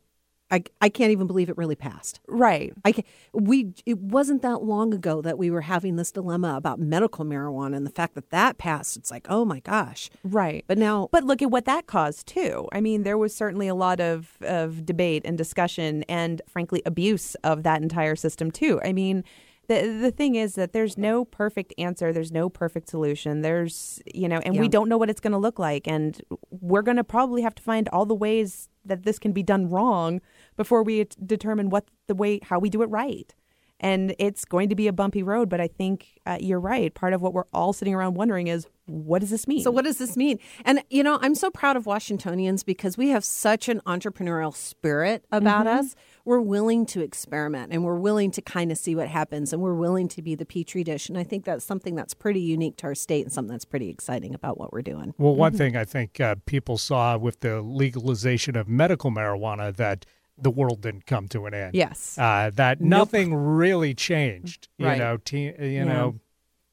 I 0.51 0.63
I 0.81 0.89
can't 0.89 1.11
even 1.11 1.27
believe 1.27 1.51
it 1.51 1.57
really 1.59 1.75
passed. 1.77 2.21
right 2.29 2.73
I 2.83 2.93
can, 2.93 3.05
we 3.35 3.75
it 3.85 3.99
wasn't 3.99 4.41
that 4.41 4.63
long 4.63 4.95
ago 4.95 5.21
that 5.21 5.37
we 5.37 5.51
were 5.51 5.63
having 5.63 5.97
this 5.97 6.13
dilemma 6.13 6.57
about 6.57 6.79
medical 6.79 7.27
marijuana 7.27 7.77
and 7.77 7.85
the 7.85 7.91
fact 7.91 8.15
that 8.15 8.31
that 8.31 8.57
passed. 8.57 8.97
It's 8.97 9.11
like, 9.11 9.27
oh 9.29 9.45
my 9.45 9.61
gosh, 9.61 10.09
right 10.25 10.65
but 10.67 10.79
now 10.79 11.09
But 11.13 11.25
look 11.25 11.43
at 11.43 11.51
what 11.51 11.67
that 11.67 11.87
caused 11.87 12.27
too. 12.29 12.69
I 12.73 12.81
mean, 12.81 13.03
there 13.03 13.19
was 13.19 13.35
certainly 13.35 13.69
a 13.69 13.75
lot 13.75 14.01
of, 14.01 14.37
of 14.41 14.87
debate 14.87 15.23
and 15.27 15.37
discussion 15.37 16.05
and 16.05 16.41
frankly 16.49 16.81
abuse 16.87 17.35
of 17.37 17.65
that 17.65 17.83
entire 17.83 18.17
system 18.17 18.51
too. 18.51 18.81
I 18.83 18.93
mean, 18.95 19.25
the 19.69 19.99
the 20.01 20.11
thing 20.11 20.35
is 20.35 20.55
that 20.55 20.73
there's 20.73 20.97
no 20.97 21.25
perfect 21.25 21.75
answer, 21.79 22.13
there's 22.13 22.33
no 22.33 22.49
perfect 22.49 22.89
solution. 22.89 23.43
There's, 23.43 24.01
you 24.15 24.29
know, 24.29 24.39
and 24.39 24.59
we 24.59 24.69
don't 24.69 24.89
know 24.89 24.97
what 24.99 25.11
it's 25.11 25.21
going 25.21 25.33
to 25.33 25.39
look 25.39 25.59
like 25.59 25.87
and 25.87 26.21
we're 26.51 26.83
going 26.83 26.97
to 26.99 27.05
probably 27.05 27.43
have 27.43 27.55
to 27.57 27.63
find 27.63 27.89
all 27.89 28.07
the 28.07 28.15
ways 28.15 28.69
that 28.85 29.03
this 29.05 29.19
can 29.19 29.33
be 29.33 29.43
done 29.43 29.69
wrong 29.69 30.21
before 30.57 30.83
we 30.83 31.07
determine 31.25 31.71
what 31.71 31.85
the 32.07 32.15
way 32.15 32.41
how 32.43 32.59
we 32.59 32.71
do 32.71 32.83
it 32.83 32.87
right. 32.87 33.35
and 33.81 34.15
it's 34.19 34.45
going 34.45 34.69
to 34.71 34.75
be 34.75 34.87
a 34.89 34.93
bumpy 34.93 35.23
road. 35.23 35.49
But 35.49 35.61
I 35.61 35.69
think 35.69 36.19
uh, 36.25 36.39
you're 36.41 36.61
right. 36.61 36.95
Part 36.95 37.13
of 37.13 37.21
what 37.21 37.35
we're 37.35 37.45
all 37.53 37.73
sitting 37.73 37.95
around 37.95 38.15
wondering 38.15 38.47
is, 38.47 38.67
what 38.87 39.19
does 39.21 39.31
this 39.31 39.47
mean? 39.47 39.63
So, 39.63 39.71
what 39.71 39.85
does 39.85 39.99
this 39.99 40.17
mean? 40.17 40.39
And, 40.65 40.83
you 40.91 41.03
know, 41.03 41.19
I'm 41.21 41.35
so 41.35 41.51
proud 41.51 41.77
of 41.77 41.87
Washingtonians 41.87 42.63
because 42.63 42.97
we 42.97 43.09
have 43.11 43.25
such 43.25 43.69
an 43.69 43.81
entrepreneurial 43.87 44.55
spirit 44.55 45.25
about 45.31 45.67
Mm-hmm. 45.67 45.79
us. 45.79 45.97
We're 46.27 46.41
willing 46.41 46.85
to 46.87 47.01
experiment 47.01 47.73
and 47.73 47.85
we're 47.85 47.97
willing 47.99 48.31
to 48.33 48.43
kind 48.43 48.71
of 48.73 48.77
see 48.79 48.95
what 48.95 49.09
happens 49.09 49.53
and 49.53 49.63
we're 49.63 49.75
willing 49.75 50.09
to 50.09 50.21
be 50.23 50.35
the 50.35 50.45
petri 50.45 50.85
dish. 50.85 51.09
And 51.09 51.17
I 51.17 51.23
think 51.23 51.45
that's 51.45 51.65
something 51.65 51.95
that's 51.95 52.13
pretty 52.15 52.41
unique 52.41 52.77
to 52.79 52.89
our 52.89 52.95
state 52.97 53.25
and 53.25 53.33
something 53.33 53.53
that's 53.53 53.65
pretty 53.65 53.89
exciting 53.89 54.35
about 54.35 54.59
what 54.59 54.73
we're 54.73 54.83
doing. 54.83 55.15
Well, 55.17 55.35
one 55.37 55.57
thing 55.57 55.77
I 55.77 55.85
think 55.85 56.21
uh, 56.21 56.35
people 56.45 56.77
saw 56.79 57.17
with 57.17 57.41
the 57.41 57.63
legalization 57.63 58.57
of 58.57 58.69
medical 58.69 59.11
marijuana 59.11 59.75
that 59.77 60.05
the 60.37 60.51
world 60.51 60.83
didn't 60.83 61.07
come 61.07 61.29
to 61.29 61.47
an 61.47 61.55
end. 61.55 61.75
Yes. 61.75 62.19
uh, 62.19 62.51
that 62.57 62.81
nothing 62.81 63.33
really 63.35 63.95
changed. 63.95 64.69
You 64.77 64.87
Right. 64.87 64.99
know, 64.99 65.17
teen, 65.17 65.55
you 65.59 65.85
know, 65.85 66.19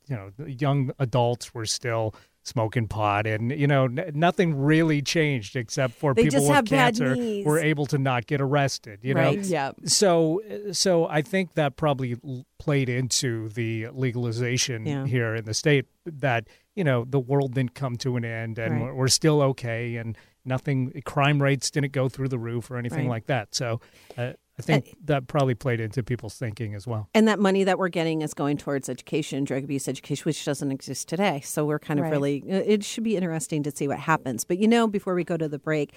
you 0.10 0.16
know, 0.18 0.32
young 0.46 0.92
adults 1.00 1.54
were 1.54 1.66
still 1.66 2.13
smoking 2.43 2.88
pot, 2.88 3.25
and 3.25 3.51
you 3.51 3.65
know, 3.67 3.86
n- 3.86 4.12
nothing 4.13 4.53
really 4.56 5.01
changed 5.01 5.56
except 5.56 5.93
for 5.93 6.13
They 6.13 6.25
people 6.25 6.47
with 6.47 6.65
cancer 6.65 7.15
knees. 7.15 7.45
were 7.45 7.58
able 7.60 7.86
to 7.88 7.97
not 7.97 8.27
get 8.27 8.41
arrested. 8.41 8.99
You 9.01 9.13
know, 9.13 9.21
Right. 9.21 9.39
Yeah. 9.45 9.71
so 9.86 10.41
so 10.73 11.08
I 11.08 11.21
think 11.21 11.53
that 11.56 11.77
probably 11.77 12.17
l- 12.23 12.45
played 12.60 12.89
into 12.89 13.49
the 13.49 13.88
legalization 13.93 14.86
Yeah. 14.86 15.06
here 15.06 15.36
in 15.36 15.45
the 15.45 15.53
state 15.53 15.86
that 16.06 16.47
you 16.75 16.84
know 16.84 17.06
the 17.06 17.19
world 17.19 17.53
didn't 17.56 17.75
come 17.75 17.95
to 17.97 18.17
an 18.17 18.25
end 18.25 18.60
and 18.60 18.73
Right. 18.73 18.82
we're, 18.84 18.93
we're 18.95 19.08
still 19.08 19.41
okay 19.41 19.95
and 19.95 20.17
nothing 20.45 21.01
crime 21.06 21.41
rates 21.41 21.71
didn't 21.71 21.93
go 21.93 22.10
through 22.10 22.27
the 22.27 22.38
roof 22.39 22.69
or 22.69 22.77
anything 22.77 23.06
Right. 23.08 23.10
like 23.15 23.25
that. 23.27 23.56
So 23.56 23.79
uh, 24.17 24.34
I 24.60 24.62
think 24.62 24.96
that 25.06 25.28
probably 25.28 25.56
played 25.56 25.80
into 25.80 26.04
people's 26.04 26.36
thinking 26.36 26.76
as 26.76 26.86
well. 26.86 27.10
And 27.16 27.28
that 27.28 27.39
money 27.39 27.63
that 27.63 27.80
we're 27.80 27.89
getting 27.89 28.22
is 28.22 28.36
going 28.36 28.58
towards 28.58 28.88
education, 28.88 29.46
drug 29.46 29.63
abuse 29.63 29.88
education, 29.88 30.24
which 30.26 30.46
doesn't 30.46 30.72
exist 30.72 31.08
today. 31.08 31.42
So 31.44 31.66
we're 31.66 31.80
kind 31.80 32.00
of 32.00 32.04
Right. 32.04 32.12
really, 32.12 32.44
uh, 32.48 32.58
it 32.66 32.84
should 32.84 33.04
be 33.04 33.16
interesting 33.18 33.63
to 33.63 33.72
see 33.76 33.88
what 33.88 33.98
happens. 34.00 34.44
But 34.46 34.60
you 34.60 34.68
know, 34.68 34.86
before 34.88 35.16
we 35.16 35.24
go 35.24 35.38
to 35.38 35.50
the 35.50 35.58
break, 35.58 35.94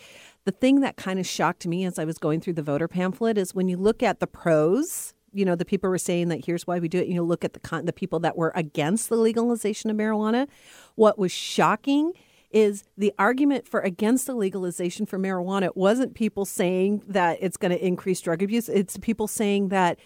the 0.46 0.52
thing 0.52 0.80
that 0.80 0.96
kind 0.96 1.18
of 1.18 1.26
shocked 1.26 1.66
me 1.66 1.84
as 1.84 1.98
I 1.98 2.04
was 2.06 2.16
going 2.16 2.40
through 2.40 2.54
the 2.54 2.62
voter 2.62 2.88
pamphlet 2.88 3.36
is 3.36 3.54
when 3.54 3.68
you 3.68 3.76
look 3.76 4.02
at 4.02 4.20
the 4.20 4.26
pros. 4.26 5.12
You 5.32 5.44
know, 5.44 5.54
the 5.54 5.66
people 5.66 5.90
were 5.90 5.98
saying 5.98 6.28
that 6.28 6.46
here's 6.46 6.66
why 6.66 6.78
we 6.78 6.88
do 6.88 6.98
it. 6.98 7.08
You 7.08 7.14
know, 7.16 7.22
look 7.24 7.44
at 7.44 7.52
the 7.52 7.60
con- 7.60 7.84
the 7.84 7.92
people 7.92 8.20
that 8.20 8.38
were 8.38 8.52
against 8.54 9.10
the 9.10 9.16
legalization 9.16 9.90
of 9.90 9.96
marijuana. 9.98 10.48
What 10.94 11.18
was 11.18 11.30
shocking 11.30 12.12
is 12.50 12.84
the 12.96 13.12
argument 13.18 13.66
for 13.66 13.80
against 13.80 14.26
the 14.26 14.34
legalization 14.34 15.06
for 15.06 15.18
marijuana 15.18 15.64
it 15.66 15.76
wasn't 15.76 16.14
people 16.14 16.44
saying 16.44 17.02
that 17.06 17.38
it's 17.40 17.56
going 17.56 17.72
to 17.72 17.86
increase 17.86 18.20
drug 18.20 18.42
abuse 18.42 18.68
it's 18.68 18.96
people 18.98 19.26
saying 19.28 19.68
that 19.68 19.98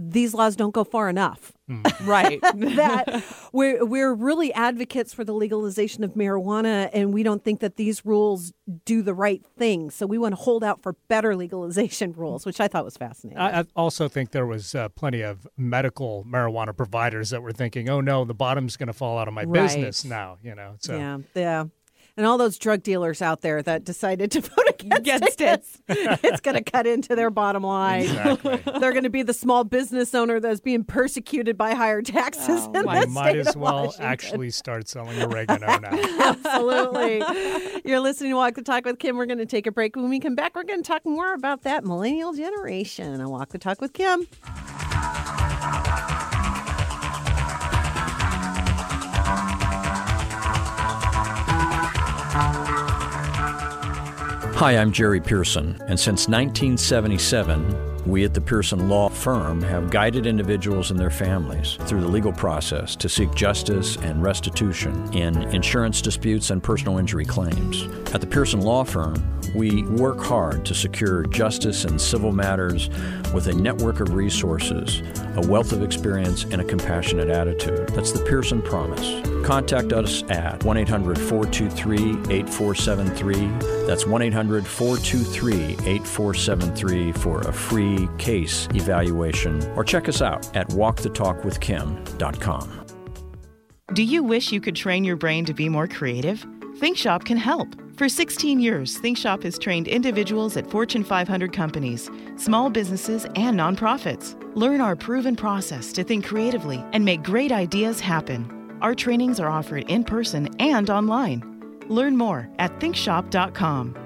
these 0.00 0.32
laws 0.32 0.54
don't 0.54 0.72
go 0.72 0.84
far 0.84 1.08
enough 1.08 1.52
Right. 2.04 2.40
that 2.54 3.22
we're 3.52 3.84
we're 3.84 4.14
really 4.14 4.54
advocates 4.54 5.12
for 5.12 5.22
the 5.24 5.34
legalization 5.34 6.02
of 6.04 6.14
marijuana 6.14 6.88
and 6.94 7.12
we 7.12 7.22
don't 7.24 7.42
think 7.44 7.58
that 7.60 7.76
these 7.76 8.06
rules 8.06 8.52
do 8.86 9.02
the 9.02 9.12
right 9.12 9.44
thing 9.58 9.90
so 9.90 10.06
we 10.06 10.16
want 10.16 10.32
to 10.36 10.40
hold 10.40 10.62
out 10.64 10.82
for 10.82 10.94
better 11.08 11.34
legalization 11.36 12.12
rules 12.12 12.46
which 12.46 12.60
i 12.60 12.68
thought 12.68 12.84
was 12.84 12.96
fascinating 12.96 13.38
I, 13.38 13.60
I 13.60 13.64
also 13.76 14.08
think 14.08 14.30
there 14.30 14.46
was 14.46 14.74
uh, 14.74 14.88
plenty 14.90 15.20
of 15.22 15.46
medical 15.56 16.24
marijuana 16.24 16.74
providers 16.76 17.30
that 17.30 17.42
were 17.42 17.52
thinking, 17.52 17.88
"Oh 17.90 18.00
no, 18.00 18.24
the 18.24 18.34
bottom's 18.34 18.76
going 18.76 18.86
to 18.86 18.92
fall 18.92 19.18
out 19.18 19.26
of 19.28 19.34
my 19.34 19.44
Right. 19.44 19.64
business 19.64 20.04
now." 20.04 20.38
You 20.42 20.54
know, 20.54 20.76
so 20.78 20.96
yeah 20.96 21.18
yeah 21.34 21.64
and 22.18 22.26
all 22.26 22.36
those 22.36 22.58
drug 22.58 22.82
dealers 22.82 23.22
out 23.22 23.42
there 23.42 23.62
that 23.62 23.84
decided 23.84 24.32
to 24.32 24.40
vote 24.42 24.68
against, 24.68 24.98
Against 24.98 25.40
it, 25.40 25.64
it's 25.88 26.40
going 26.40 26.62
to 26.62 26.70
cut 26.70 26.86
into 26.86 27.14
their 27.14 27.30
bottom 27.30 27.62
line. 27.62 28.02
exactly. 28.02 28.56
They're 28.80 28.92
going 28.92 29.04
to 29.04 29.10
be 29.10 29.22
the 29.22 29.32
small 29.32 29.62
business 29.64 30.14
owner 30.14 30.40
that's 30.40 30.60
being 30.60 30.82
persecuted 30.82 31.56
by 31.56 31.74
higher 31.74 32.02
taxes 32.02 32.66
oh, 32.68 32.72
in 32.72 32.88
I 32.88 33.02
the 33.02 33.06
might 33.06 33.30
state 33.30 33.40
as 33.40 33.48
of 33.48 33.56
well 33.56 33.84
Washington. 33.86 34.04
actually 34.06 34.50
start 34.50 34.88
selling 34.88 35.22
oregano 35.22 35.66
now. 35.78 35.90
Absolutely. 36.20 37.22
You're 37.84 38.00
listening 38.00 38.32
to 38.32 38.36
Walk 38.36 38.54
the 38.54 38.62
Talk 38.62 38.84
with 38.84 38.98
Kim. 38.98 39.16
We're 39.16 39.26
going 39.26 39.38
to 39.38 39.46
take 39.46 39.66
a 39.68 39.72
break. 39.72 39.94
When 39.94 40.08
we 40.10 40.18
come 40.18 40.34
back, 40.34 40.56
we're 40.56 40.64
going 40.64 40.82
to 40.82 40.88
talk 40.88 41.06
more 41.06 41.34
about 41.34 41.62
that 41.62 41.84
millennial 41.84 42.32
generation 42.32 43.20
on 43.20 43.30
Walk 43.30 43.50
the 43.50 43.58
Talk 43.58 43.80
with 43.80 43.92
Kim. 43.92 44.26
Hi, 54.58 54.76
I'm 54.76 54.90
Jerry 54.90 55.20
Pearson, 55.20 55.80
and 55.86 56.00
since 56.00 56.26
1977, 56.26 57.87
we 58.08 58.24
at 58.24 58.32
the 58.32 58.40
Pearson 58.40 58.88
Law 58.88 59.10
Firm 59.10 59.60
have 59.60 59.90
guided 59.90 60.26
individuals 60.26 60.90
and 60.90 60.98
their 60.98 61.10
families 61.10 61.76
through 61.82 62.00
the 62.00 62.08
legal 62.08 62.32
process 62.32 62.96
to 62.96 63.08
seek 63.08 63.34
justice 63.34 63.96
and 63.98 64.22
restitution 64.22 65.12
in 65.12 65.36
insurance 65.54 66.00
disputes 66.00 66.48
and 66.48 66.62
personal 66.62 66.96
injury 66.96 67.26
claims. 67.26 67.82
At 68.14 68.22
the 68.22 68.26
Pearson 68.26 68.62
Law 68.62 68.84
Firm, 68.84 69.22
we 69.54 69.82
work 69.84 70.20
hard 70.20 70.64
to 70.66 70.74
secure 70.74 71.24
justice 71.24 71.84
in 71.84 71.98
civil 71.98 72.32
matters 72.32 72.88
with 73.32 73.46
a 73.46 73.52
network 73.52 74.00
of 74.00 74.14
resources, 74.14 75.02
a 75.36 75.46
wealth 75.46 75.72
of 75.72 75.82
experience, 75.82 76.44
and 76.44 76.60
a 76.60 76.64
compassionate 76.64 77.28
attitude. 77.28 77.88
That's 77.88 78.12
the 78.12 78.24
Pearson 78.24 78.62
Promise. 78.62 79.46
Contact 79.46 79.92
us 79.92 80.22
at 80.30 80.62
1 80.64 80.76
800 80.76 81.18
423 81.18 82.34
8473. 82.34 83.86
That's 83.86 84.06
1 84.06 84.22
800 84.22 84.66
423 84.66 85.54
8473 85.88 87.12
for 87.12 87.40
a 87.40 87.52
free 87.52 87.97
case 88.18 88.68
evaluation. 88.74 89.60
Or 89.74 89.82
check 89.82 90.08
us 90.08 90.22
out 90.22 90.56
at 90.56 90.68
walkthetalkwithkim.com. 90.68 92.84
Do 93.94 94.02
you 94.02 94.22
wish 94.22 94.52
you 94.52 94.60
could 94.60 94.76
train 94.76 95.02
your 95.02 95.16
brain 95.16 95.46
to 95.46 95.54
be 95.54 95.68
more 95.68 95.88
creative? 95.88 96.46
ThinkShop 96.78 97.24
can 97.24 97.38
help. 97.38 97.74
For 97.96 98.08
16 98.08 98.60
years, 98.60 99.00
ThinkShop 99.00 99.42
has 99.42 99.58
trained 99.58 99.88
individuals 99.88 100.56
at 100.56 100.70
Fortune 100.70 101.02
500 101.02 101.52
companies, 101.52 102.08
small 102.36 102.70
businesses, 102.70 103.24
and 103.34 103.58
nonprofits. 103.58 104.36
Learn 104.54 104.80
our 104.80 104.94
proven 104.94 105.34
process 105.34 105.92
to 105.94 106.04
think 106.04 106.24
creatively 106.24 106.84
and 106.92 107.04
make 107.04 107.24
great 107.24 107.50
ideas 107.50 107.98
happen. 107.98 108.78
Our 108.80 108.94
trainings 108.94 109.40
are 109.40 109.48
offered 109.48 109.90
in 109.90 110.04
person 110.04 110.48
and 110.60 110.88
online. 110.90 111.42
Learn 111.88 112.16
more 112.16 112.48
at 112.60 112.78
thinkshop.com. 112.78 113.96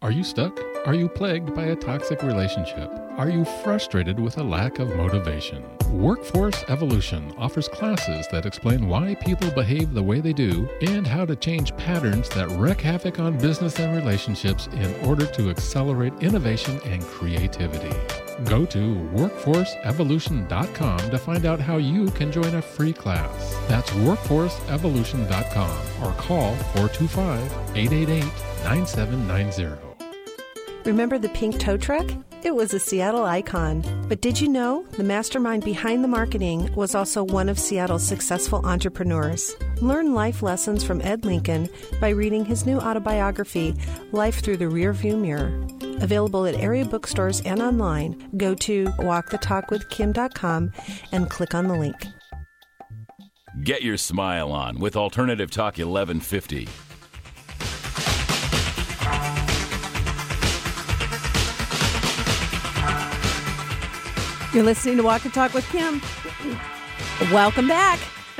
Are 0.00 0.10
you 0.10 0.24
stuck? 0.24 0.58
Are 0.84 0.94
you 0.94 1.08
plagued 1.08 1.54
by 1.54 1.66
a 1.66 1.76
toxic 1.76 2.24
relationship? 2.24 2.90
Are 3.16 3.30
you 3.30 3.44
frustrated 3.62 4.18
with 4.18 4.38
a 4.38 4.42
lack 4.42 4.80
of 4.80 4.96
motivation? 4.96 5.62
Workforce 5.92 6.64
Evolution 6.66 7.32
offers 7.38 7.68
classes 7.68 8.26
that 8.32 8.46
explain 8.46 8.88
why 8.88 9.14
people 9.14 9.48
behave 9.52 9.94
the 9.94 10.02
way 10.02 10.18
they 10.18 10.32
do 10.32 10.68
and 10.80 11.06
how 11.06 11.24
to 11.24 11.36
change 11.36 11.76
patterns 11.76 12.28
that 12.30 12.48
wreak 12.58 12.80
havoc 12.80 13.20
on 13.20 13.38
business 13.38 13.78
and 13.78 13.96
relationships 13.96 14.66
in 14.72 14.92
order 15.06 15.24
to 15.24 15.50
accelerate 15.50 16.14
innovation 16.20 16.80
and 16.84 17.00
creativity. 17.04 17.96
Go 18.46 18.66
to 18.66 18.96
workforceevolution.com 19.14 20.98
to 20.98 21.18
find 21.18 21.46
out 21.46 21.60
how 21.60 21.76
you 21.76 22.10
can 22.10 22.32
join 22.32 22.56
a 22.56 22.62
free 22.62 22.92
class. 22.92 23.54
That's 23.68 23.90
workforceevolution.com 23.90 26.02
or 26.02 26.12
call 26.14 26.56
425 26.56 27.76
888 27.76 28.24
9790. 28.64 29.91
Remember 30.84 31.16
the 31.16 31.28
pink 31.28 31.60
tow 31.60 31.76
truck? 31.76 32.10
It 32.42 32.56
was 32.56 32.74
a 32.74 32.80
Seattle 32.80 33.24
icon. 33.24 33.84
But 34.08 34.20
did 34.20 34.40
you 34.40 34.48
know 34.48 34.84
the 34.96 35.04
mastermind 35.04 35.64
behind 35.64 36.02
the 36.02 36.08
marketing 36.08 36.74
was 36.74 36.96
also 36.96 37.22
one 37.22 37.48
of 37.48 37.58
Seattle's 37.58 38.04
successful 38.04 38.66
entrepreneurs? 38.66 39.54
Learn 39.80 40.12
life 40.12 40.42
lessons 40.42 40.82
from 40.82 41.00
Ed 41.02 41.24
Lincoln 41.24 41.68
by 42.00 42.08
reading 42.08 42.44
his 42.44 42.66
new 42.66 42.78
autobiography, 42.78 43.76
Life 44.10 44.40
Through 44.40 44.56
the 44.56 44.64
Rearview 44.64 45.20
Mirror. 45.20 45.52
Available 46.02 46.46
at 46.46 46.56
area 46.56 46.84
bookstores 46.84 47.40
and 47.42 47.62
online. 47.62 48.30
Go 48.36 48.54
to 48.56 48.86
walkthetalkwithkim.com 48.86 50.72
and 51.12 51.30
click 51.30 51.54
on 51.54 51.68
the 51.68 51.74
link. 51.74 52.06
Get 53.62 53.82
your 53.82 53.96
smile 53.96 54.50
on 54.50 54.80
with 54.80 54.96
Alternative 54.96 55.50
Talk 55.50 55.78
1150. 55.78 56.91
You're 64.52 64.64
listening 64.64 64.98
to 64.98 65.02
Walk 65.02 65.24
and 65.24 65.32
Talk 65.32 65.54
with 65.54 65.66
Kim. 65.70 66.02
Welcome 67.32 67.68
back. 67.68 67.98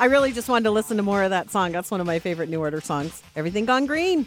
I 0.00 0.06
really 0.06 0.32
just 0.32 0.48
wanted 0.48 0.64
to 0.64 0.72
listen 0.72 0.96
to 0.96 1.02
more 1.04 1.22
of 1.22 1.30
that 1.30 1.48
song. 1.48 1.70
That's 1.70 1.92
one 1.92 2.00
of 2.00 2.08
my 2.08 2.18
favorite 2.18 2.48
New 2.48 2.58
Order 2.58 2.80
songs. 2.80 3.22
Everything 3.36 3.66
Gone 3.66 3.86
Green. 3.86 4.26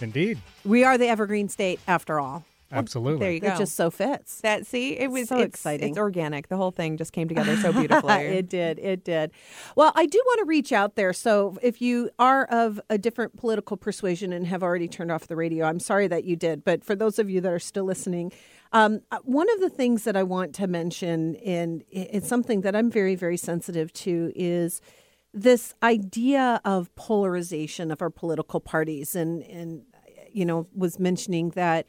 Indeed. 0.00 0.38
We 0.64 0.84
are 0.84 0.96
the 0.96 1.08
evergreen 1.08 1.48
state, 1.48 1.80
after 1.88 2.20
all. 2.20 2.44
Absolutely. 2.72 3.18
There 3.18 3.32
you 3.32 3.40
go. 3.40 3.48
It 3.48 3.58
just 3.58 3.74
so 3.74 3.90
fits. 3.90 4.40
that 4.42 4.64
see, 4.64 4.96
it 4.96 5.10
was 5.10 5.28
So 5.28 5.38
it's, 5.38 5.46
exciting. 5.46 5.90
It's 5.90 5.98
organic. 5.98 6.46
The 6.48 6.56
whole 6.56 6.70
thing 6.70 6.96
just 6.96 7.12
came 7.12 7.26
together 7.26 7.56
so 7.56 7.72
beautifully. 7.76 8.12
it 8.12 8.48
did. 8.48 8.78
It 8.78 9.02
did. 9.04 9.32
Well, 9.74 9.90
I 9.96 10.06
do 10.06 10.22
want 10.24 10.38
to 10.38 10.44
reach 10.44 10.70
out 10.72 10.94
there. 10.94 11.12
So 11.12 11.58
if 11.62 11.82
you 11.82 12.10
are 12.20 12.44
of 12.44 12.80
a 12.88 12.96
different 12.96 13.36
political 13.36 13.76
persuasion 13.76 14.32
and 14.32 14.46
have 14.46 14.62
already 14.62 14.86
turned 14.86 15.10
off 15.10 15.26
the 15.26 15.34
radio, 15.34 15.66
I'm 15.66 15.80
sorry 15.80 16.06
that 16.06 16.22
you 16.22 16.36
did. 16.36 16.64
But 16.64 16.84
for 16.84 16.94
those 16.94 17.18
of 17.18 17.28
you 17.28 17.40
that 17.40 17.52
are 17.52 17.58
still 17.58 17.84
listening, 17.84 18.30
um, 18.72 19.00
uh, 19.10 19.18
one 19.24 19.50
of 19.50 19.60
the 19.60 19.70
things 19.70 20.04
that 20.04 20.16
I 20.16 20.22
want 20.22 20.54
to 20.56 20.66
mention, 20.66 21.36
and 21.36 21.84
it's 21.90 22.28
something 22.28 22.60
that 22.62 22.76
I'm 22.76 22.90
very, 22.90 23.14
very 23.14 23.36
sensitive 23.36 23.92
to, 23.94 24.32
is 24.34 24.80
this 25.32 25.74
idea 25.82 26.60
of 26.64 26.94
polarization 26.94 27.90
of 27.90 28.02
our 28.02 28.10
political 28.10 28.60
parties. 28.60 29.14
And, 29.14 29.42
and 29.44 29.82
you 30.32 30.44
know, 30.44 30.66
was 30.74 30.98
mentioning 30.98 31.50
that 31.50 31.86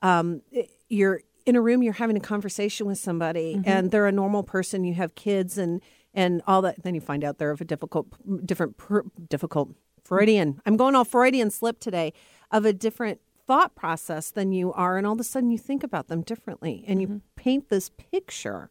um, 0.00 0.42
you're 0.88 1.20
in 1.44 1.56
a 1.56 1.60
room, 1.60 1.82
you're 1.82 1.92
having 1.92 2.16
a 2.16 2.20
conversation 2.20 2.86
with 2.86 2.98
somebody, 2.98 3.60
and 3.64 3.90
they're 3.90 4.06
a 4.06 4.12
normal 4.12 4.42
person. 4.42 4.84
You 4.84 4.94
have 4.94 5.14
kids 5.14 5.58
and 5.58 5.80
and 6.14 6.42
all 6.46 6.62
that. 6.62 6.82
Then 6.82 6.94
you 6.94 7.00
find 7.00 7.24
out 7.24 7.38
they're 7.38 7.50
of 7.50 7.60
a 7.60 7.64
difficult, 7.64 8.06
different, 8.46 8.76
per, 8.76 9.02
difficult 9.28 9.70
Freudian. 10.04 10.60
I'm 10.66 10.76
going 10.76 10.94
all 10.94 11.04
Freudian 11.04 11.50
slip 11.50 11.80
today 11.80 12.12
of 12.50 12.64
a 12.64 12.72
different 12.72 13.20
thought 13.52 13.74
process 13.74 14.30
than 14.30 14.50
you 14.50 14.72
are, 14.72 14.96
and 14.96 15.06
all 15.06 15.12
of 15.12 15.20
a 15.20 15.24
sudden 15.24 15.50
you 15.50 15.58
think 15.58 15.84
about 15.84 16.08
them 16.08 16.22
differently, 16.22 16.86
and 16.88 17.02
you 17.02 17.20
paint 17.36 17.68
this 17.68 17.90
picture. 17.90 18.70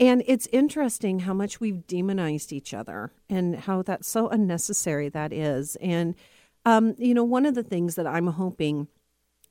And 0.00 0.24
it's 0.26 0.48
interesting 0.50 1.20
how 1.20 1.32
much 1.32 1.60
we've 1.60 1.86
demonized 1.86 2.52
each 2.52 2.74
other 2.74 3.12
and 3.28 3.54
how 3.54 3.82
that's 3.82 4.08
so 4.08 4.28
unnecessary 4.28 5.10
that 5.10 5.32
is. 5.32 5.76
And, 5.76 6.16
um, 6.64 6.96
you 6.98 7.14
know, 7.14 7.22
one 7.22 7.46
of 7.46 7.54
the 7.54 7.62
things 7.62 7.94
that 7.94 8.06
I'm 8.06 8.26
hoping 8.26 8.88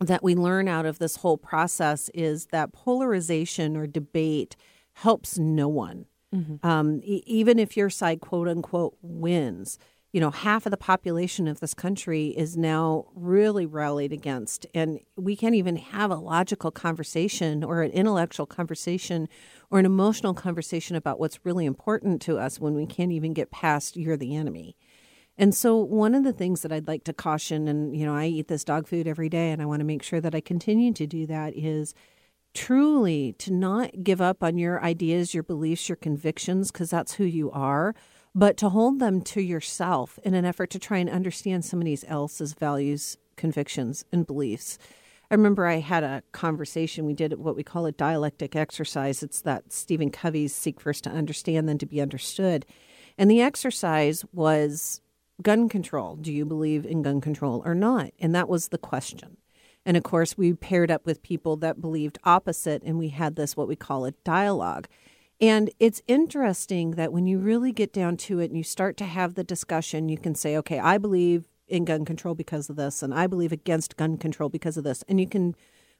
that 0.01 0.23
we 0.23 0.35
learn 0.35 0.67
out 0.67 0.85
of 0.85 0.99
this 0.99 1.15
whole 1.15 1.37
process 1.37 2.09
is 2.13 2.47
that 2.47 2.73
polarization 2.73 3.77
or 3.77 3.87
debate 3.87 4.57
helps 4.91 5.39
no 5.39 5.69
one. 5.69 6.05
Um, 6.63 6.99
e- 7.01 7.23
even 7.27 7.59
if 7.59 7.77
your 7.77 7.89
side, 7.89 8.19
quote 8.19 8.49
unquote, 8.49 8.97
wins, 9.01 9.79
you 10.11 10.19
know, 10.19 10.31
half 10.31 10.65
of 10.65 10.71
the 10.71 10.77
population 10.77 11.47
of 11.47 11.59
this 11.59 11.75
country 11.75 12.29
is 12.29 12.57
now 12.57 13.05
really 13.13 13.65
rallied 13.65 14.11
against. 14.11 14.65
And 14.73 14.99
we 15.15 15.35
can't 15.35 15.53
even 15.53 15.75
have 15.75 16.09
a 16.09 16.15
logical 16.15 16.71
conversation 16.71 17.63
or 17.63 17.83
an 17.83 17.91
intellectual 17.91 18.47
conversation 18.47 19.29
or 19.69 19.77
an 19.77 19.85
emotional 19.85 20.33
conversation 20.33 20.95
about 20.95 21.19
what's 21.19 21.45
really 21.45 21.65
important 21.65 22.21
to 22.23 22.39
us 22.39 22.59
when 22.59 22.73
we 22.73 22.87
can't 22.87 23.11
even 23.11 23.33
get 23.33 23.51
past 23.51 23.95
you're 23.95 24.17
the 24.17 24.35
enemy. 24.35 24.75
And 25.37 25.55
so, 25.55 25.77
one 25.77 26.15
of 26.15 26.25
the 26.25 26.33
things 26.33 26.63
that 26.63 26.71
I'd 26.71 26.87
like 26.87 27.05
to 27.05 27.13
caution, 27.13 27.69
and 27.69 27.95
you 27.95 28.05
know, 28.05 28.13
I 28.13 28.25
eat 28.25 28.49
this 28.49 28.65
dog 28.65 28.87
food 28.89 29.07
every 29.07 29.29
day, 29.29 29.51
and 29.51 29.61
I 29.61 29.65
want 29.65 29.79
to 29.79 29.85
make 29.85 30.03
sure 30.03 30.19
that 30.19 30.35
I 30.35 30.41
continue 30.41 30.91
to 30.91 31.07
do 31.07 31.25
that, 31.27 31.55
is 31.55 31.93
truly 32.53 33.33
to 33.39 33.53
not 33.53 34.03
give 34.03 34.19
up 34.19 34.43
on 34.43 34.57
your 34.57 34.83
ideas, 34.83 35.33
your 35.33 35.43
beliefs, 35.43 35.87
your 35.87 35.95
convictions, 35.95 36.71
because 36.71 36.89
that's 36.89 37.13
who 37.13 37.23
you 37.23 37.49
are, 37.51 37.95
but 38.35 38.57
to 38.57 38.69
hold 38.69 38.99
them 38.99 39.21
to 39.21 39.41
yourself 39.41 40.19
in 40.23 40.33
an 40.33 40.45
effort 40.45 40.69
to 40.71 40.79
try 40.79 40.97
and 40.97 41.09
understand 41.09 41.65
somebody 41.65 41.97
else's 42.07 42.53
values, 42.53 43.17
convictions, 43.35 44.05
and 44.11 44.27
beliefs. 44.27 44.77
I 45.31 45.35
remember 45.35 45.65
I 45.67 45.79
had 45.79 46.03
a 46.03 46.23
conversation. 46.31 47.05
We 47.05 47.13
did 47.13 47.37
what 47.37 47.55
we 47.55 47.63
call 47.63 47.85
a 47.85 47.91
dialectic 47.91 48.55
exercise. 48.55 49.21
It's 49.21 49.41
that 49.41 49.71
Stephen 49.71 50.09
Covey's 50.09 50.55
seek 50.55 50.79
first 50.79 51.03
to 51.03 51.11
understand, 51.11 51.69
then 51.69 51.77
to 51.77 51.85
be 51.85 52.01
understood. 52.01 52.65
And 53.17 53.29
the 53.29 53.41
exercise 53.41 54.25
was 54.33 55.01
gun 55.41 55.69
control. 55.69 56.15
Do 56.15 56.33
you 56.33 56.45
believe 56.45 56.85
in 56.85 57.03
gun 57.03 57.21
control 57.21 57.61
or 57.65 57.75
not? 57.75 58.11
And 58.19 58.33
that 58.33 58.49
was 58.49 58.69
the 58.69 58.77
question. 58.77 59.37
And 59.85 59.95
of 59.97 60.03
course, 60.03 60.37
we 60.37 60.53
paired 60.53 60.91
up 60.91 61.05
with 61.05 61.23
people 61.23 61.57
that 61.57 61.81
believed 61.81 62.17
opposite, 62.23 62.83
and 62.83 62.97
we 62.97 63.09
had 63.09 63.35
this 63.35 63.55
what 63.55 63.67
we 63.67 63.75
call 63.75 64.05
a 64.05 64.11
dialogue. 64.23 64.87
And 65.41 65.69
it's 65.79 66.01
interesting 66.07 66.91
that 66.91 67.13
when 67.13 67.25
you 67.25 67.39
really 67.39 67.71
get 67.71 67.93
down 67.93 68.17
to 68.17 68.39
it 68.39 68.49
and 68.49 68.57
you 68.57 68.63
start 68.63 68.97
to 68.97 69.05
have 69.05 69.35
the 69.35 69.43
discussion, 69.43 70.09
you 70.09 70.17
can 70.17 70.35
say, 70.35 70.57
okay, 70.57 70.79
I 70.79 70.97
believe 70.97 71.47
in 71.67 71.85
gun 71.85 72.03
control 72.03 72.35
because 72.35 72.69
of 72.69 72.75
this, 72.75 73.01
and 73.01 73.13
I 73.13 73.27
believe 73.27 73.51
against 73.51 73.95
gun 73.95 74.17
control 74.17 74.49
because 74.49 74.75
of 74.75 74.83
this. 74.83 75.03
And 75.07 75.19
you 75.19 75.27
can 75.27 75.55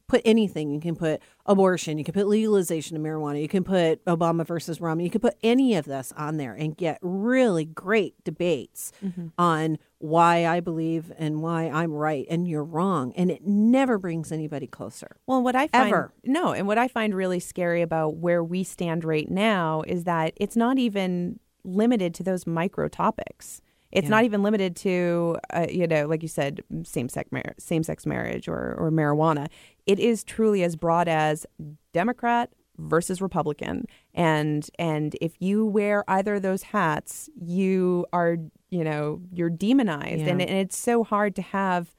put 0.09 0.21
anything. 0.25 0.71
You 0.71 0.81
can 0.81 0.95
put 0.95 1.21
abortion, 1.45 1.97
you 1.97 2.03
can 2.03 2.13
put 2.13 2.27
legalization 2.27 2.97
of 2.97 3.03
marijuana, 3.03 3.41
you 3.41 3.47
can 3.47 3.63
put 3.63 4.03
Obama 4.05 4.45
versus 4.45 4.81
Romney, 4.81 5.05
you 5.05 5.09
can 5.09 5.21
put 5.21 5.35
any 5.41 5.75
of 5.75 5.85
this 5.85 6.11
on 6.17 6.37
there 6.37 6.53
and 6.53 6.75
get 6.75 6.99
really 7.01 7.63
great 7.65 8.21
debates 8.25 8.91
on 9.37 9.77
why 9.99 10.45
I 10.45 10.59
believe 10.59 11.11
and 11.17 11.41
why 11.41 11.69
I'm 11.69 11.93
right 11.93 12.25
and 12.29 12.47
you're 12.47 12.63
wrong. 12.63 13.13
And 13.15 13.31
it 13.31 13.45
never 13.45 13.97
brings 13.97 14.31
anybody 14.31 14.67
closer. 14.67 15.17
Well, 15.27 15.41
what 15.41 15.55
I 15.55 15.67
find 15.67 15.87
Ever. 15.89 16.13
no, 16.25 16.51
and 16.53 16.67
what 16.67 16.77
I 16.77 16.87
find 16.87 17.15
really 17.15 17.39
scary 17.39 17.81
about 17.81 18.15
where 18.17 18.43
we 18.43 18.63
stand 18.63 19.03
right 19.03 19.29
now 19.29 19.83
is 19.87 20.03
that 20.05 20.33
it's 20.37 20.55
not 20.55 20.77
even 20.79 21.39
limited 21.63 22.13
to 22.15 22.23
those 22.23 22.47
micro 22.47 22.87
topics. 22.87 23.61
It's 23.91 24.07
not 24.07 24.23
even 24.23 24.43
limited 24.43 24.75
to, 24.77 25.37
uh, 25.51 25.65
you 25.67 25.87
know, 25.87 26.05
like 26.05 26.21
you 26.21 26.27
said, 26.27 26.61
same 26.83 27.09
sex 27.09 27.31
mar- 27.31 27.55
same 27.57 27.81
sex 27.81 28.05
marriage 28.05 28.47
or 28.47 28.75
or 28.77 28.91
marijuana. 28.91 29.47
It 29.89 29.99
is 29.99 30.23
truly 30.23 30.63
as 30.63 30.75
broad 30.75 31.07
as 31.07 31.45
Democrat 31.93 32.51
versus 32.77 33.21
Republican, 33.21 33.85
and 34.13 34.69
and 34.77 35.15
if 35.19 35.33
you 35.39 35.65
wear 35.65 36.03
either 36.07 36.35
of 36.35 36.41
those 36.41 36.63
hats, 36.63 37.29
you 37.35 38.05
are, 38.13 38.37
you 38.69 38.83
know, 38.83 39.21
you're 39.31 39.49
demonized, 39.49 40.27
and, 40.27 40.39
Yeah. 40.39 40.47
and 40.47 40.57
it's 40.57 40.77
so 40.77 41.03
hard 41.03 41.35
to 41.35 41.41
have 41.41 41.95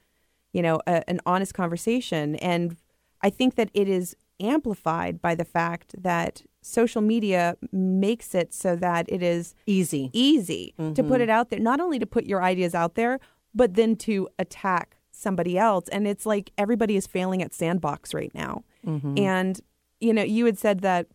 you 0.53 0.61
know, 0.61 0.81
a, 0.87 1.09
an 1.09 1.19
honest 1.25 1.53
conversation. 1.53 2.35
And 2.35 2.75
I 3.21 3.29
think 3.29 3.55
that 3.55 3.69
it 3.73 3.87
is 3.87 4.15
amplified 4.39 5.21
by 5.21 5.35
the 5.35 5.45
fact 5.45 5.95
that 5.97 6.41
social 6.61 7.01
media 7.01 7.55
makes 7.71 8.35
it 8.35 8.53
so 8.53 8.75
that 8.75 9.05
it 9.07 9.23
is 9.23 9.55
Easy. 9.65 10.09
easy 10.13 10.73
to 10.77 10.91
put 10.95 11.05
mm-hmm. 11.05 11.21
it 11.21 11.29
out 11.29 11.49
there, 11.49 11.59
not 11.59 11.79
only 11.79 11.99
to 11.99 12.05
put 12.05 12.25
your 12.25 12.43
ideas 12.43 12.75
out 12.75 12.95
there, 12.95 13.19
but 13.53 13.75
then 13.75 13.95
to 13.95 14.27
attack 14.39 14.97
somebody 15.21 15.57
else. 15.57 15.87
And 15.89 16.07
it's 16.07 16.25
like 16.25 16.51
everybody 16.57 16.95
is 16.95 17.07
failing 17.07 17.41
at 17.41 17.53
sandbox 17.53 18.13
right 18.13 18.33
now. 18.33 18.63
Mm-hmm. 18.85 19.17
And, 19.17 19.61
you 19.99 20.13
know, 20.13 20.23
you 20.23 20.45
had 20.45 20.57
said 20.57 20.81
that 20.81 21.07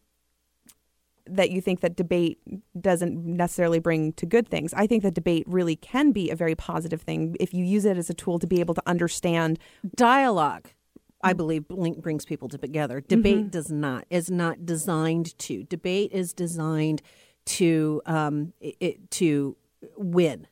that 1.29 1.51
you 1.51 1.61
think 1.61 1.81
that 1.81 1.97
debate 1.97 2.39
doesn't 2.81 3.25
necessarily 3.25 3.81
bring 3.81 4.13
to 4.13 4.25
good 4.25 4.49
things. 4.49 4.73
I 4.75 4.87
think 4.87 5.03
that 5.03 5.15
debate 5.15 5.45
really 5.49 5.77
can 5.77 6.13
be 6.13 6.31
a 6.31 6.37
very 6.37 6.55
positive 6.55 7.03
thing 7.03 7.37
if 7.41 7.53
you 7.53 7.65
use 7.65 7.85
it 7.85 7.97
as 7.97 8.09
a 8.09 8.15
tool 8.15 8.39
to 8.39 8.47
be 8.47 8.61
able 8.61 8.75
to 8.75 8.83
understand 8.87 9.59
dialogue 9.95 10.69
i 11.23 11.31
mm-hmm. 11.31 11.37
believe 11.37 11.65
link 11.71 12.01
brings 12.01 12.25
people 12.25 12.49
together 12.49 13.01
debate 13.01 13.37
mm-hmm. 13.37 13.49
does 13.49 13.71
not 13.71 14.05
is 14.11 14.31
not 14.31 14.65
designed 14.65 15.37
to 15.39 15.65
debate 15.65 16.13
is 16.13 16.33
designed 16.33 17.03
to 17.45 18.03
um 18.07 18.53
it, 18.61 19.11
to 19.11 19.57
win 19.97 20.47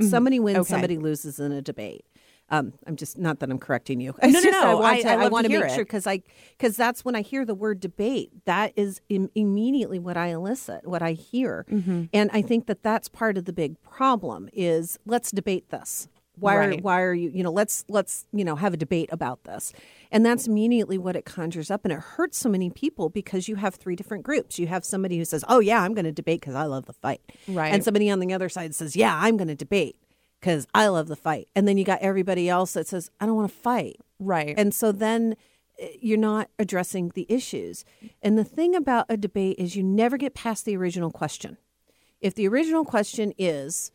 somebody 0.00 0.40
wins 0.40 0.58
Okay. 0.58 0.68
somebody 0.68 0.98
loses 0.98 1.38
in 1.38 1.52
a 1.52 1.62
debate 1.62 2.04
um, 2.50 2.72
I'm 2.86 2.96
just 2.96 3.16
not 3.18 3.38
that 3.40 3.50
I'm 3.50 3.58
correcting 3.58 4.00
you. 4.00 4.10
No, 4.22 4.28
It's 4.28 4.34
no, 4.34 4.40
just 4.42 4.52
no. 4.60 4.70
I 4.70 4.74
want 4.74 5.00
to, 5.02 5.08
I 5.08 5.12
I, 5.12 5.16
love 5.16 5.32
want 5.32 5.46
to 5.46 5.52
to 5.52 5.58
make 5.60 5.70
it. 5.70 5.74
sure 5.74 5.84
because 5.84 6.06
I 6.06 6.22
because 6.58 6.76
that's 6.76 7.04
when 7.04 7.14
I 7.14 7.22
hear 7.22 7.44
the 7.44 7.54
word 7.54 7.80
debate. 7.80 8.30
That 8.44 8.72
is 8.76 9.00
Im- 9.08 9.30
immediately 9.34 9.98
what 9.98 10.16
I 10.16 10.28
elicit, 10.28 10.86
what 10.86 11.02
I 11.02 11.12
hear, 11.12 11.64
Mm-hmm. 11.70 12.04
and 12.12 12.30
I 12.32 12.42
think 12.42 12.66
that 12.66 12.82
that's 12.82 13.08
part 13.08 13.36
of 13.38 13.44
the 13.44 13.52
big 13.52 13.80
problem. 13.82 14.48
Is 14.52 14.98
let's 15.06 15.30
debate 15.30 15.70
this. 15.70 16.08
Why 16.36 16.54
are 16.56 16.72
why 16.78 17.02
are 17.02 17.12
you 17.12 17.30
you 17.34 17.42
know 17.42 17.52
let's 17.52 17.84
let's 17.88 18.24
you 18.32 18.44
know 18.44 18.56
have 18.56 18.72
a 18.72 18.76
debate 18.78 19.10
about 19.12 19.44
this 19.44 19.74
and 20.10 20.24
that's 20.24 20.46
immediately 20.46 20.96
what 20.96 21.14
it 21.14 21.26
conjures 21.26 21.70
up 21.70 21.84
and 21.84 21.92
it 21.92 21.98
hurts 21.98 22.38
so 22.38 22.48
many 22.48 22.70
people 22.70 23.10
because 23.10 23.46
you 23.46 23.56
have 23.56 23.74
three 23.74 23.94
different 23.94 24.24
groups 24.24 24.58
you 24.58 24.66
have 24.66 24.82
somebody 24.82 25.18
who 25.18 25.24
says 25.26 25.44
oh 25.50 25.58
yeah 25.60 25.82
i'm 25.82 25.92
going 25.92 26.06
to 26.06 26.12
debate 26.12 26.40
because 26.40 26.54
i 26.54 26.62
love 26.64 26.86
the 26.86 26.94
fight 26.94 27.20
Right. 27.46 27.74
and 27.74 27.84
somebody 27.84 28.08
on 28.08 28.20
the 28.20 28.32
other 28.32 28.48
side 28.48 28.74
says 28.74 28.96
yeah 28.96 29.18
i'm 29.20 29.36
going 29.36 29.48
to 29.48 29.54
debate 29.54 29.96
because 30.40 30.66
i 30.74 30.86
love 30.88 31.08
the 31.08 31.16
fight 31.16 31.48
and 31.54 31.68
then 31.68 31.76
you 31.78 31.84
got 31.84 32.00
everybody 32.00 32.48
else 32.48 32.72
that 32.72 32.86
says 32.86 33.10
i 33.20 33.26
don't 33.26 33.36
want 33.36 33.50
to 33.50 33.58
fight 33.58 33.96
right. 34.18 34.54
and 34.56 34.74
so 34.74 34.90
then 34.92 35.36
eh, 35.78 35.88
you're 36.00 36.18
not 36.18 36.48
addressing 36.58 37.10
the 37.14 37.26
issues. 37.28 37.84
And 38.22 38.36
the 38.36 38.44
thing 38.44 38.74
about 38.74 39.06
a 39.08 39.16
debate 39.16 39.56
is 39.58 39.76
you 39.76 39.82
never 39.82 40.16
get 40.18 40.34
past 40.34 40.64
the 40.64 40.76
original 40.76 41.10
question. 41.10 41.56
If 42.20 42.34
the 42.34 42.46
original 42.48 42.84
question 42.84 43.32
is, 43.38 43.92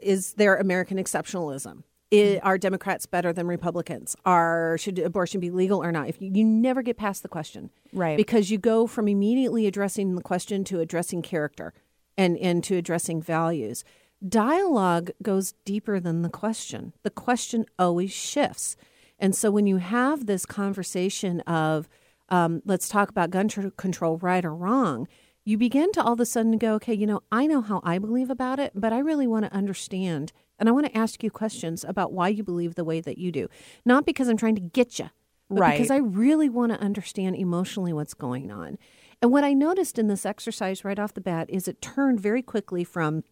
is 0.00 0.34
there 0.34 0.56
American 0.56 0.96
exceptionalism? 0.98 1.82
I- 2.12 2.40
Are 2.42 2.56
Democrats 2.58 3.06
better 3.06 3.32
than 3.32 3.46
Republicans? 3.46 4.16
Are 4.24 4.76
should 4.78 4.98
abortion 4.98 5.40
be 5.40 5.50
legal 5.50 5.82
or 5.82 5.90
not? 5.92 6.08
If 6.08 6.20
you, 6.20 6.30
you 6.32 6.44
never 6.44 6.82
get 6.82 6.96
past 6.96 7.22
the 7.22 7.28
question, 7.28 7.70
Right. 7.92 8.16
Because 8.16 8.50
you 8.50 8.58
go 8.58 8.86
from 8.86 9.08
immediately 9.08 9.66
addressing 9.66 10.14
the 10.14 10.22
question 10.22 10.64
to 10.64 10.80
addressing 10.80 11.22
character, 11.22 11.72
and 12.16 12.36
and 12.38 12.62
to 12.64 12.76
addressing 12.76 13.20
values. 13.22 13.84
Dialogue 14.26 15.10
goes 15.22 15.54
deeper 15.64 16.00
than 16.00 16.22
the 16.22 16.28
question. 16.28 16.92
The 17.02 17.10
question 17.10 17.66
always 17.78 18.12
shifts, 18.12 18.76
and 19.18 19.34
so 19.34 19.50
when 19.50 19.66
you 19.66 19.76
have 19.76 20.26
this 20.26 20.46
conversation 20.46 21.40
of 21.40 21.88
um, 22.28 22.60
let's 22.64 22.88
talk 22.88 23.08
about 23.08 23.30
gun 23.30 23.48
tr- 23.48 23.68
control, 23.76 24.18
right 24.18 24.44
or 24.44 24.54
wrong, 24.54 25.06
you 25.44 25.56
begin 25.56 25.92
to 25.92 26.02
all 26.02 26.14
of 26.14 26.20
a 26.20 26.26
sudden 26.26 26.58
go, 26.58 26.74
okay, 26.74 26.92
you 26.94 27.06
know, 27.06 27.20
I 27.30 27.46
know 27.46 27.60
how 27.60 27.80
I 27.84 27.98
believe 27.98 28.30
about 28.30 28.58
it, 28.58 28.72
but 28.74 28.92
I 28.92 28.98
really 28.98 29.28
want 29.28 29.44
to 29.44 29.52
understand 29.54 30.32
And 30.58 30.68
I 30.68 30.72
want 30.72 30.86
to 30.86 30.96
ask 30.96 31.22
you 31.22 31.30
questions 31.30 31.84
about 31.84 32.12
why 32.12 32.28
you 32.28 32.42
believe 32.42 32.74
the 32.74 32.84
way 32.84 33.00
that 33.02 33.18
you 33.18 33.30
do. 33.30 33.48
Not 33.84 34.06
because 34.06 34.28
I'm 34.28 34.38
trying 34.38 34.54
to 34.54 34.60
get 34.60 34.98
you, 34.98 35.10
but 35.50 35.60
Right. 35.60 35.72
because 35.74 35.90
I 35.90 35.98
really 35.98 36.48
want 36.48 36.72
to 36.72 36.80
understand 36.80 37.36
emotionally 37.36 37.92
what's 37.92 38.14
going 38.14 38.50
on. 38.50 38.78
And 39.20 39.30
what 39.30 39.44
I 39.44 39.52
noticed 39.52 39.98
in 39.98 40.08
this 40.08 40.26
exercise 40.26 40.84
right 40.84 40.98
off 40.98 41.14
the 41.14 41.20
bat 41.20 41.48
is 41.50 41.68
it 41.68 41.80
turned 41.82 42.20
very 42.20 42.42
quickly 42.42 42.84
from 42.84 43.22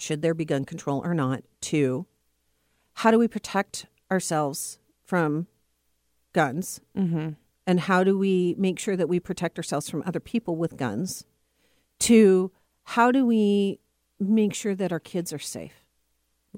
should 0.00 0.22
there 0.22 0.34
be 0.34 0.44
gun 0.44 0.64
control 0.64 1.00
or 1.04 1.14
not 1.14 1.42
to 1.62 2.06
how 2.94 3.10
do 3.10 3.18
we 3.18 3.28
protect 3.28 3.86
ourselves 4.10 4.78
from 5.04 5.46
guns? 6.32 6.80
Mm-hmm. 6.96 7.30
And 7.66 7.80
how 7.80 8.02
do 8.04 8.18
we 8.18 8.54
make 8.58 8.78
sure 8.78 8.96
that 8.96 9.08
we 9.08 9.20
protect 9.20 9.58
ourselves 9.58 9.88
from 9.88 10.02
other 10.04 10.20
people 10.20 10.56
with 10.56 10.76
guns? 10.76 11.24
To 12.00 12.50
how 12.84 13.12
do 13.12 13.24
we 13.24 13.78
make 14.18 14.54
sure 14.54 14.74
that 14.74 14.92
our 14.92 15.00
kids 15.00 15.32
are 15.32 15.38
safe? 15.38 15.84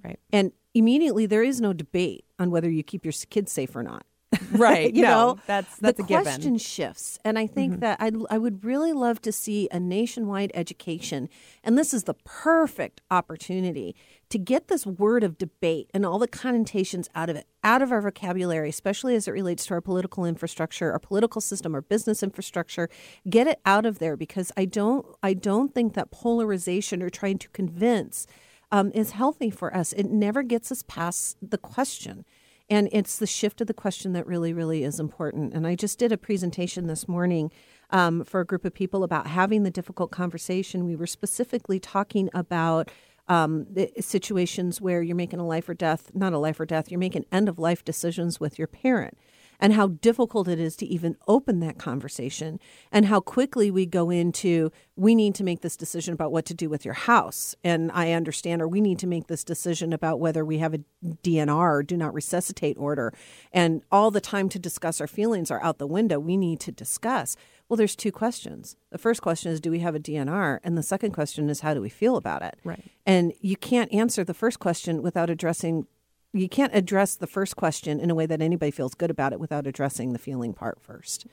Right. 0.02 0.18
And 0.32 0.52
immediately 0.74 1.26
there 1.26 1.42
is 1.42 1.60
no 1.60 1.72
debate 1.72 2.24
on 2.38 2.50
whether 2.50 2.70
you 2.70 2.82
keep 2.82 3.04
your 3.04 3.12
kids 3.28 3.52
safe 3.52 3.76
or 3.76 3.82
not. 3.82 4.06
Right. 4.52 4.94
you 4.94 5.02
no, 5.02 5.08
know, 5.08 5.38
that's 5.46 5.76
that's 5.78 5.96
the 5.96 6.04
a 6.04 6.06
given. 6.06 6.24
question 6.24 6.58
shifts, 6.58 7.18
and 7.24 7.38
I 7.38 7.46
think 7.46 7.80
that 7.80 7.96
I 8.00 8.12
I 8.30 8.38
would 8.38 8.64
really 8.64 8.92
love 8.92 9.20
to 9.22 9.32
see 9.32 9.68
a 9.72 9.80
nationwide 9.80 10.50
education, 10.54 11.28
and 11.64 11.78
this 11.78 11.94
is 11.94 12.04
the 12.04 12.14
perfect 12.14 13.00
opportunity 13.10 13.96
to 14.28 14.38
get 14.38 14.68
this 14.68 14.86
word 14.86 15.24
of 15.24 15.38
debate 15.38 15.90
and 15.92 16.06
all 16.06 16.18
the 16.18 16.28
connotations 16.28 17.08
out 17.14 17.30
of 17.30 17.36
it, 17.36 17.46
out 17.64 17.82
of 17.82 17.92
our 17.92 18.00
vocabulary, 18.00 18.68
especially 18.68 19.14
as 19.14 19.26
it 19.26 19.32
relates 19.32 19.66
to 19.66 19.74
our 19.74 19.80
political 19.80 20.24
infrastructure, 20.24 20.92
our 20.92 20.98
political 20.98 21.40
system, 21.40 21.74
our 21.74 21.82
business 21.82 22.22
infrastructure. 22.22 22.88
Get 23.28 23.46
it 23.46 23.60
out 23.64 23.86
of 23.86 23.98
there 23.98 24.16
because 24.16 24.52
I 24.56 24.66
don't 24.66 25.06
I 25.22 25.34
don't 25.34 25.74
think 25.74 25.94
that 25.94 26.10
polarization 26.10 27.02
or 27.02 27.10
trying 27.10 27.38
to 27.38 27.48
convince 27.50 28.26
um, 28.70 28.90
is 28.94 29.10
healthy 29.10 29.50
for 29.50 29.74
us. 29.76 29.92
It 29.92 30.06
never 30.10 30.42
gets 30.42 30.72
us 30.72 30.82
past 30.88 31.36
the 31.42 31.58
question. 31.58 32.24
And 32.70 32.88
it's 32.92 33.18
the 33.18 33.26
shift 33.26 33.60
of 33.60 33.66
the 33.66 33.74
question 33.74 34.12
that 34.12 34.26
really, 34.26 34.52
really 34.52 34.84
is 34.84 34.98
important. 35.00 35.52
And 35.54 35.66
I 35.66 35.74
just 35.74 35.98
did 35.98 36.12
a 36.12 36.16
presentation 36.16 36.86
this 36.86 37.08
morning 37.08 37.50
um, 37.90 38.24
for 38.24 38.40
a 38.40 38.46
group 38.46 38.64
of 38.64 38.72
people 38.72 39.04
about 39.04 39.26
having 39.26 39.62
the 39.62 39.70
difficult 39.70 40.10
conversation. 40.10 40.86
We 40.86 40.96
were 40.96 41.06
specifically 41.06 41.78
talking 41.78 42.30
about 42.32 42.90
um, 43.28 43.66
the 43.70 43.90
situations 44.00 44.80
where 44.80 45.02
you're 45.02 45.16
making 45.16 45.40
a 45.40 45.46
life 45.46 45.68
or 45.68 45.74
death, 45.74 46.10
not 46.14 46.32
a 46.32 46.38
life 46.38 46.58
or 46.58 46.66
death, 46.66 46.90
you're 46.90 46.98
making 46.98 47.24
end 47.30 47.48
of 47.48 47.58
life 47.58 47.84
decisions 47.84 48.40
with 48.40 48.58
your 48.58 48.66
parent 48.66 49.16
and 49.62 49.74
how 49.74 49.86
difficult 49.86 50.48
it 50.48 50.58
is 50.58 50.74
to 50.74 50.86
even 50.86 51.16
open 51.28 51.60
that 51.60 51.78
conversation 51.78 52.58
and 52.90 53.06
how 53.06 53.20
quickly 53.20 53.70
we 53.70 53.86
go 53.86 54.10
into 54.10 54.72
we 54.96 55.14
need 55.14 55.36
to 55.36 55.44
make 55.44 55.60
this 55.60 55.76
decision 55.76 56.12
about 56.12 56.32
what 56.32 56.44
to 56.44 56.52
do 56.52 56.68
with 56.68 56.84
your 56.84 56.94
house. 56.94 57.54
And 57.62 57.90
i 57.92 58.10
understand 58.10 58.60
or 58.60 58.66
we 58.66 58.80
need 58.80 58.98
to 58.98 59.06
make 59.06 59.28
this 59.28 59.44
decision 59.44 59.92
about 59.92 60.18
whether 60.18 60.44
we 60.44 60.58
have 60.58 60.74
a 60.74 60.80
dnr 61.22 61.70
or 61.70 61.82
do 61.84 61.96
not 61.96 62.12
resuscitate 62.12 62.76
order. 62.76 63.14
And 63.52 63.82
all 63.92 64.10
the 64.10 64.20
time 64.20 64.48
to 64.50 64.58
discuss 64.58 65.00
our 65.00 65.06
feelings 65.06 65.50
are 65.50 65.62
out 65.62 65.78
the 65.78 65.86
window. 65.86 66.18
We 66.18 66.36
need 66.36 66.58
to 66.60 66.72
discuss. 66.72 67.36
Well 67.68 67.76
there's 67.76 67.94
two 67.96 68.12
questions. 68.12 68.76
The 68.90 68.98
first 68.98 69.22
question 69.22 69.52
is 69.52 69.60
do 69.60 69.70
we 69.70 69.78
have 69.78 69.94
a 69.94 70.00
dnr 70.00 70.58
and 70.64 70.76
the 70.76 70.82
second 70.82 71.12
question 71.12 71.48
is 71.48 71.60
how 71.60 71.72
do 71.72 71.80
we 71.80 71.88
feel 71.88 72.16
about 72.16 72.42
it? 72.42 72.58
Right. 72.64 72.90
and 73.06 73.32
you 73.40 73.56
can't 73.56 73.92
answer 73.92 74.24
the 74.24 74.34
first 74.34 74.58
question 74.58 75.02
without 75.02 75.30
addressing 75.30 75.86
you 76.32 76.48
can't 76.48 76.74
address 76.74 77.14
the 77.14 77.26
first 77.26 77.56
question 77.56 78.00
in 78.00 78.10
a 78.10 78.14
way 78.14 78.26
that 78.26 78.40
anybody 78.40 78.70
feels 78.70 78.94
good 78.94 79.10
about 79.10 79.32
it 79.32 79.40
without 79.40 79.66
addressing 79.66 80.12
the 80.12 80.18
feeling 80.18 80.54
part 80.54 80.80
first. 80.80 81.26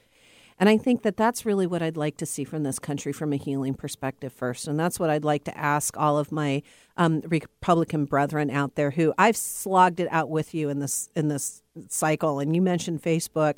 And 0.60 0.68
I 0.68 0.78
think 0.78 1.04
that 1.04 1.16
that's 1.16 1.46
really 1.46 1.66
what 1.66 1.82
I'd 1.82 1.96
like 1.96 2.18
to 2.18 2.26
see 2.26 2.44
from 2.44 2.64
this 2.64 2.80
country 2.80 3.14
from 3.14 3.32
a 3.32 3.38
healing 3.38 3.74
perspective 3.74 4.34
first. 4.34 4.68
And 4.68 4.78
that's 4.78 5.00
what 5.00 5.10
I'd 5.10 5.24
like 5.24 5.46
to 5.46 5.58
ask 5.58 5.96
all 5.98 6.18
of 6.18 6.34
my 6.34 6.62
um, 6.98 7.22
Republican 7.22 8.04
brethren 8.04 8.50
out 8.50 8.76
there 8.76 8.92
who 8.92 9.14
I've 9.18 9.38
slogged 9.38 10.02
it 10.02 10.10
out 10.12 10.30
with 10.30 10.54
you 10.54 10.68
in 10.68 10.80
this 10.80 11.10
in 11.16 11.30
this 11.30 11.64
cycle. 11.88 12.40
And 12.40 12.54
you 12.54 12.62
mentioned 12.62 13.02
Facebook. 13.02 13.56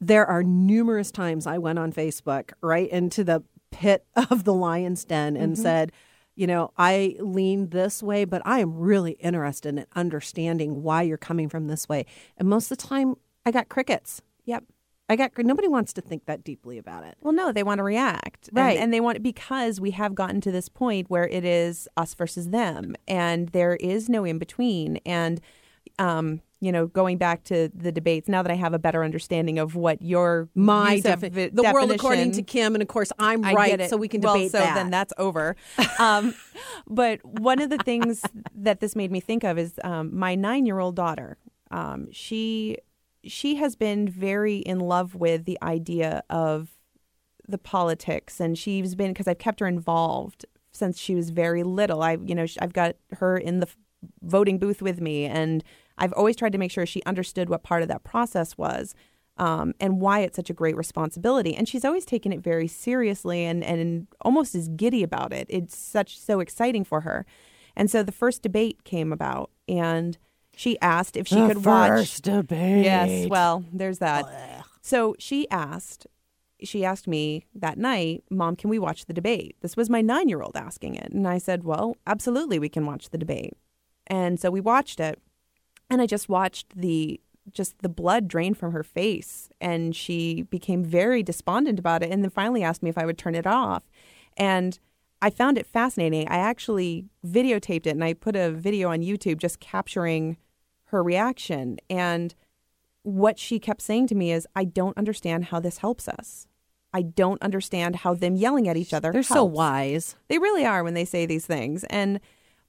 There 0.00 0.24
are 0.24 0.44
numerous 0.44 1.10
times 1.10 1.48
I 1.48 1.58
went 1.58 1.80
on 1.80 1.92
Facebook 1.92 2.52
right 2.60 2.88
into 2.90 3.24
the 3.24 3.42
pit 3.72 4.04
of 4.30 4.44
the 4.44 4.54
lion's 4.54 5.04
den 5.04 5.36
and 5.36 5.58
said, 5.58 5.90
you 6.36 6.46
know, 6.46 6.70
I 6.76 7.16
lean 7.18 7.70
this 7.70 8.02
way, 8.02 8.24
but 8.24 8.42
I 8.44 8.60
am 8.60 8.76
really 8.76 9.12
interested 9.12 9.76
in 9.76 9.86
understanding 9.96 10.82
why 10.82 11.02
you're 11.02 11.16
coming 11.16 11.48
from 11.48 11.66
this 11.66 11.88
way. 11.88 12.06
And 12.36 12.48
most 12.48 12.70
of 12.70 12.78
the 12.78 12.86
time, 12.86 13.16
I 13.44 13.50
got 13.50 13.68
crickets. 13.68 14.22
Yep. 14.44 14.64
I 15.08 15.16
got 15.16 15.32
nobody 15.38 15.68
wants 15.68 15.92
to 15.94 16.00
think 16.00 16.26
that 16.26 16.44
deeply 16.44 16.78
about 16.78 17.04
it. 17.04 17.16
Well, 17.20 17.32
no, 17.32 17.52
they 17.52 17.62
want 17.62 17.78
to 17.78 17.84
react. 17.84 18.48
And- 18.48 18.56
Right. 18.56 18.76
And, 18.76 18.92
they 18.92 19.00
want 19.00 19.22
because 19.22 19.80
we 19.80 19.92
have 19.92 20.14
gotten 20.14 20.40
to 20.42 20.50
this 20.50 20.68
point 20.68 21.08
where 21.08 21.28
it 21.28 21.44
is 21.44 21.88
us 21.96 22.14
versus 22.14 22.50
them 22.50 22.96
and 23.08 23.48
there 23.50 23.76
is 23.76 24.08
no 24.08 24.24
in 24.24 24.38
between. 24.38 24.98
And, 25.06 25.40
um, 25.98 26.42
you 26.66 26.72
know, 26.72 26.88
going 26.88 27.16
back 27.16 27.44
to 27.44 27.70
the 27.72 27.92
debates, 27.92 28.28
now 28.28 28.42
that 28.42 28.50
I 28.50 28.56
have 28.56 28.74
a 28.74 28.78
better 28.80 29.04
understanding 29.04 29.60
of 29.60 29.76
what 29.76 30.02
your 30.02 30.48
My 30.56 30.98
defi- 30.98 31.28
the 31.28 31.70
world 31.72 31.92
according 31.92 32.32
to 32.32 32.42
Kim, 32.42 32.74
and 32.74 32.82
of 32.82 32.88
course 32.88 33.12
I'm 33.20 33.44
I 33.44 33.52
right, 33.52 33.88
so 33.88 33.96
we 33.96 34.08
can 34.08 34.20
well, 34.20 34.34
debate 34.34 34.50
so 34.50 34.58
that. 34.58 34.74
then 34.74 34.90
that's 34.90 35.12
over. 35.16 35.54
um, 36.00 36.34
but 36.88 37.24
one 37.24 37.60
of 37.60 37.70
the 37.70 37.78
things 37.78 38.24
that 38.52 38.80
this 38.80 38.96
made 38.96 39.12
me 39.12 39.20
think 39.20 39.44
of 39.44 39.58
is 39.58 39.78
um, 39.84 40.10
my 40.12 40.34
nine-year-old 40.34 40.96
daughter. 40.96 41.38
Um, 41.70 42.08
she 42.10 42.78
she 43.22 43.54
has 43.54 43.76
been 43.76 44.08
very 44.08 44.56
in 44.56 44.80
love 44.80 45.14
with 45.14 45.44
the 45.44 45.58
idea 45.62 46.24
of 46.28 46.70
the 47.46 47.58
politics, 47.58 48.40
and 48.40 48.58
she's 48.58 48.96
been 48.96 49.12
because 49.12 49.28
I've 49.28 49.38
kept 49.38 49.60
her 49.60 49.68
involved 49.68 50.46
since 50.72 50.98
she 50.98 51.14
was 51.14 51.30
very 51.30 51.62
little. 51.62 52.02
I 52.02 52.18
you 52.24 52.34
know 52.34 52.46
I've 52.60 52.72
got 52.72 52.96
her 53.12 53.38
in 53.38 53.60
the 53.60 53.68
voting 54.20 54.58
booth 54.58 54.82
with 54.82 55.00
me, 55.00 55.26
and 55.26 55.62
I've 55.98 56.12
always 56.12 56.36
tried 56.36 56.52
to 56.52 56.58
make 56.58 56.70
sure 56.70 56.86
she 56.86 57.02
understood 57.04 57.48
what 57.48 57.62
part 57.62 57.82
of 57.82 57.88
that 57.88 58.04
process 58.04 58.56
was 58.56 58.94
um, 59.38 59.74
and 59.80 60.00
why 60.00 60.20
it's 60.20 60.36
such 60.36 60.50
a 60.50 60.54
great 60.54 60.76
responsibility. 60.76 61.54
And 61.54 61.68
she's 61.68 61.84
always 61.84 62.04
taken 62.04 62.32
it 62.32 62.40
very 62.40 62.68
seriously 62.68 63.44
and, 63.44 63.62
and 63.64 64.06
almost 64.22 64.54
is 64.54 64.68
giddy 64.68 65.02
about 65.02 65.32
it. 65.32 65.46
It's 65.50 65.76
such 65.76 66.18
so 66.18 66.40
exciting 66.40 66.84
for 66.84 67.02
her. 67.02 67.26
And 67.74 67.90
so 67.90 68.02
the 68.02 68.12
first 68.12 68.42
debate 68.42 68.84
came 68.84 69.12
about, 69.12 69.50
and 69.68 70.16
she 70.56 70.80
asked 70.80 71.16
if 71.16 71.28
she 71.28 71.34
could 71.46 71.62
watch. 71.64 71.90
First 71.90 72.22
debate. 72.24 72.84
Yes, 72.84 73.28
well, 73.28 73.64
there's 73.70 73.98
that. 73.98 74.24
So 74.80 75.14
she 75.18 75.46
asked, 75.50 76.06
she 76.62 76.86
asked 76.86 77.06
me 77.06 77.44
that 77.54 77.76
night, 77.76 78.24
Mom, 78.30 78.56
can 78.56 78.70
we 78.70 78.78
watch 78.78 79.04
the 79.04 79.12
debate? 79.12 79.56
This 79.60 79.76
was 79.76 79.90
my 79.90 80.00
nine 80.00 80.30
year 80.30 80.40
old 80.40 80.56
asking 80.56 80.94
it. 80.94 81.12
And 81.12 81.28
I 81.28 81.36
said, 81.36 81.64
Well, 81.64 81.98
absolutely, 82.06 82.58
we 82.58 82.70
can 82.70 82.86
watch 82.86 83.10
the 83.10 83.18
debate. 83.18 83.58
And 84.06 84.40
so 84.40 84.50
we 84.50 84.62
watched 84.62 84.98
it. 84.98 85.20
And 85.90 86.02
I 86.02 86.06
just 86.06 86.28
watched 86.28 86.76
the 86.76 87.20
just 87.52 87.78
the 87.78 87.88
blood 87.88 88.26
drain 88.26 88.54
from 88.54 88.72
her 88.72 88.82
face 88.82 89.48
and 89.60 89.94
she 89.94 90.42
became 90.42 90.84
very 90.84 91.22
despondent 91.22 91.78
about 91.78 92.02
it 92.02 92.10
and 92.10 92.24
then 92.24 92.30
finally 92.30 92.64
asked 92.64 92.82
me 92.82 92.90
if 92.90 92.98
I 92.98 93.06
would 93.06 93.18
turn 93.18 93.36
it 93.36 93.46
off. 93.46 93.84
And 94.36 94.78
I 95.22 95.30
found 95.30 95.56
it 95.56 95.64
fascinating. 95.64 96.28
I 96.28 96.38
actually 96.38 97.04
videotaped 97.24 97.86
it 97.86 97.90
and 97.90 98.02
I 98.02 98.14
put 98.14 98.34
a 98.34 98.50
video 98.50 98.90
on 98.90 99.00
YouTube 99.00 99.38
just 99.38 99.60
capturing 99.60 100.36
her 100.86 101.04
reaction 101.04 101.78
and 101.88 102.34
what 103.06 103.38
she 103.38 103.60
kept 103.60 103.80
saying 103.80 104.08
to 104.08 104.16
me 104.16 104.32
is 104.32 104.48
I 104.56 104.64
don't 104.64 104.98
understand 104.98 105.46
how 105.46 105.60
this 105.60 105.78
helps 105.78 106.08
us. 106.08 106.48
I 106.92 107.02
don't 107.02 107.40
understand 107.40 107.96
how 107.96 108.14
them 108.14 108.34
yelling 108.34 108.68
at 108.68 108.76
each 108.76 108.92
other 108.92 109.12
They're 109.12 109.22
so 109.22 109.44
wise. 109.44 110.16
They 110.28 110.38
really 110.38 110.64
are 110.64 110.82
when 110.82 110.94
they 110.94 111.04
say 111.04 111.24
these 111.24 111.46
things. 111.46 111.84
And 111.84 112.20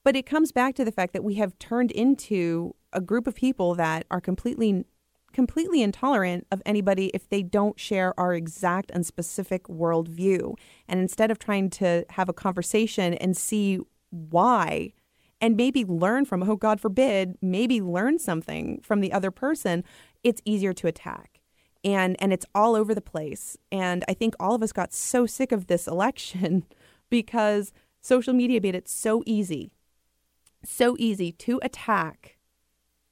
but 0.03 0.15
it 0.15 0.25
comes 0.25 0.51
back 0.51 0.75
to 0.75 0.85
the 0.85 0.91
fact 0.91 1.13
that 1.13 1.23
we 1.23 1.35
have 1.35 1.57
turned 1.57 1.91
into 1.91 2.75
a 2.93 3.01
group 3.01 3.27
of 3.27 3.35
people 3.35 3.75
that 3.75 4.05
are 4.09 4.21
completely 4.21 4.85
completely 5.33 5.83
intolerant 5.83 6.47
of 6.51 6.61
anybody 6.65 7.07
if 7.13 7.29
they 7.29 7.43
don't 7.43 7.79
share 7.79 8.17
our 8.19 8.33
exact 8.33 8.89
and 8.91 9.05
specific 9.05 9.65
worldview. 9.65 10.55
And 10.87 10.99
instead 10.99 11.29
of 11.29 11.37
trying 11.37 11.69
to 11.71 12.05
have 12.11 12.29
a 12.29 12.33
conversation 12.33 13.13
and 13.13 13.37
see 13.37 13.79
why 14.09 14.93
and 15.39 15.55
maybe 15.55 15.85
learn 15.85 16.25
from, 16.25 16.41
oh, 16.49 16.55
God 16.55 16.81
forbid, 16.81 17.37
maybe 17.41 17.81
learn 17.81 18.17
something 18.17 18.81
from 18.81 19.01
the 19.01 19.13
other 19.13 19.29
person, 19.29 19.83
it's 20.23 20.41
easier 20.45 20.73
to 20.73 20.87
attack. 20.87 21.41
And, 21.83 22.15
and 22.19 22.33
it's 22.33 22.45
all 22.55 22.75
over 22.75 22.95
the 22.95 23.01
place. 23.01 23.55
And 23.71 24.03
I 24.07 24.13
think 24.15 24.33
all 24.39 24.55
of 24.55 24.63
us 24.63 24.73
got 24.73 24.93
so 24.93 25.27
sick 25.27 25.51
of 25.51 25.67
this 25.67 25.87
election 25.87 26.65
because 27.09 27.71
social 28.01 28.33
media 28.33 28.59
made 28.59 28.75
it 28.75 28.89
so 28.89 29.21
easy, 29.25 29.71
so 30.63 30.95
easy 30.97 31.31
to 31.33 31.59
attack 31.61 32.36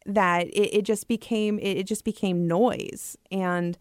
that 0.05 0.47
it, 0.47 0.77
it 0.77 0.81
just 0.83 1.07
became 1.07 1.57
it, 1.59 1.77
it 1.77 1.87
just 1.87 2.03
became 2.03 2.47
noise 2.47 3.17
and 3.31 3.77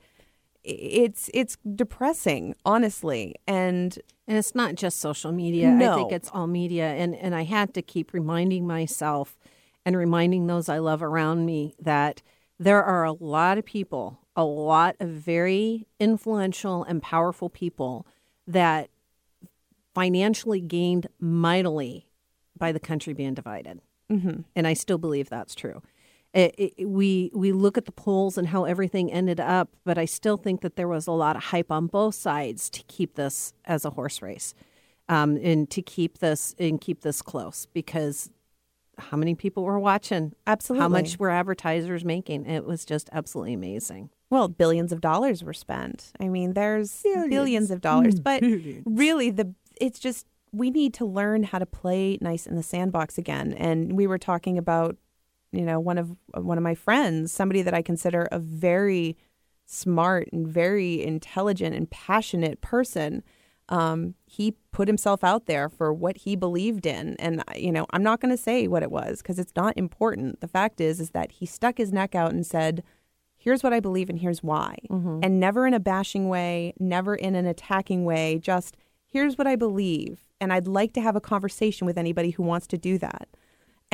it's 0.62 1.28
it's 1.34 1.58
depressing 1.74 2.54
honestly 2.64 3.34
and 3.46 3.98
And 4.26 4.38
it's 4.38 4.54
not 4.54 4.74
just 4.74 5.00
social 5.00 5.32
media. 5.32 5.68
I 5.68 5.94
think 5.94 6.12
it's 6.12 6.30
all 6.32 6.46
media. 6.46 6.86
And 6.86 7.14
and 7.14 7.34
I 7.34 7.44
had 7.44 7.74
to 7.74 7.82
keep 7.82 8.14
reminding 8.14 8.66
myself 8.66 9.36
and 9.84 9.96
reminding 9.96 10.46
those 10.46 10.70
I 10.70 10.78
love 10.78 11.02
around 11.02 11.44
me 11.44 11.74
that 11.78 12.22
there 12.58 12.82
are 12.82 13.04
a 13.04 13.12
lot 13.12 13.58
of 13.58 13.66
people, 13.66 14.20
a 14.34 14.44
lot 14.44 14.96
of 15.00 15.10
very 15.10 15.86
influential 16.00 16.84
and 16.84 17.02
powerful 17.02 17.50
people 17.50 18.06
that 18.46 18.88
financially 19.94 20.60
gained 20.62 21.08
mightily 21.20 22.08
by 22.56 22.72
the 22.72 22.80
country 22.80 23.12
being 23.12 23.34
divided. 23.34 23.80
Mm-hmm. 24.10 24.42
and 24.54 24.66
I 24.66 24.74
still 24.74 24.98
believe 24.98 25.30
that's 25.30 25.54
true. 25.54 25.80
It, 26.34 26.54
it, 26.58 26.88
we 26.88 27.30
we 27.32 27.52
look 27.52 27.78
at 27.78 27.84
the 27.86 27.92
polls 27.92 28.36
and 28.36 28.48
how 28.48 28.64
everything 28.64 29.10
ended 29.12 29.38
up, 29.38 29.68
but 29.84 29.96
I 29.98 30.04
still 30.04 30.36
think 30.36 30.62
that 30.62 30.74
there 30.74 30.88
was 30.88 31.06
a 31.06 31.12
lot 31.12 31.36
of 31.36 31.44
hype 31.44 31.70
on 31.70 31.86
both 31.86 32.16
sides 32.16 32.68
to 32.70 32.82
keep 32.88 33.14
this 33.14 33.54
as 33.64 33.84
a 33.84 33.90
horse 33.90 34.20
race, 34.20 34.52
um, 35.08 35.36
and 35.36 35.70
to 35.70 35.80
keep 35.80 36.18
this 36.18 36.54
and 36.58 36.80
keep 36.80 37.02
this 37.02 37.22
close 37.22 37.66
because 37.72 38.30
how 38.98 39.16
many 39.16 39.34
people 39.34 39.62
were 39.62 39.78
watching? 39.78 40.32
Absolutely. 40.46 40.82
How 40.82 40.88
much 40.88 41.18
were 41.18 41.30
advertisers 41.30 42.04
making? 42.04 42.46
It 42.46 42.64
was 42.64 42.84
just 42.84 43.08
absolutely 43.12 43.54
amazing. 43.54 44.10
Well, 44.30 44.48
billions 44.48 44.90
of 44.92 45.00
dollars 45.00 45.44
were 45.44 45.52
spent. 45.52 46.12
I 46.18 46.28
mean, 46.28 46.54
there's 46.54 47.02
billions, 47.02 47.70
of 47.70 47.80
dollars, 47.80 48.18
but 48.18 48.42
really, 48.84 49.30
the 49.30 49.54
it's 49.80 50.00
just 50.00 50.26
we 50.52 50.70
need 50.70 50.94
to 50.94 51.04
learn 51.04 51.44
how 51.44 51.58
to 51.58 51.66
play 51.66 52.18
nice 52.20 52.46
in 52.46 52.56
the 52.56 52.62
sandbox 52.62 53.18
again. 53.18 53.52
And 53.52 53.96
we 53.96 54.06
were 54.06 54.18
talking 54.18 54.56
about, 54.56 54.96
you 55.54 55.64
know, 55.64 55.80
one 55.80 55.98
of 55.98 56.16
one 56.34 56.58
of 56.58 56.64
my 56.64 56.74
friends, 56.74 57.32
somebody 57.32 57.62
that 57.62 57.74
I 57.74 57.82
consider 57.82 58.28
a 58.30 58.38
very 58.38 59.16
smart 59.66 60.28
and 60.32 60.46
very 60.46 61.02
intelligent 61.02 61.74
and 61.74 61.90
passionate 61.90 62.60
person. 62.60 63.22
Um, 63.70 64.14
he 64.26 64.56
put 64.72 64.88
himself 64.88 65.24
out 65.24 65.46
there 65.46 65.70
for 65.70 65.90
what 65.90 66.18
he 66.18 66.36
believed 66.36 66.84
in, 66.84 67.16
and 67.18 67.42
you 67.56 67.72
know, 67.72 67.86
I'm 67.90 68.02
not 68.02 68.20
going 68.20 68.30
to 68.36 68.42
say 68.42 68.68
what 68.68 68.82
it 68.82 68.90
was 68.90 69.22
because 69.22 69.38
it's 69.38 69.56
not 69.56 69.76
important. 69.78 70.40
The 70.40 70.48
fact 70.48 70.82
is, 70.82 71.00
is 71.00 71.10
that 71.10 71.32
he 71.32 71.46
stuck 71.46 71.78
his 71.78 71.92
neck 71.92 72.14
out 72.14 72.32
and 72.32 72.44
said 72.44 72.82
here's 73.36 73.62
what 73.62 73.74
I 73.74 73.80
believe 73.80 74.08
and 74.08 74.18
here's 74.18 74.42
why. 74.42 74.76
And 75.22 75.38
never 75.38 75.66
in 75.66 75.74
a 75.74 75.80
bashing 75.80 76.28
way, 76.28 76.72
never 76.78 77.14
in 77.14 77.34
an 77.34 77.46
attacking 77.46 78.04
way, 78.04 78.38
just 78.38 78.76
here's 79.06 79.36
what 79.36 79.46
I 79.46 79.54
believe. 79.54 80.20
And 80.40 80.52
I'd 80.52 80.66
like 80.66 80.92
to 80.94 81.00
have 81.02 81.14
a 81.14 81.20
conversation 81.20 81.86
with 81.86 81.98
anybody 81.98 82.30
who 82.30 82.42
wants 82.42 82.66
to 82.68 82.78
do 82.78 82.96
that. 82.98 83.28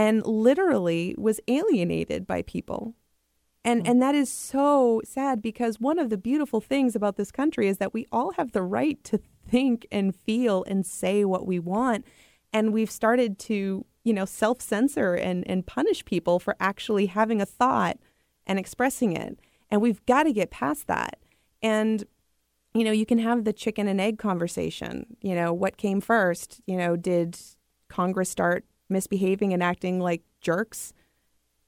And 0.01 0.24
literally 0.24 1.14
was 1.18 1.40
alienated 1.46 2.26
by 2.26 2.40
people. 2.42 2.94
And 3.64 3.82
hmm. 3.82 3.90
and 3.90 4.03
that 4.03 4.14
is 4.14 4.30
so 4.32 5.03
sad 5.05 5.42
because 5.42 5.78
one 5.78 5.98
of 5.98 6.09
the 6.09 6.16
beautiful 6.16 6.61
things 6.61 6.96
about 6.96 7.16
this 7.16 7.30
country 7.30 7.68
is 7.68 7.76
that 7.78 7.92
we 7.92 8.07
all 8.11 8.32
have 8.32 8.53
the 8.53 8.62
right 8.62 9.03
to 9.05 9.18
think 9.18 9.86
and 9.92 10.16
feel 10.16 10.64
and 10.66 10.86
say 10.86 11.24
what 11.24 11.46
we 11.46 11.59
want. 11.59 12.07
And 12.53 12.72
we've 12.72 12.90
started 12.90 13.38
to, 13.51 13.84
you 14.03 14.12
know, 14.12 14.24
self-censor 14.24 15.14
and, 15.14 15.48
and 15.48 15.66
punish 15.66 16.05
people 16.05 16.38
for 16.38 16.57
actually 16.59 17.07
having 17.07 17.40
a 17.42 17.46
thought 17.46 17.98
and 18.46 18.59
expressing 18.59 19.12
it. 19.12 19.38
And 19.70 19.82
we've 19.82 20.05
got 20.07 20.24
to 20.24 20.32
get 20.32 20.51
past 20.51 20.86
that. 20.86 21.18
And, 21.62 22.05
you 22.74 22.84
know, 22.84 22.90
you 22.90 23.07
can 23.07 23.18
have 23.18 23.44
the 23.44 23.53
chicken 23.53 23.86
and 23.86 24.01
egg 24.01 24.18
conversation. 24.18 25.16
You 25.20 25.34
know, 25.34 25.53
what 25.53 25.76
came 25.76 26.01
first? 26.01 26.61
You 26.66 26.76
know, 26.78 26.96
did 26.96 27.38
Congress 27.88 28.30
start 28.30 28.64
misbehaving 28.91 29.53
and 29.53 29.62
acting 29.62 30.01
like 30.01 30.22
jerks? 30.41 30.93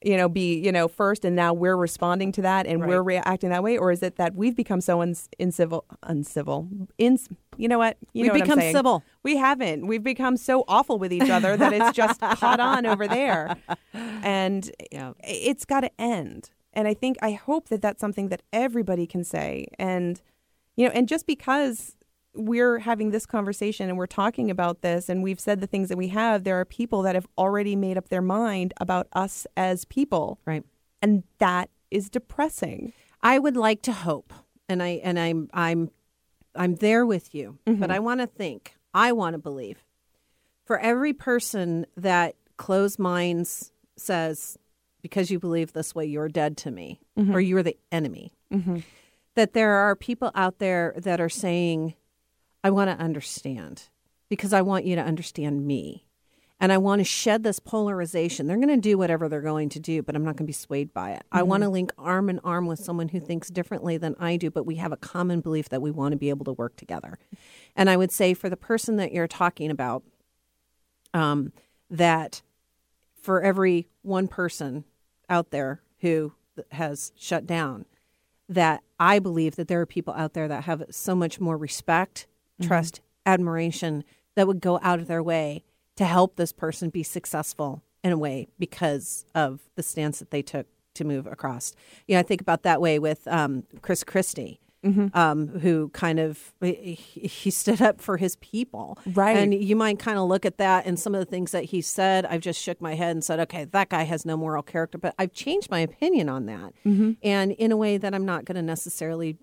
You 0.05 0.17
know, 0.17 0.29
be, 0.29 0.59
you 0.59 0.73
know, 0.73 0.89
first 0.89 1.25
and 1.25 1.37
now 1.37 1.53
we're 1.53 1.77
responding 1.77 2.33
to 2.33 2.43
that 2.43 2.67
and 2.67 2.85
we're 2.85 3.03
reacting 3.05 3.51
that 3.51 3.63
way? 3.63 3.79
Or 3.79 3.93
is 3.93 4.03
it 4.03 4.17
that 4.17 4.35
we've 4.35 4.57
become 4.57 4.81
so 4.81 5.01
uns- 5.01 5.29
incivil, 5.39 5.83
uncivil, 6.03 6.67
in, 6.99 7.21
you 7.57 7.69
know 7.69 7.79
what? 7.79 7.99
You 8.13 8.23
We've 8.23 8.27
know 8.27 8.33
what 8.33 8.41
I'm 8.43 8.47
become 8.49 8.59
saying. 8.59 8.75
civil. 8.75 9.05
We 9.23 9.37
haven't. 9.37 9.87
We've 9.87 10.03
become 10.03 10.37
so 10.37 10.65
awful 10.67 10.99
with 10.99 11.13
each 11.13 11.31
other 11.31 11.57
that 11.57 11.73
it's 11.73 11.93
just 11.97 12.21
caught 12.41 12.59
on 12.59 12.85
over 12.85 13.07
there. 13.07 13.57
And 13.95 14.69
Yeah. 14.91 15.13
it's 15.23 15.65
got 15.65 15.83
to 15.83 15.91
end. 16.01 16.51
And 16.73 16.89
I 16.89 16.95
think, 16.95 17.17
I 17.23 17.33
hope 17.33 17.69
that 17.69 17.81
that's 17.81 18.01
something 18.01 18.29
that 18.31 18.43
everybody 18.53 19.07
can 19.07 19.23
say. 19.23 19.69
And, 19.79 20.21
you 20.75 20.87
know, 20.87 20.93
and 20.95 21.07
just 21.07 21.29
because 21.29 21.95
we're 22.35 22.79
having 22.79 23.11
this 23.11 23.27
conversation 23.27 23.89
and 23.89 23.99
we're 23.99 24.07
talking 24.07 24.51
about 24.51 24.81
this 24.81 25.09
and 25.09 25.23
we've 25.23 25.41
said 25.41 25.61
the 25.61 25.67
things 25.67 25.89
that 25.89 25.99
we 25.99 26.09
have, 26.09 26.45
there 26.45 26.59
are 26.59 26.65
people 26.65 27.03
that 27.03 27.15
have 27.15 27.27
already 27.37 27.77
made 27.77 27.99
up 27.99 28.09
their 28.09 28.23
mind 28.23 28.73
about 28.81 29.07
us 29.13 29.47
as 29.57 29.85
people. 29.85 30.39
Right. 30.47 30.65
And 31.03 31.25
that 31.39 31.69
is 31.91 32.09
depressing. 32.09 32.93
I 33.23 33.39
would 33.39 33.57
like 33.57 33.83
to 33.83 33.93
hope, 33.93 34.33
and 34.69 34.83
I 34.83 35.01
and 35.05 35.19
I'm 35.19 35.49
I'm 35.53 35.91
I'm 36.55 36.77
there 36.77 37.07
with 37.07 37.35
you, 37.35 37.59
mm-hmm. 37.67 37.81
but 37.81 37.91
I 37.91 37.99
want 37.99 38.21
to 38.21 38.27
think. 38.27 38.75
I 38.95 39.13
want 39.13 39.35
to 39.35 39.39
believe. 39.39 39.85
For 40.65 40.79
every 40.79 41.13
person 41.13 41.87
that 41.97 42.37
closed 42.57 42.99
minds 42.99 43.73
says, 43.97 44.59
because 45.03 45.31
you 45.31 45.39
believe 45.39 45.73
this 45.73 45.95
way, 45.95 46.07
you're 46.07 46.29
dead 46.29 46.57
to 46.59 46.71
me, 46.71 47.01
mm-hmm. 47.19 47.35
or 47.35 47.41
you're 47.41 47.63
the 47.63 47.77
enemy. 47.91 48.33
Mm-hmm. 48.53 48.79
That 49.35 49.55
there 49.55 49.73
are 49.73 49.97
people 49.97 50.31
out 50.35 50.59
there 50.59 50.95
that 50.97 51.21
are 51.21 51.29
saying, 51.29 51.95
I 52.65 52.71
want 52.71 52.91
to 52.91 53.03
understand 53.03 53.89
because 54.29 54.53
I 54.53 54.63
want 54.63 54.85
you 54.85 54.97
to 54.97 55.03
understand 55.03 55.67
me. 55.67 56.07
And 56.61 56.73
I 56.73 56.79
want 56.79 57.01
to 57.01 57.05
shed 57.05 57.43
this 57.43 57.59
polarization. 57.59 58.47
They're 58.47 58.57
going 58.57 58.69
to 58.69 58.77
do 58.77 58.97
whatever 58.97 59.29
they're 59.29 59.41
going 59.41 59.69
to 59.71 59.81
do, 59.81 60.01
but 60.01 60.15
I'm 60.15 60.23
not 60.23 60.37
going 60.37 60.47
to 60.47 60.51
be 60.51 60.53
swayed 60.53 60.95
by 60.95 61.11
it. 61.11 61.25
I 61.33 61.43
want 61.43 61.65
to 61.65 61.69
link 61.69 61.91
arm 61.99 62.31
in 62.31 62.39
arm 62.45 62.67
with 62.67 62.79
someone 62.79 63.09
who 63.09 63.19
thinks 63.19 63.49
differently 63.49 63.97
than 63.97 64.15
I 64.21 64.37
do, 64.37 64.49
but 64.49 64.65
we 64.65 64.77
have 64.77 64.93
a 64.93 64.97
common 64.97 65.41
belief 65.41 65.69
that 65.71 65.83
we 65.83 65.91
want 65.91 66.13
to 66.13 66.17
be 66.17 66.29
able 66.29 66.45
to 66.45 66.53
work 66.53 66.77
together. 66.77 67.19
And 67.75 67.91
I 67.91 67.97
would 67.97 68.13
say 68.13 68.33
for 68.33 68.49
the 68.49 68.57
person 68.57 68.95
that 68.97 69.13
you're 69.13 69.27
talking 69.27 69.73
about, 69.73 70.05
um, 71.13 71.53
that 71.91 72.43
for 73.21 73.43
every 73.43 73.89
one 74.03 74.29
person 74.29 74.85
out 75.29 75.51
there 75.51 75.83
who 75.99 76.33
has 76.71 77.11
shut 77.17 77.45
down, 77.45 77.87
that 78.49 78.83
I 79.01 79.19
believe 79.19 79.57
that 79.57 79.67
there 79.67 79.81
are 79.81 79.87
people 79.87 80.15
out 80.15 80.35
there 80.35 80.47
that 80.47 80.65
have 80.65 80.85
so 80.91 81.17
much 81.17 81.41
more 81.41 81.57
respect, 81.57 82.29
trust, 82.63 83.01
admiration 83.27 84.05
that 84.35 84.47
would 84.47 84.61
go 84.61 84.79
out 84.83 84.99
of 84.99 85.07
their 85.07 85.23
way 85.23 85.65
to 85.97 86.05
help 86.05 86.37
this 86.37 86.53
person 86.53 86.91
be 86.91 87.03
successful 87.03 87.83
in 88.03 88.13
a 88.13 88.19
way 88.19 88.49
because 88.59 89.25
of 89.35 89.61
the 89.77 89.83
stance 89.83 90.19
that 90.19 90.31
they 90.31 90.43
took 90.43 90.67
to 90.95 91.05
move 91.05 91.27
across. 91.27 91.73
You 92.07 92.17
know, 92.17 92.21
I 92.21 92.23
think 92.23 92.41
about 92.41 92.63
that 92.65 92.81
way 92.81 92.99
with 92.99 93.27
um, 93.29 93.65
Chris 93.83 94.05
Christie. 94.05 94.59
Um, 95.15 95.47
who 95.61 95.91
kind 95.91 96.19
of 96.19 96.55
he, 96.61 96.95
he 96.95 97.53
stood 97.53 97.81
up 97.81 98.01
for 98.01 98.17
his 98.17 98.35
people, 98.35 98.99
Right. 99.15 99.37
And 99.37 99.55
you 99.55 99.77
might 99.77 100.01
kind 100.01 100.19
of 100.19 100.27
look 100.27 100.45
at 100.45 100.59
that 100.59 100.87
and 100.87 100.99
some 100.99 101.15
of 101.15 101.21
the 101.21 101.25
things 101.25 101.53
that 101.53 101.67
he 101.67 101.81
said. 101.81 102.27
I've 102.27 102.41
just 102.41 102.61
shook 102.61 102.81
my 102.81 102.97
head 102.97 103.13
and 103.13 103.23
said, 103.23 103.39
"Okay, 103.39 103.63
that 103.65 103.91
guy 103.91 104.03
has 104.03 104.27
no 104.27 104.37
moral 104.37 104.65
character." 104.65 104.99
But 104.99 105.15
I've 105.21 105.33
changed 105.33 105.71
my 105.71 105.79
opinion 105.79 106.29
on 106.29 106.47
that, 106.47 106.75
and 107.23 107.53
in 107.53 107.71
a 107.71 107.77
way 107.77 107.97
that 107.97 108.13
I'm 108.13 108.25
not 108.27 108.45
going 108.45 108.57
to 108.57 108.63
necessarily 108.63 109.37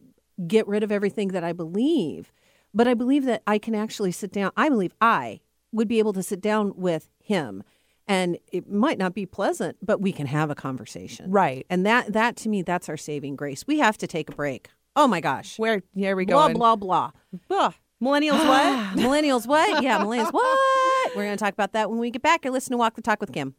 get 0.46 0.68
rid 0.68 0.84
of 0.84 0.92
everything 0.92 1.30
that 1.30 1.46
I 1.46 1.54
believe, 1.54 2.34
but 2.74 2.88
I 2.88 2.94
believe 2.94 3.26
that 3.26 3.44
I 3.48 3.58
can 3.58 3.76
actually 3.76 4.12
sit 4.12 4.32
down. 4.32 4.52
I 4.56 4.70
believe 4.70 4.94
I 5.02 5.42
would 5.72 5.88
be 5.88 6.00
able 6.00 6.14
to 6.14 6.24
sit 6.24 6.42
down 6.42 6.74
with 6.76 7.10
him. 7.20 7.64
And 8.08 8.40
it 8.52 8.70
might 8.70 8.98
not 8.98 9.14
be 9.14 9.28
pleasant, 9.28 9.78
but 9.84 10.02
we 10.02 10.12
can 10.12 10.26
have 10.26 10.50
a 10.50 10.56
conversation. 10.56 11.30
Right. 11.30 11.66
And 11.70 11.86
that 11.86 12.14
that 12.14 12.36
to 12.38 12.50
me, 12.50 12.64
that's 12.64 12.90
our 12.90 12.98
saving 12.98 13.36
grace. 13.36 13.66
We 13.68 13.78
have 13.80 14.00
to 14.00 14.08
take 14.08 14.30
a 14.30 14.36
break. 14.36 14.70
Oh 14.96 15.08
my 15.08 15.22
gosh. 15.22 15.60
Where, 15.60 15.84
here 15.94 16.16
we 16.16 16.26
go. 16.26 16.36
Blah 16.36 16.76
blah 16.76 16.76
blah. 16.76 17.12
Ugh. 17.52 17.74
Millennials, 18.02 18.48
what? 18.48 18.98
millennials 18.98 19.46
what? 19.46 19.84
Yeah, 19.84 20.00
millennials 20.00 20.32
what? 20.32 21.16
We're 21.16 21.26
going 21.26 21.38
to 21.38 21.44
talk 21.44 21.54
about 21.54 21.74
that 21.74 21.90
when 21.90 22.00
we 22.00 22.12
get 22.12 22.22
back. 22.22 22.46
You're 22.46 22.54
listening 22.54 22.76
to 22.76 22.80
Walk 22.80 22.96
the 22.96 23.02
Talk 23.02 23.20
with 23.20 23.34
Kim. 23.34 23.56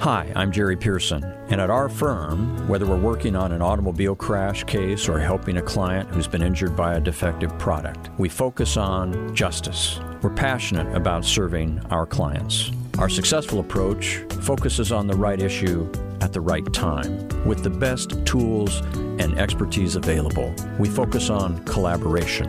Hi, 0.00 0.32
I'm 0.34 0.50
Jerry 0.50 0.78
Pearson, 0.78 1.22
and 1.50 1.60
at 1.60 1.68
our 1.68 1.90
firm, 1.90 2.66
whether 2.68 2.86
we're 2.86 2.96
working 2.98 3.36
on 3.36 3.52
an 3.52 3.60
automobile 3.60 4.16
crash 4.16 4.64
case 4.64 5.10
or 5.10 5.18
helping 5.18 5.58
a 5.58 5.62
client 5.62 6.08
who's 6.08 6.26
been 6.26 6.40
injured 6.40 6.74
by 6.74 6.94
a 6.94 7.00
defective 7.00 7.58
product, 7.58 8.08
we 8.16 8.30
focus 8.30 8.78
on 8.78 9.34
justice. 9.34 10.00
We're 10.22 10.30
passionate 10.30 10.96
about 10.96 11.26
serving 11.26 11.82
our 11.90 12.06
clients. 12.06 12.70
Our 12.96 13.10
successful 13.10 13.60
approach 13.60 14.24
focuses 14.40 14.90
on 14.90 15.06
the 15.06 15.16
right 15.16 15.42
issue 15.42 15.86
at 16.22 16.32
the 16.32 16.40
right 16.40 16.72
time 16.72 17.28
with 17.44 17.62
the 17.62 17.68
best 17.68 18.24
tools 18.24 18.80
and 19.20 19.38
expertise 19.38 19.96
available. 19.96 20.54
We 20.78 20.88
focus 20.88 21.28
on 21.28 21.62
collaboration 21.66 22.48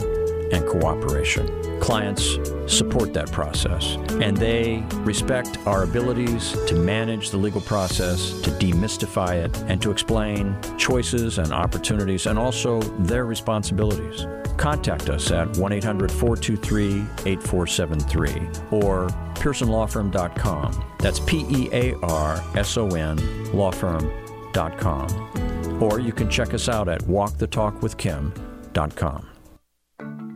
and 0.52 0.68
cooperation. 0.68 1.80
Clients 1.80 2.38
support 2.68 3.14
that 3.14 3.32
process, 3.32 3.95
and 4.22 4.36
they 4.38 4.84
respect 4.99 5.58
our 5.66 5.84
abilities 5.84 6.52
to 6.68 6.76
manage 6.76 7.32
the 7.32 7.38
legal 7.38 7.62
process, 7.62 8.39
to 8.41 8.52
demystify 8.52 9.43
it, 9.43 9.58
and 9.68 9.82
to 9.82 9.89
explain 9.91 10.56
choices 10.78 11.38
and 11.38 11.52
opportunities 11.52 12.28
and 12.28 12.38
also 12.38 12.82
their 12.99 13.26
responsibilities. 13.26 14.28
Contact 14.58 15.10
us 15.10 15.32
at 15.32 15.47
1 15.58 15.72
800 15.72 16.12
423 16.12 17.06
8473 17.26 18.32
or 18.72 19.08
PearsonLawFirm.com. 19.36 20.84
That's 20.99 21.20
P 21.20 21.45
E 21.49 21.70
A 21.72 21.95
R 22.04 22.43
S 22.56 22.78
O 22.78 22.88
N 22.89 23.18
lawfirm.com. 23.52 25.82
Or 25.82 25.99
you 25.99 26.14
can 26.14 26.30
check 26.30 26.54
us 26.54 26.70
out 26.70 26.88
at 26.88 27.02
walkthetalkwithkim.com. 27.02 29.30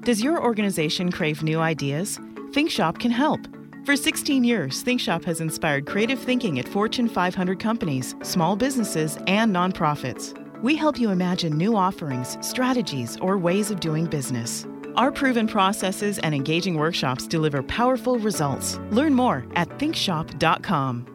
Does 0.05 0.21
your 0.21 0.39
organization 0.39 1.11
crave 1.11 1.41
new 1.41 1.59
ideas? 1.59 2.19
ThinkShop 2.51 2.99
can 2.99 3.09
help. 3.09 3.39
For 3.85 3.95
16 3.95 4.43
years, 4.43 4.83
ThinkShop 4.83 5.23
has 5.25 5.41
inspired 5.41 5.87
creative 5.87 6.19
thinking 6.19 6.59
at 6.59 6.67
Fortune 6.67 7.09
500 7.09 7.59
companies, 7.59 8.15
small 8.21 8.55
businesses, 8.55 9.17
and 9.25 9.51
nonprofits. 9.51 10.39
We 10.61 10.75
help 10.75 10.99
you 10.99 11.09
imagine 11.09 11.57
new 11.57 11.75
offerings, 11.75 12.37
strategies, 12.41 13.17
or 13.17 13.39
ways 13.39 13.71
of 13.71 13.79
doing 13.79 14.05
business. 14.05 14.67
Our 14.95 15.11
proven 15.11 15.47
processes 15.47 16.19
and 16.19 16.35
engaging 16.35 16.75
workshops 16.75 17.25
deliver 17.25 17.63
powerful 17.63 18.19
results. 18.19 18.79
Learn 18.91 19.15
more 19.15 19.43
at 19.55 19.69
thinkshop.com. 19.79 21.07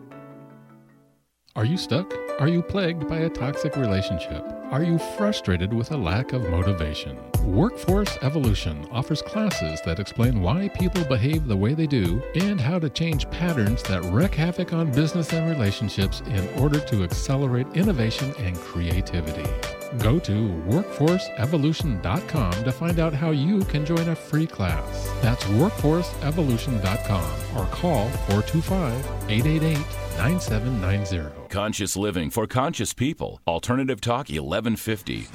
Are 1.54 1.64
you 1.64 1.76
stuck? 1.76 2.12
Are 2.40 2.48
you 2.48 2.60
plagued 2.60 3.06
by 3.06 3.18
a 3.18 3.30
toxic 3.30 3.76
relationship? 3.76 4.59
Are 4.70 4.84
you 4.84 4.98
frustrated 4.98 5.72
with 5.72 5.90
a 5.90 5.96
lack 5.96 6.32
of 6.32 6.48
motivation? 6.48 7.18
Workforce 7.42 8.16
Evolution 8.22 8.86
offers 8.92 9.20
classes 9.20 9.80
that 9.84 9.98
explain 9.98 10.42
why 10.42 10.68
people 10.68 11.02
behave 11.06 11.48
the 11.48 11.56
way 11.56 11.74
they 11.74 11.88
do 11.88 12.22
and 12.36 12.60
how 12.60 12.78
to 12.78 12.88
change 12.88 13.28
patterns 13.30 13.82
that 13.84 14.04
wreak 14.04 14.36
havoc 14.36 14.72
on 14.72 14.92
business 14.92 15.32
and 15.32 15.50
relationships 15.50 16.22
in 16.26 16.48
order 16.60 16.78
to 16.78 17.02
accelerate 17.02 17.66
innovation 17.74 18.32
and 18.38 18.56
creativity. 18.58 19.50
Go 19.98 20.20
to 20.20 20.32
workforceevolution.com 20.68 22.52
to 22.52 22.70
find 22.70 23.00
out 23.00 23.12
how 23.12 23.32
you 23.32 23.64
can 23.64 23.84
join 23.84 24.10
a 24.10 24.14
free 24.14 24.46
class. 24.46 25.10
That's 25.20 25.42
workforceevolution.com 25.46 27.58
or 27.58 27.66
call 27.72 28.08
425 28.08 29.04
888 29.28 29.78
9790. 30.16 31.39
Conscious 31.50 31.96
living 31.96 32.30
for 32.30 32.46
conscious 32.46 32.94
people. 32.94 33.40
Alternative 33.44 34.00
Talk 34.00 34.28
1150. 34.28 35.26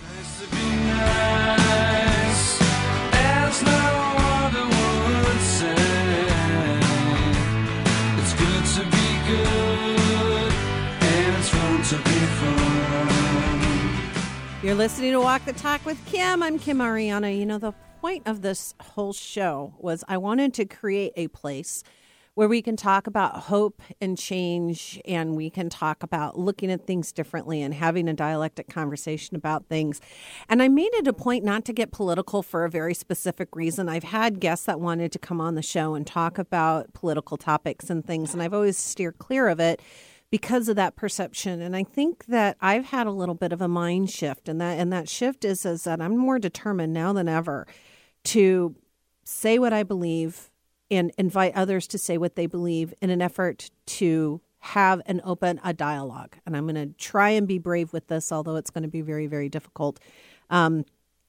nice, 0.87 2.61
as 3.11 3.61
no 3.61 4.15
other 4.15 4.63
would 4.63 5.41
say. 5.41 5.75
It's 8.17 8.33
good 8.33 8.65
to 8.75 8.83
be 8.95 9.07
good, 9.27 10.53
and 11.01 11.35
it's 11.35 11.49
fun 11.49 11.83
to 11.83 11.97
be 11.97 12.19
fun. 12.39 13.09
You're 14.63 14.75
listening 14.75 15.11
to 15.11 15.19
Walk 15.19 15.43
the 15.43 15.51
Talk 15.51 15.85
with 15.85 16.03
Kim. 16.05 16.41
I'm 16.41 16.57
Kim 16.59 16.77
Ariano. 16.77 17.37
You 17.37 17.45
know, 17.45 17.57
the 17.57 17.73
point 17.99 18.25
of 18.25 18.41
this 18.41 18.73
whole 18.79 19.11
show 19.11 19.73
was 19.79 20.05
I 20.07 20.15
wanted 20.15 20.53
to 20.53 20.63
create 20.63 21.11
a 21.17 21.27
place 21.27 21.83
where 22.35 22.49
we 22.49 22.61
can 22.61 22.75
talk 22.75 23.07
about 23.07 23.43
hope 23.43 23.81
and 24.01 24.17
change 24.17 25.01
and 25.05 25.35
we 25.35 25.49
can 25.49 25.69
talk 25.69 26.03
about 26.03 26.37
looking 26.37 26.69
at 26.69 26.85
things 26.85 27.13
differently 27.13 27.61
and 27.61 27.73
having 27.73 28.09
a 28.09 28.13
dialectic 28.13 28.69
conversation 28.69 29.37
about 29.37 29.67
things. 29.67 30.01
And 30.49 30.61
I 30.61 30.67
made 30.67 30.93
it 30.93 31.07
a 31.07 31.13
point 31.13 31.45
not 31.45 31.63
to 31.65 31.73
get 31.73 31.93
political 31.93 32.43
for 32.43 32.65
a 32.65 32.69
very 32.69 32.93
specific 32.93 33.55
reason. 33.55 33.87
I've 33.87 34.03
had 34.03 34.41
guests 34.41 34.65
that 34.65 34.81
wanted 34.81 35.13
to 35.13 35.19
come 35.19 35.39
on 35.39 35.55
the 35.55 35.61
show 35.61 35.95
and 35.95 36.05
talk 36.05 36.37
about 36.37 36.93
political 36.93 37.37
topics 37.37 37.89
and 37.89 38.05
things, 38.05 38.33
and 38.33 38.43
I've 38.43 38.53
always 38.53 38.77
steered 38.77 39.17
clear 39.17 39.47
of 39.47 39.61
it 39.61 39.81
because 40.29 40.67
of 40.67 40.75
that 40.75 40.97
perception. 40.97 41.61
And 41.61 41.73
I 41.73 41.83
think 41.83 42.25
that 42.25 42.57
I've 42.59 42.87
had 42.87 43.07
a 43.07 43.11
little 43.11 43.35
bit 43.35 43.53
of 43.53 43.61
a 43.61 43.69
mind 43.69 44.09
shift, 44.09 44.49
and 44.49 44.59
that 44.59 44.77
and 44.77 44.91
that 44.91 45.07
shift 45.07 45.45
is 45.45 45.65
is 45.65 45.85
that 45.85 46.01
I'm 46.01 46.17
more 46.17 46.39
determined 46.39 46.91
now 46.91 47.13
than 47.13 47.29
ever 47.29 47.65
to 48.25 48.75
say 49.23 49.57
what 49.57 49.71
I 49.71 49.83
believe 49.83 50.49
and 50.91 51.11
invite 51.17 51.55
others 51.55 51.87
to 51.87 51.97
say 51.97 52.17
what 52.17 52.35
they 52.35 52.45
believe 52.45 52.93
in 53.01 53.09
an 53.09 53.21
effort 53.21 53.71
to 53.85 54.41
have 54.59 55.01
an 55.05 55.21
open 55.23 55.59
a 55.63 55.73
dialogue. 55.73 56.37
And 56.45 56.57
I'm 56.57 56.65
going 56.65 56.75
to 56.75 56.93
try 56.97 57.29
and 57.29 57.47
be 57.47 57.59
brave 57.59 57.93
with 57.93 58.07
this, 58.07 58.31
although 58.31 58.55
it's 58.55 58.71
going 58.71 58.83
to 58.83 58.89
be 58.89 59.01
very 59.01 59.27
very 59.27 59.49
difficult. 59.49 59.99
Um, 60.49 60.85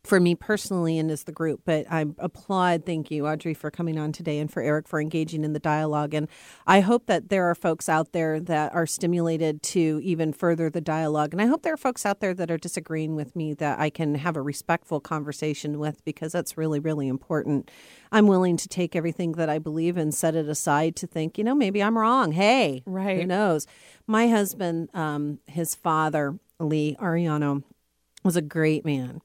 for 0.07 0.21
me 0.21 0.35
personally 0.35 0.99
and 0.99 1.11
as 1.11 1.25
the 1.25 1.33
group. 1.33 1.61
But 1.65 1.87
I 1.91 2.07
applaud, 2.19 2.87
thank 2.87 3.11
you, 3.11 3.27
Audrey, 3.27 3.55
for 3.55 3.71
coming 3.71 3.99
on 3.99 4.13
today 4.13 4.39
and 4.39 4.51
for 4.51 4.63
Eric 4.63 4.87
for 4.89 5.01
engaging 5.01 5.45
in 5.45 5.53
the 5.53 5.59
dialogue. 5.59 6.15
And 6.15 6.29
I 6.67 6.81
hope 6.81 7.07
that 7.07 7.29
there 7.29 7.45
are 7.51 7.55
folks 7.55 7.89
out 7.89 8.13
there 8.13 8.39
that 8.41 8.75
are 8.75 8.87
stimulated 8.87 9.63
to 9.65 10.01
even 10.03 10.33
further 10.33 10.71
the 10.71 10.81
dialogue. 10.81 11.33
And 11.33 11.43
I 11.43 11.47
hope 11.47 11.63
there 11.63 11.75
are 11.75 11.79
folks 11.79 12.07
out 12.07 12.21
there 12.21 12.35
that 12.35 12.51
are 12.51 12.57
disagreeing 12.59 13.17
with 13.17 13.35
me 13.35 13.53
that 13.55 13.79
I 13.79 13.91
can 13.91 14.15
have 14.15 14.37
a 14.37 14.43
respectful 14.43 15.01
conversation 15.01 15.79
with 15.79 16.05
because 16.05 16.33
that's 16.33 16.57
really, 16.57 16.79
really 16.79 17.09
important. 17.09 17.71
I'm 18.13 18.29
willing 18.29 18.57
to 18.59 18.69
take 18.69 18.95
everything 18.95 19.33
that 19.33 19.49
I 19.51 19.59
believe 19.59 19.97
and 19.97 20.15
set 20.15 20.37
it 20.37 20.49
aside 20.49 20.95
to 20.97 21.07
think, 21.07 21.37
you 21.37 21.45
know, 21.45 21.55
maybe 21.55 21.83
I'm 21.83 21.99
wrong. 21.99 22.33
Hey, 22.33 22.83
Right. 22.87 23.19
who 23.21 23.27
knows? 23.27 23.67
My 24.07 24.29
husband, 24.29 24.89
um, 24.95 25.41
his 25.47 25.75
father, 25.75 26.39
Lee 26.61 26.97
Ariano, 27.01 27.65
was 28.23 28.37
a 28.37 28.43
great 28.43 28.85
man 28.85 29.21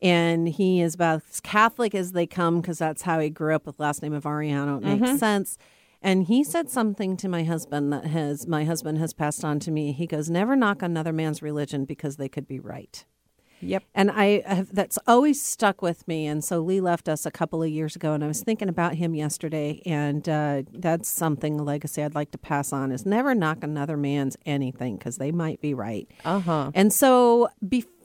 and 0.00 0.48
he 0.48 0.80
is 0.80 0.94
about 0.94 1.22
as 1.30 1.40
Catholic 1.40 1.94
as 1.94 2.12
they 2.12 2.26
come 2.26 2.60
because 2.60 2.78
that's 2.78 3.02
how 3.02 3.18
he 3.20 3.30
grew 3.30 3.54
up 3.54 3.66
with 3.66 3.80
last 3.80 4.02
name 4.02 4.12
of 4.12 4.24
Ariano. 4.24 4.78
It 4.78 5.00
makes 5.00 5.18
sense. 5.18 5.58
And 6.00 6.24
he 6.24 6.44
said 6.44 6.70
something 6.70 7.16
to 7.16 7.28
my 7.28 7.42
husband 7.42 7.92
that 7.92 8.06
has 8.06 8.46
my 8.46 8.64
husband 8.64 8.98
has 8.98 9.12
passed 9.12 9.44
on 9.44 9.58
to 9.60 9.70
me. 9.70 9.92
He 9.92 10.06
goes, 10.06 10.30
"Never 10.30 10.54
knock 10.54 10.82
another 10.82 11.12
man's 11.12 11.42
religion 11.42 11.84
because 11.84 12.16
they 12.16 12.28
could 12.28 12.46
be 12.46 12.60
right." 12.60 13.04
Yep. 13.60 13.82
And 13.92 14.10
I 14.12 14.42
have, 14.46 14.72
that's 14.72 14.98
always 15.08 15.42
stuck 15.42 15.82
with 15.82 16.06
me. 16.06 16.28
And 16.28 16.44
so 16.44 16.60
Lee 16.60 16.80
left 16.80 17.08
us 17.08 17.26
a 17.26 17.30
couple 17.32 17.60
of 17.60 17.68
years 17.68 17.96
ago, 17.96 18.12
and 18.12 18.22
I 18.22 18.28
was 18.28 18.42
thinking 18.42 18.68
about 18.68 18.94
him 18.94 19.16
yesterday, 19.16 19.82
and 19.84 20.28
uh, 20.28 20.62
that's 20.72 21.08
something 21.08 21.58
a 21.58 21.64
legacy 21.64 22.02
I'd 22.02 22.14
like 22.14 22.30
to 22.32 22.38
pass 22.38 22.72
on: 22.72 22.92
is 22.92 23.04
never 23.04 23.34
knock 23.34 23.64
another 23.64 23.96
man's 23.96 24.36
anything 24.46 24.96
because 24.96 25.18
they 25.18 25.32
might 25.32 25.60
be 25.60 25.74
right. 25.74 26.08
Uh 26.24 26.38
huh. 26.38 26.70
And 26.74 26.92
so 26.92 27.48
before 27.66 27.97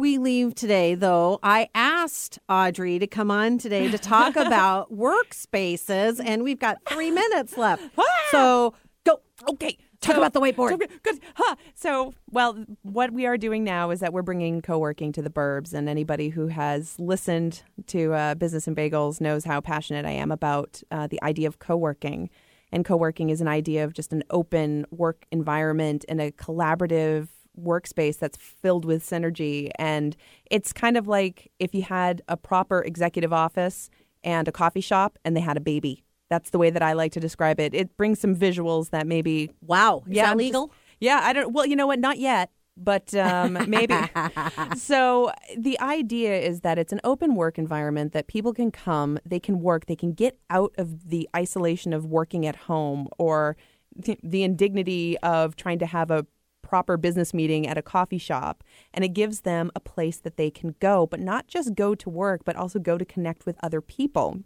we 0.00 0.18
leave 0.18 0.54
today, 0.54 0.94
though, 0.94 1.38
I 1.42 1.68
asked 1.74 2.38
Audrey 2.48 2.98
to 2.98 3.06
come 3.06 3.30
on 3.30 3.58
today 3.58 3.90
to 3.90 3.98
talk 3.98 4.34
about 4.36 4.90
workspaces, 4.90 6.20
and 6.24 6.42
we've 6.42 6.58
got 6.58 6.78
three 6.88 7.10
minutes 7.10 7.58
left. 7.58 7.82
So 8.30 8.74
go. 9.04 9.20
Okay. 9.50 9.76
Talk 10.00 10.16
about 10.16 10.32
the 10.32 10.40
whiteboard. 10.40 10.70
So, 10.70 10.78
good. 11.02 11.20
Huh. 11.34 11.56
So, 11.74 12.14
well, 12.30 12.64
what 12.80 13.12
we 13.12 13.26
are 13.26 13.36
doing 13.36 13.62
now 13.64 13.90
is 13.90 14.00
that 14.00 14.14
we're 14.14 14.22
bringing 14.22 14.62
co-working 14.62 15.12
to 15.12 15.20
the 15.20 15.28
burbs, 15.28 15.74
and 15.74 15.90
anybody 15.90 16.30
who 16.30 16.46
has 16.46 16.98
listened 16.98 17.62
to 17.88 18.14
uh, 18.14 18.34
Business 18.36 18.66
and 18.66 18.74
Bagels 18.74 19.20
knows 19.20 19.44
how 19.44 19.60
passionate 19.60 20.06
I 20.06 20.12
am 20.12 20.32
about 20.32 20.82
uh, 20.90 21.06
the 21.06 21.22
idea 21.22 21.48
of 21.48 21.58
co-working. 21.58 22.30
And 22.72 22.82
co-working 22.82 23.28
is 23.28 23.42
an 23.42 23.48
idea 23.48 23.84
of 23.84 23.92
just 23.92 24.14
an 24.14 24.24
open 24.30 24.86
work 24.90 25.26
environment 25.30 26.06
and 26.08 26.18
a 26.18 26.32
collaborative 26.32 27.28
workspace 27.62 28.18
that's 28.18 28.36
filled 28.36 28.84
with 28.84 29.04
synergy. 29.04 29.70
And 29.78 30.16
it's 30.50 30.72
kind 30.72 30.96
of 30.96 31.06
like 31.08 31.50
if 31.58 31.74
you 31.74 31.82
had 31.82 32.22
a 32.28 32.36
proper 32.36 32.80
executive 32.82 33.32
office 33.32 33.90
and 34.24 34.46
a 34.48 34.52
coffee 34.52 34.80
shop, 34.80 35.18
and 35.24 35.36
they 35.36 35.40
had 35.40 35.56
a 35.56 35.60
baby. 35.60 36.04
That's 36.28 36.50
the 36.50 36.58
way 36.58 36.70
that 36.70 36.82
I 36.82 36.92
like 36.92 37.12
to 37.12 37.20
describe 37.20 37.58
it. 37.58 37.74
It 37.74 37.96
brings 37.96 38.20
some 38.20 38.36
visuals 38.36 38.90
that 38.90 39.06
maybe 39.06 39.50
Wow. 39.62 40.02
Is 40.06 40.16
yeah, 40.16 40.26
that 40.26 40.36
legal? 40.36 40.68
just- 40.68 40.78
yeah, 41.00 41.20
I 41.22 41.32
don't. 41.32 41.52
Well, 41.52 41.64
you 41.66 41.74
know 41.74 41.86
what? 41.86 41.98
Not 41.98 42.18
yet, 42.18 42.50
but 42.76 43.14
um, 43.14 43.58
maybe. 43.68 43.94
so 44.76 45.32
the 45.56 45.80
idea 45.80 46.38
is 46.38 46.60
that 46.60 46.78
it's 46.78 46.92
an 46.92 47.00
open 47.04 47.34
work 47.34 47.58
environment 47.58 48.12
that 48.12 48.26
people 48.26 48.52
can 48.52 48.70
come, 48.70 49.18
they 49.24 49.40
can 49.40 49.60
work, 49.60 49.86
they 49.86 49.96
can 49.96 50.12
get 50.12 50.38
out 50.50 50.72
of 50.78 51.08
the 51.08 51.28
isolation 51.34 51.92
of 51.92 52.04
working 52.04 52.46
at 52.46 52.54
home 52.56 53.08
or 53.18 53.56
the, 53.96 54.18
the 54.22 54.42
indignity 54.42 55.16
of 55.18 55.56
trying 55.56 55.78
to 55.78 55.86
have 55.86 56.10
a 56.10 56.26
proper 56.62 56.96
business 56.96 57.32
meeting 57.34 57.66
at 57.66 57.78
a 57.78 57.82
coffee 57.82 58.18
shop 58.18 58.62
and 58.92 59.04
it 59.04 59.08
gives 59.10 59.42
them 59.42 59.70
a 59.74 59.80
place 59.80 60.18
that 60.18 60.36
they 60.36 60.50
can 60.50 60.74
go 60.80 61.06
but 61.06 61.20
not 61.20 61.46
just 61.48 61.74
go 61.74 61.94
to 61.94 62.08
work 62.10 62.42
but 62.44 62.56
also 62.56 62.78
go 62.78 62.96
to 62.98 63.04
connect 63.04 63.46
with 63.46 63.56
other 63.62 63.80
people 63.80 64.40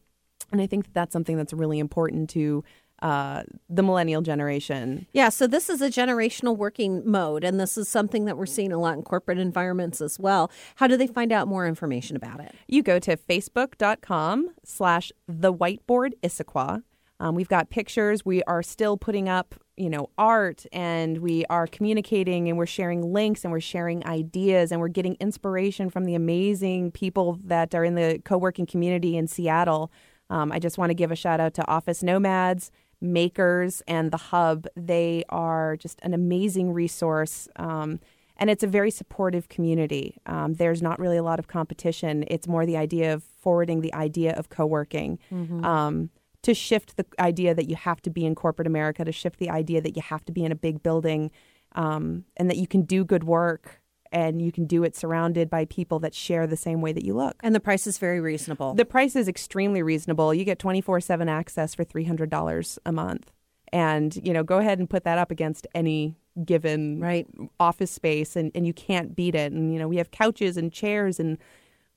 and 0.52 0.60
i 0.60 0.66
think 0.66 0.84
that 0.84 0.94
that's 0.94 1.12
something 1.12 1.36
that's 1.36 1.52
really 1.52 1.78
important 1.78 2.28
to 2.30 2.62
uh, 3.02 3.42
the 3.68 3.82
millennial 3.82 4.22
generation 4.22 5.06
Yeah, 5.12 5.28
so 5.28 5.46
this 5.46 5.68
is 5.68 5.82
a 5.82 5.88
generational 5.88 6.56
working 6.56 7.02
mode, 7.04 7.44
and 7.44 7.60
this 7.60 7.76
is 7.76 7.86
something 7.88 8.24
that 8.24 8.38
we're 8.38 8.46
seeing 8.46 8.72
a 8.72 8.78
lot 8.78 8.94
in 8.94 9.02
corporate 9.02 9.36
environments 9.38 10.00
as 10.00 10.18
well. 10.18 10.50
How 10.76 10.86
do 10.86 10.96
they 10.96 11.08
find 11.08 11.32
out 11.32 11.46
more 11.48 11.66
information 11.66 12.16
about 12.16 12.40
it? 12.40 12.54
you 12.66 12.82
go 12.82 12.98
to 13.00 13.16
facebook.com 13.16 14.50
slash 14.64 15.12
the 15.28 15.52
whiteboard 15.52 16.12
Issaquah. 16.22 16.82
Um, 17.20 17.34
we've 17.34 17.48
got 17.48 17.70
pictures. 17.70 18.24
We 18.24 18.42
are 18.44 18.62
still 18.62 18.96
putting 18.96 19.28
up, 19.28 19.54
you 19.76 19.88
know, 19.88 20.10
art 20.18 20.66
and 20.72 21.18
we 21.18 21.44
are 21.48 21.66
communicating 21.66 22.48
and 22.48 22.58
we're 22.58 22.66
sharing 22.66 23.12
links 23.12 23.44
and 23.44 23.52
we're 23.52 23.60
sharing 23.60 24.04
ideas 24.06 24.72
and 24.72 24.80
we're 24.80 24.88
getting 24.88 25.16
inspiration 25.20 25.90
from 25.90 26.04
the 26.04 26.14
amazing 26.14 26.90
people 26.90 27.38
that 27.44 27.74
are 27.74 27.84
in 27.84 27.94
the 27.94 28.20
co-working 28.24 28.66
community 28.66 29.16
in 29.16 29.26
Seattle. 29.28 29.92
Um, 30.30 30.50
I 30.50 30.58
just 30.58 30.78
want 30.78 30.90
to 30.90 30.94
give 30.94 31.12
a 31.12 31.16
shout 31.16 31.40
out 31.40 31.54
to 31.54 31.68
Office 31.68 32.02
Nomads, 32.02 32.70
Makers, 33.00 33.82
and 33.86 34.10
the 34.10 34.16
Hub. 34.16 34.66
They 34.76 35.24
are 35.28 35.76
just 35.76 36.00
an 36.02 36.14
amazing 36.14 36.72
resource. 36.72 37.48
Um, 37.56 38.00
and 38.36 38.50
it's 38.50 38.64
a 38.64 38.66
very 38.66 38.90
supportive 38.90 39.48
community. 39.48 40.16
Um, 40.26 40.54
there's 40.54 40.82
not 40.82 40.98
really 40.98 41.16
a 41.16 41.22
lot 41.22 41.38
of 41.38 41.46
competition. 41.46 42.24
It's 42.26 42.48
more 42.48 42.66
the 42.66 42.76
idea 42.76 43.14
of 43.14 43.22
forwarding 43.22 43.80
the 43.80 43.94
idea 43.94 44.32
of 44.32 44.48
co-working. 44.48 45.20
Um, 45.64 46.10
to 46.44 46.54
shift 46.54 46.96
the 46.96 47.04
idea 47.18 47.54
that 47.54 47.68
you 47.68 47.76
have 47.76 48.00
to 48.02 48.10
be 48.10 48.24
in 48.24 48.34
corporate 48.34 48.66
America, 48.66 49.04
to 49.04 49.12
shift 49.12 49.38
the 49.38 49.50
idea 49.50 49.80
that 49.80 49.96
you 49.96 50.02
have 50.02 50.24
to 50.26 50.32
be 50.32 50.44
in 50.44 50.52
a 50.52 50.56
big 50.56 50.82
building, 50.82 51.30
um, 51.74 52.24
and 52.36 52.48
that 52.48 52.56
you 52.56 52.66
can 52.66 52.82
do 52.82 53.04
good 53.04 53.24
work 53.24 53.80
and 54.12 54.40
you 54.40 54.52
can 54.52 54.64
do 54.64 54.84
it 54.84 54.94
surrounded 54.94 55.50
by 55.50 55.64
people 55.64 55.98
that 55.98 56.14
share 56.14 56.46
the 56.46 56.56
same 56.56 56.80
way 56.80 56.92
that 56.92 57.04
you 57.04 57.14
look. 57.14 57.34
And 57.42 57.52
the 57.52 57.58
price 57.60 57.84
is 57.84 57.98
very 57.98 58.20
reasonable. 58.20 58.74
The 58.74 58.84
price 58.84 59.16
is 59.16 59.26
extremely 59.26 59.82
reasonable. 59.82 60.32
You 60.32 60.44
get 60.44 60.58
24/7 60.60 61.28
access 61.28 61.74
for 61.74 61.84
$300 61.84 62.78
a 62.86 62.92
month. 62.92 63.32
And, 63.72 64.16
you 64.24 64.32
know, 64.32 64.44
go 64.44 64.58
ahead 64.58 64.78
and 64.78 64.88
put 64.88 65.02
that 65.02 65.18
up 65.18 65.32
against 65.32 65.66
any 65.74 66.16
given 66.44 67.00
Right. 67.00 67.26
office 67.58 67.90
space 67.90 68.36
and, 68.36 68.52
and 68.54 68.66
you 68.66 68.72
can't 68.72 69.16
beat 69.16 69.34
it. 69.34 69.52
And, 69.52 69.72
you 69.72 69.80
know, 69.80 69.88
we 69.88 69.96
have 69.96 70.12
couches 70.12 70.56
and 70.56 70.72
chairs 70.72 71.18
and 71.18 71.38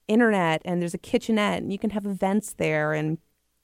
internet 0.07 0.61
and 0.65 0.81
there's 0.81 0.93
a 0.95 0.97
kitchenette 0.97 1.61
and 1.61 1.71
you 1.71 1.77
can 1.77 1.91
have 1.91 2.05
events 2.05 2.53
there 2.53 2.93
and 2.93 3.17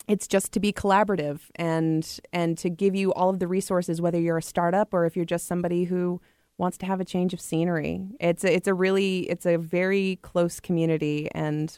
it's 0.08 0.28
just 0.28 0.52
to 0.54 0.60
be 0.60 0.74
collaborative 0.74 1.42
and 1.56 2.20
and 2.32 2.58
to 2.58 2.70
give 2.70 2.96
you 2.96 3.14
all 3.14 3.30
of 3.30 3.40
the 3.40 3.48
resources 3.48 4.02
whether 4.02 4.20
you're 4.20 4.38
a 4.38 4.44
startup 4.44 4.94
or 4.94 5.06
if 5.06 5.16
you're 5.16 5.26
just 5.26 5.48
somebody 5.48 5.86
who 5.86 6.20
wants 6.58 6.78
to 6.78 6.86
have 6.86 7.02
a 7.02 7.06
change 7.06 7.34
of 7.34 7.42
scenery. 7.42 8.06
It's 8.20 8.44
a, 8.44 8.54
it's 8.54 8.68
a 8.68 8.74
really 8.74 9.22
it's 9.30 9.46
a 9.46 9.58
very 9.58 10.20
close 10.22 10.60
community 10.60 11.30
and 11.34 11.78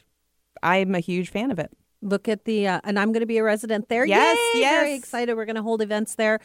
I'm 0.63 0.95
a 0.95 0.99
huge 0.99 1.29
fan 1.29 1.51
of 1.51 1.59
it. 1.59 1.71
Look 2.01 2.27
at 2.27 2.45
the, 2.45 2.67
uh, 2.67 2.81
and 2.83 2.99
I'm 2.99 3.11
going 3.13 3.21
to 3.21 3.25
be 3.25 3.37
a 3.37 3.43
resident 3.43 3.89
there. 3.89 4.05
Yes, 4.05 4.37
Yay! 4.53 4.61
Very 4.61 4.93
excited. 4.93 5.35
We're 5.35 5.45
going 5.45 5.55
to 5.55 5.63
hold 5.63 5.81
events 5.81 6.15
there. 6.15 6.39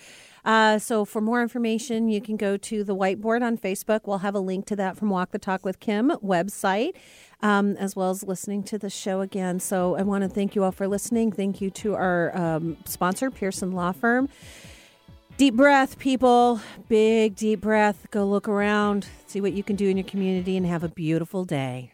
Uh, 0.44 0.78
so 0.78 1.04
for 1.04 1.20
more 1.20 1.42
information, 1.42 2.08
you 2.08 2.20
can 2.20 2.36
go 2.36 2.56
to 2.56 2.84
the 2.84 2.96
whiteboard 2.96 3.42
on 3.42 3.58
Facebook. 3.58 4.00
We'll 4.06 4.18
have 4.18 4.34
a 4.34 4.40
link 4.40 4.66
to 4.66 4.76
that 4.76 4.96
from 4.96 5.10
Walk 5.10 5.30
the 5.32 5.38
Talk 5.38 5.64
with 5.64 5.80
Kim 5.80 6.10
website, 6.22 6.92
um, 7.42 7.76
as 7.76 7.94
well 7.94 8.10
as 8.10 8.22
listening 8.22 8.62
to 8.64 8.78
the 8.78 8.90
show 8.90 9.20
again. 9.20 9.60
So 9.60 9.96
I 9.96 10.02
want 10.02 10.22
to 10.22 10.28
thank 10.28 10.54
you 10.54 10.64
all 10.64 10.72
for 10.72 10.88
listening. 10.88 11.32
Thank 11.32 11.60
you 11.60 11.70
to 11.70 11.94
our 11.94 12.36
um, 12.36 12.76
sponsor, 12.84 13.30
Pearson 13.30 13.72
Law 13.72 13.92
Firm. 13.92 14.28
Deep 15.36 15.54
breath, 15.54 15.98
people. 15.98 16.60
Big 16.88 17.34
deep 17.34 17.62
breath. 17.62 18.06
Go 18.10 18.26
look 18.26 18.46
around, 18.46 19.06
see 19.26 19.40
what 19.40 19.54
you 19.54 19.62
can 19.62 19.74
do 19.74 19.88
in 19.88 19.96
your 19.96 20.04
community, 20.04 20.56
and 20.56 20.66
have 20.66 20.84
a 20.84 20.88
beautiful 20.88 21.44
day. 21.44 21.92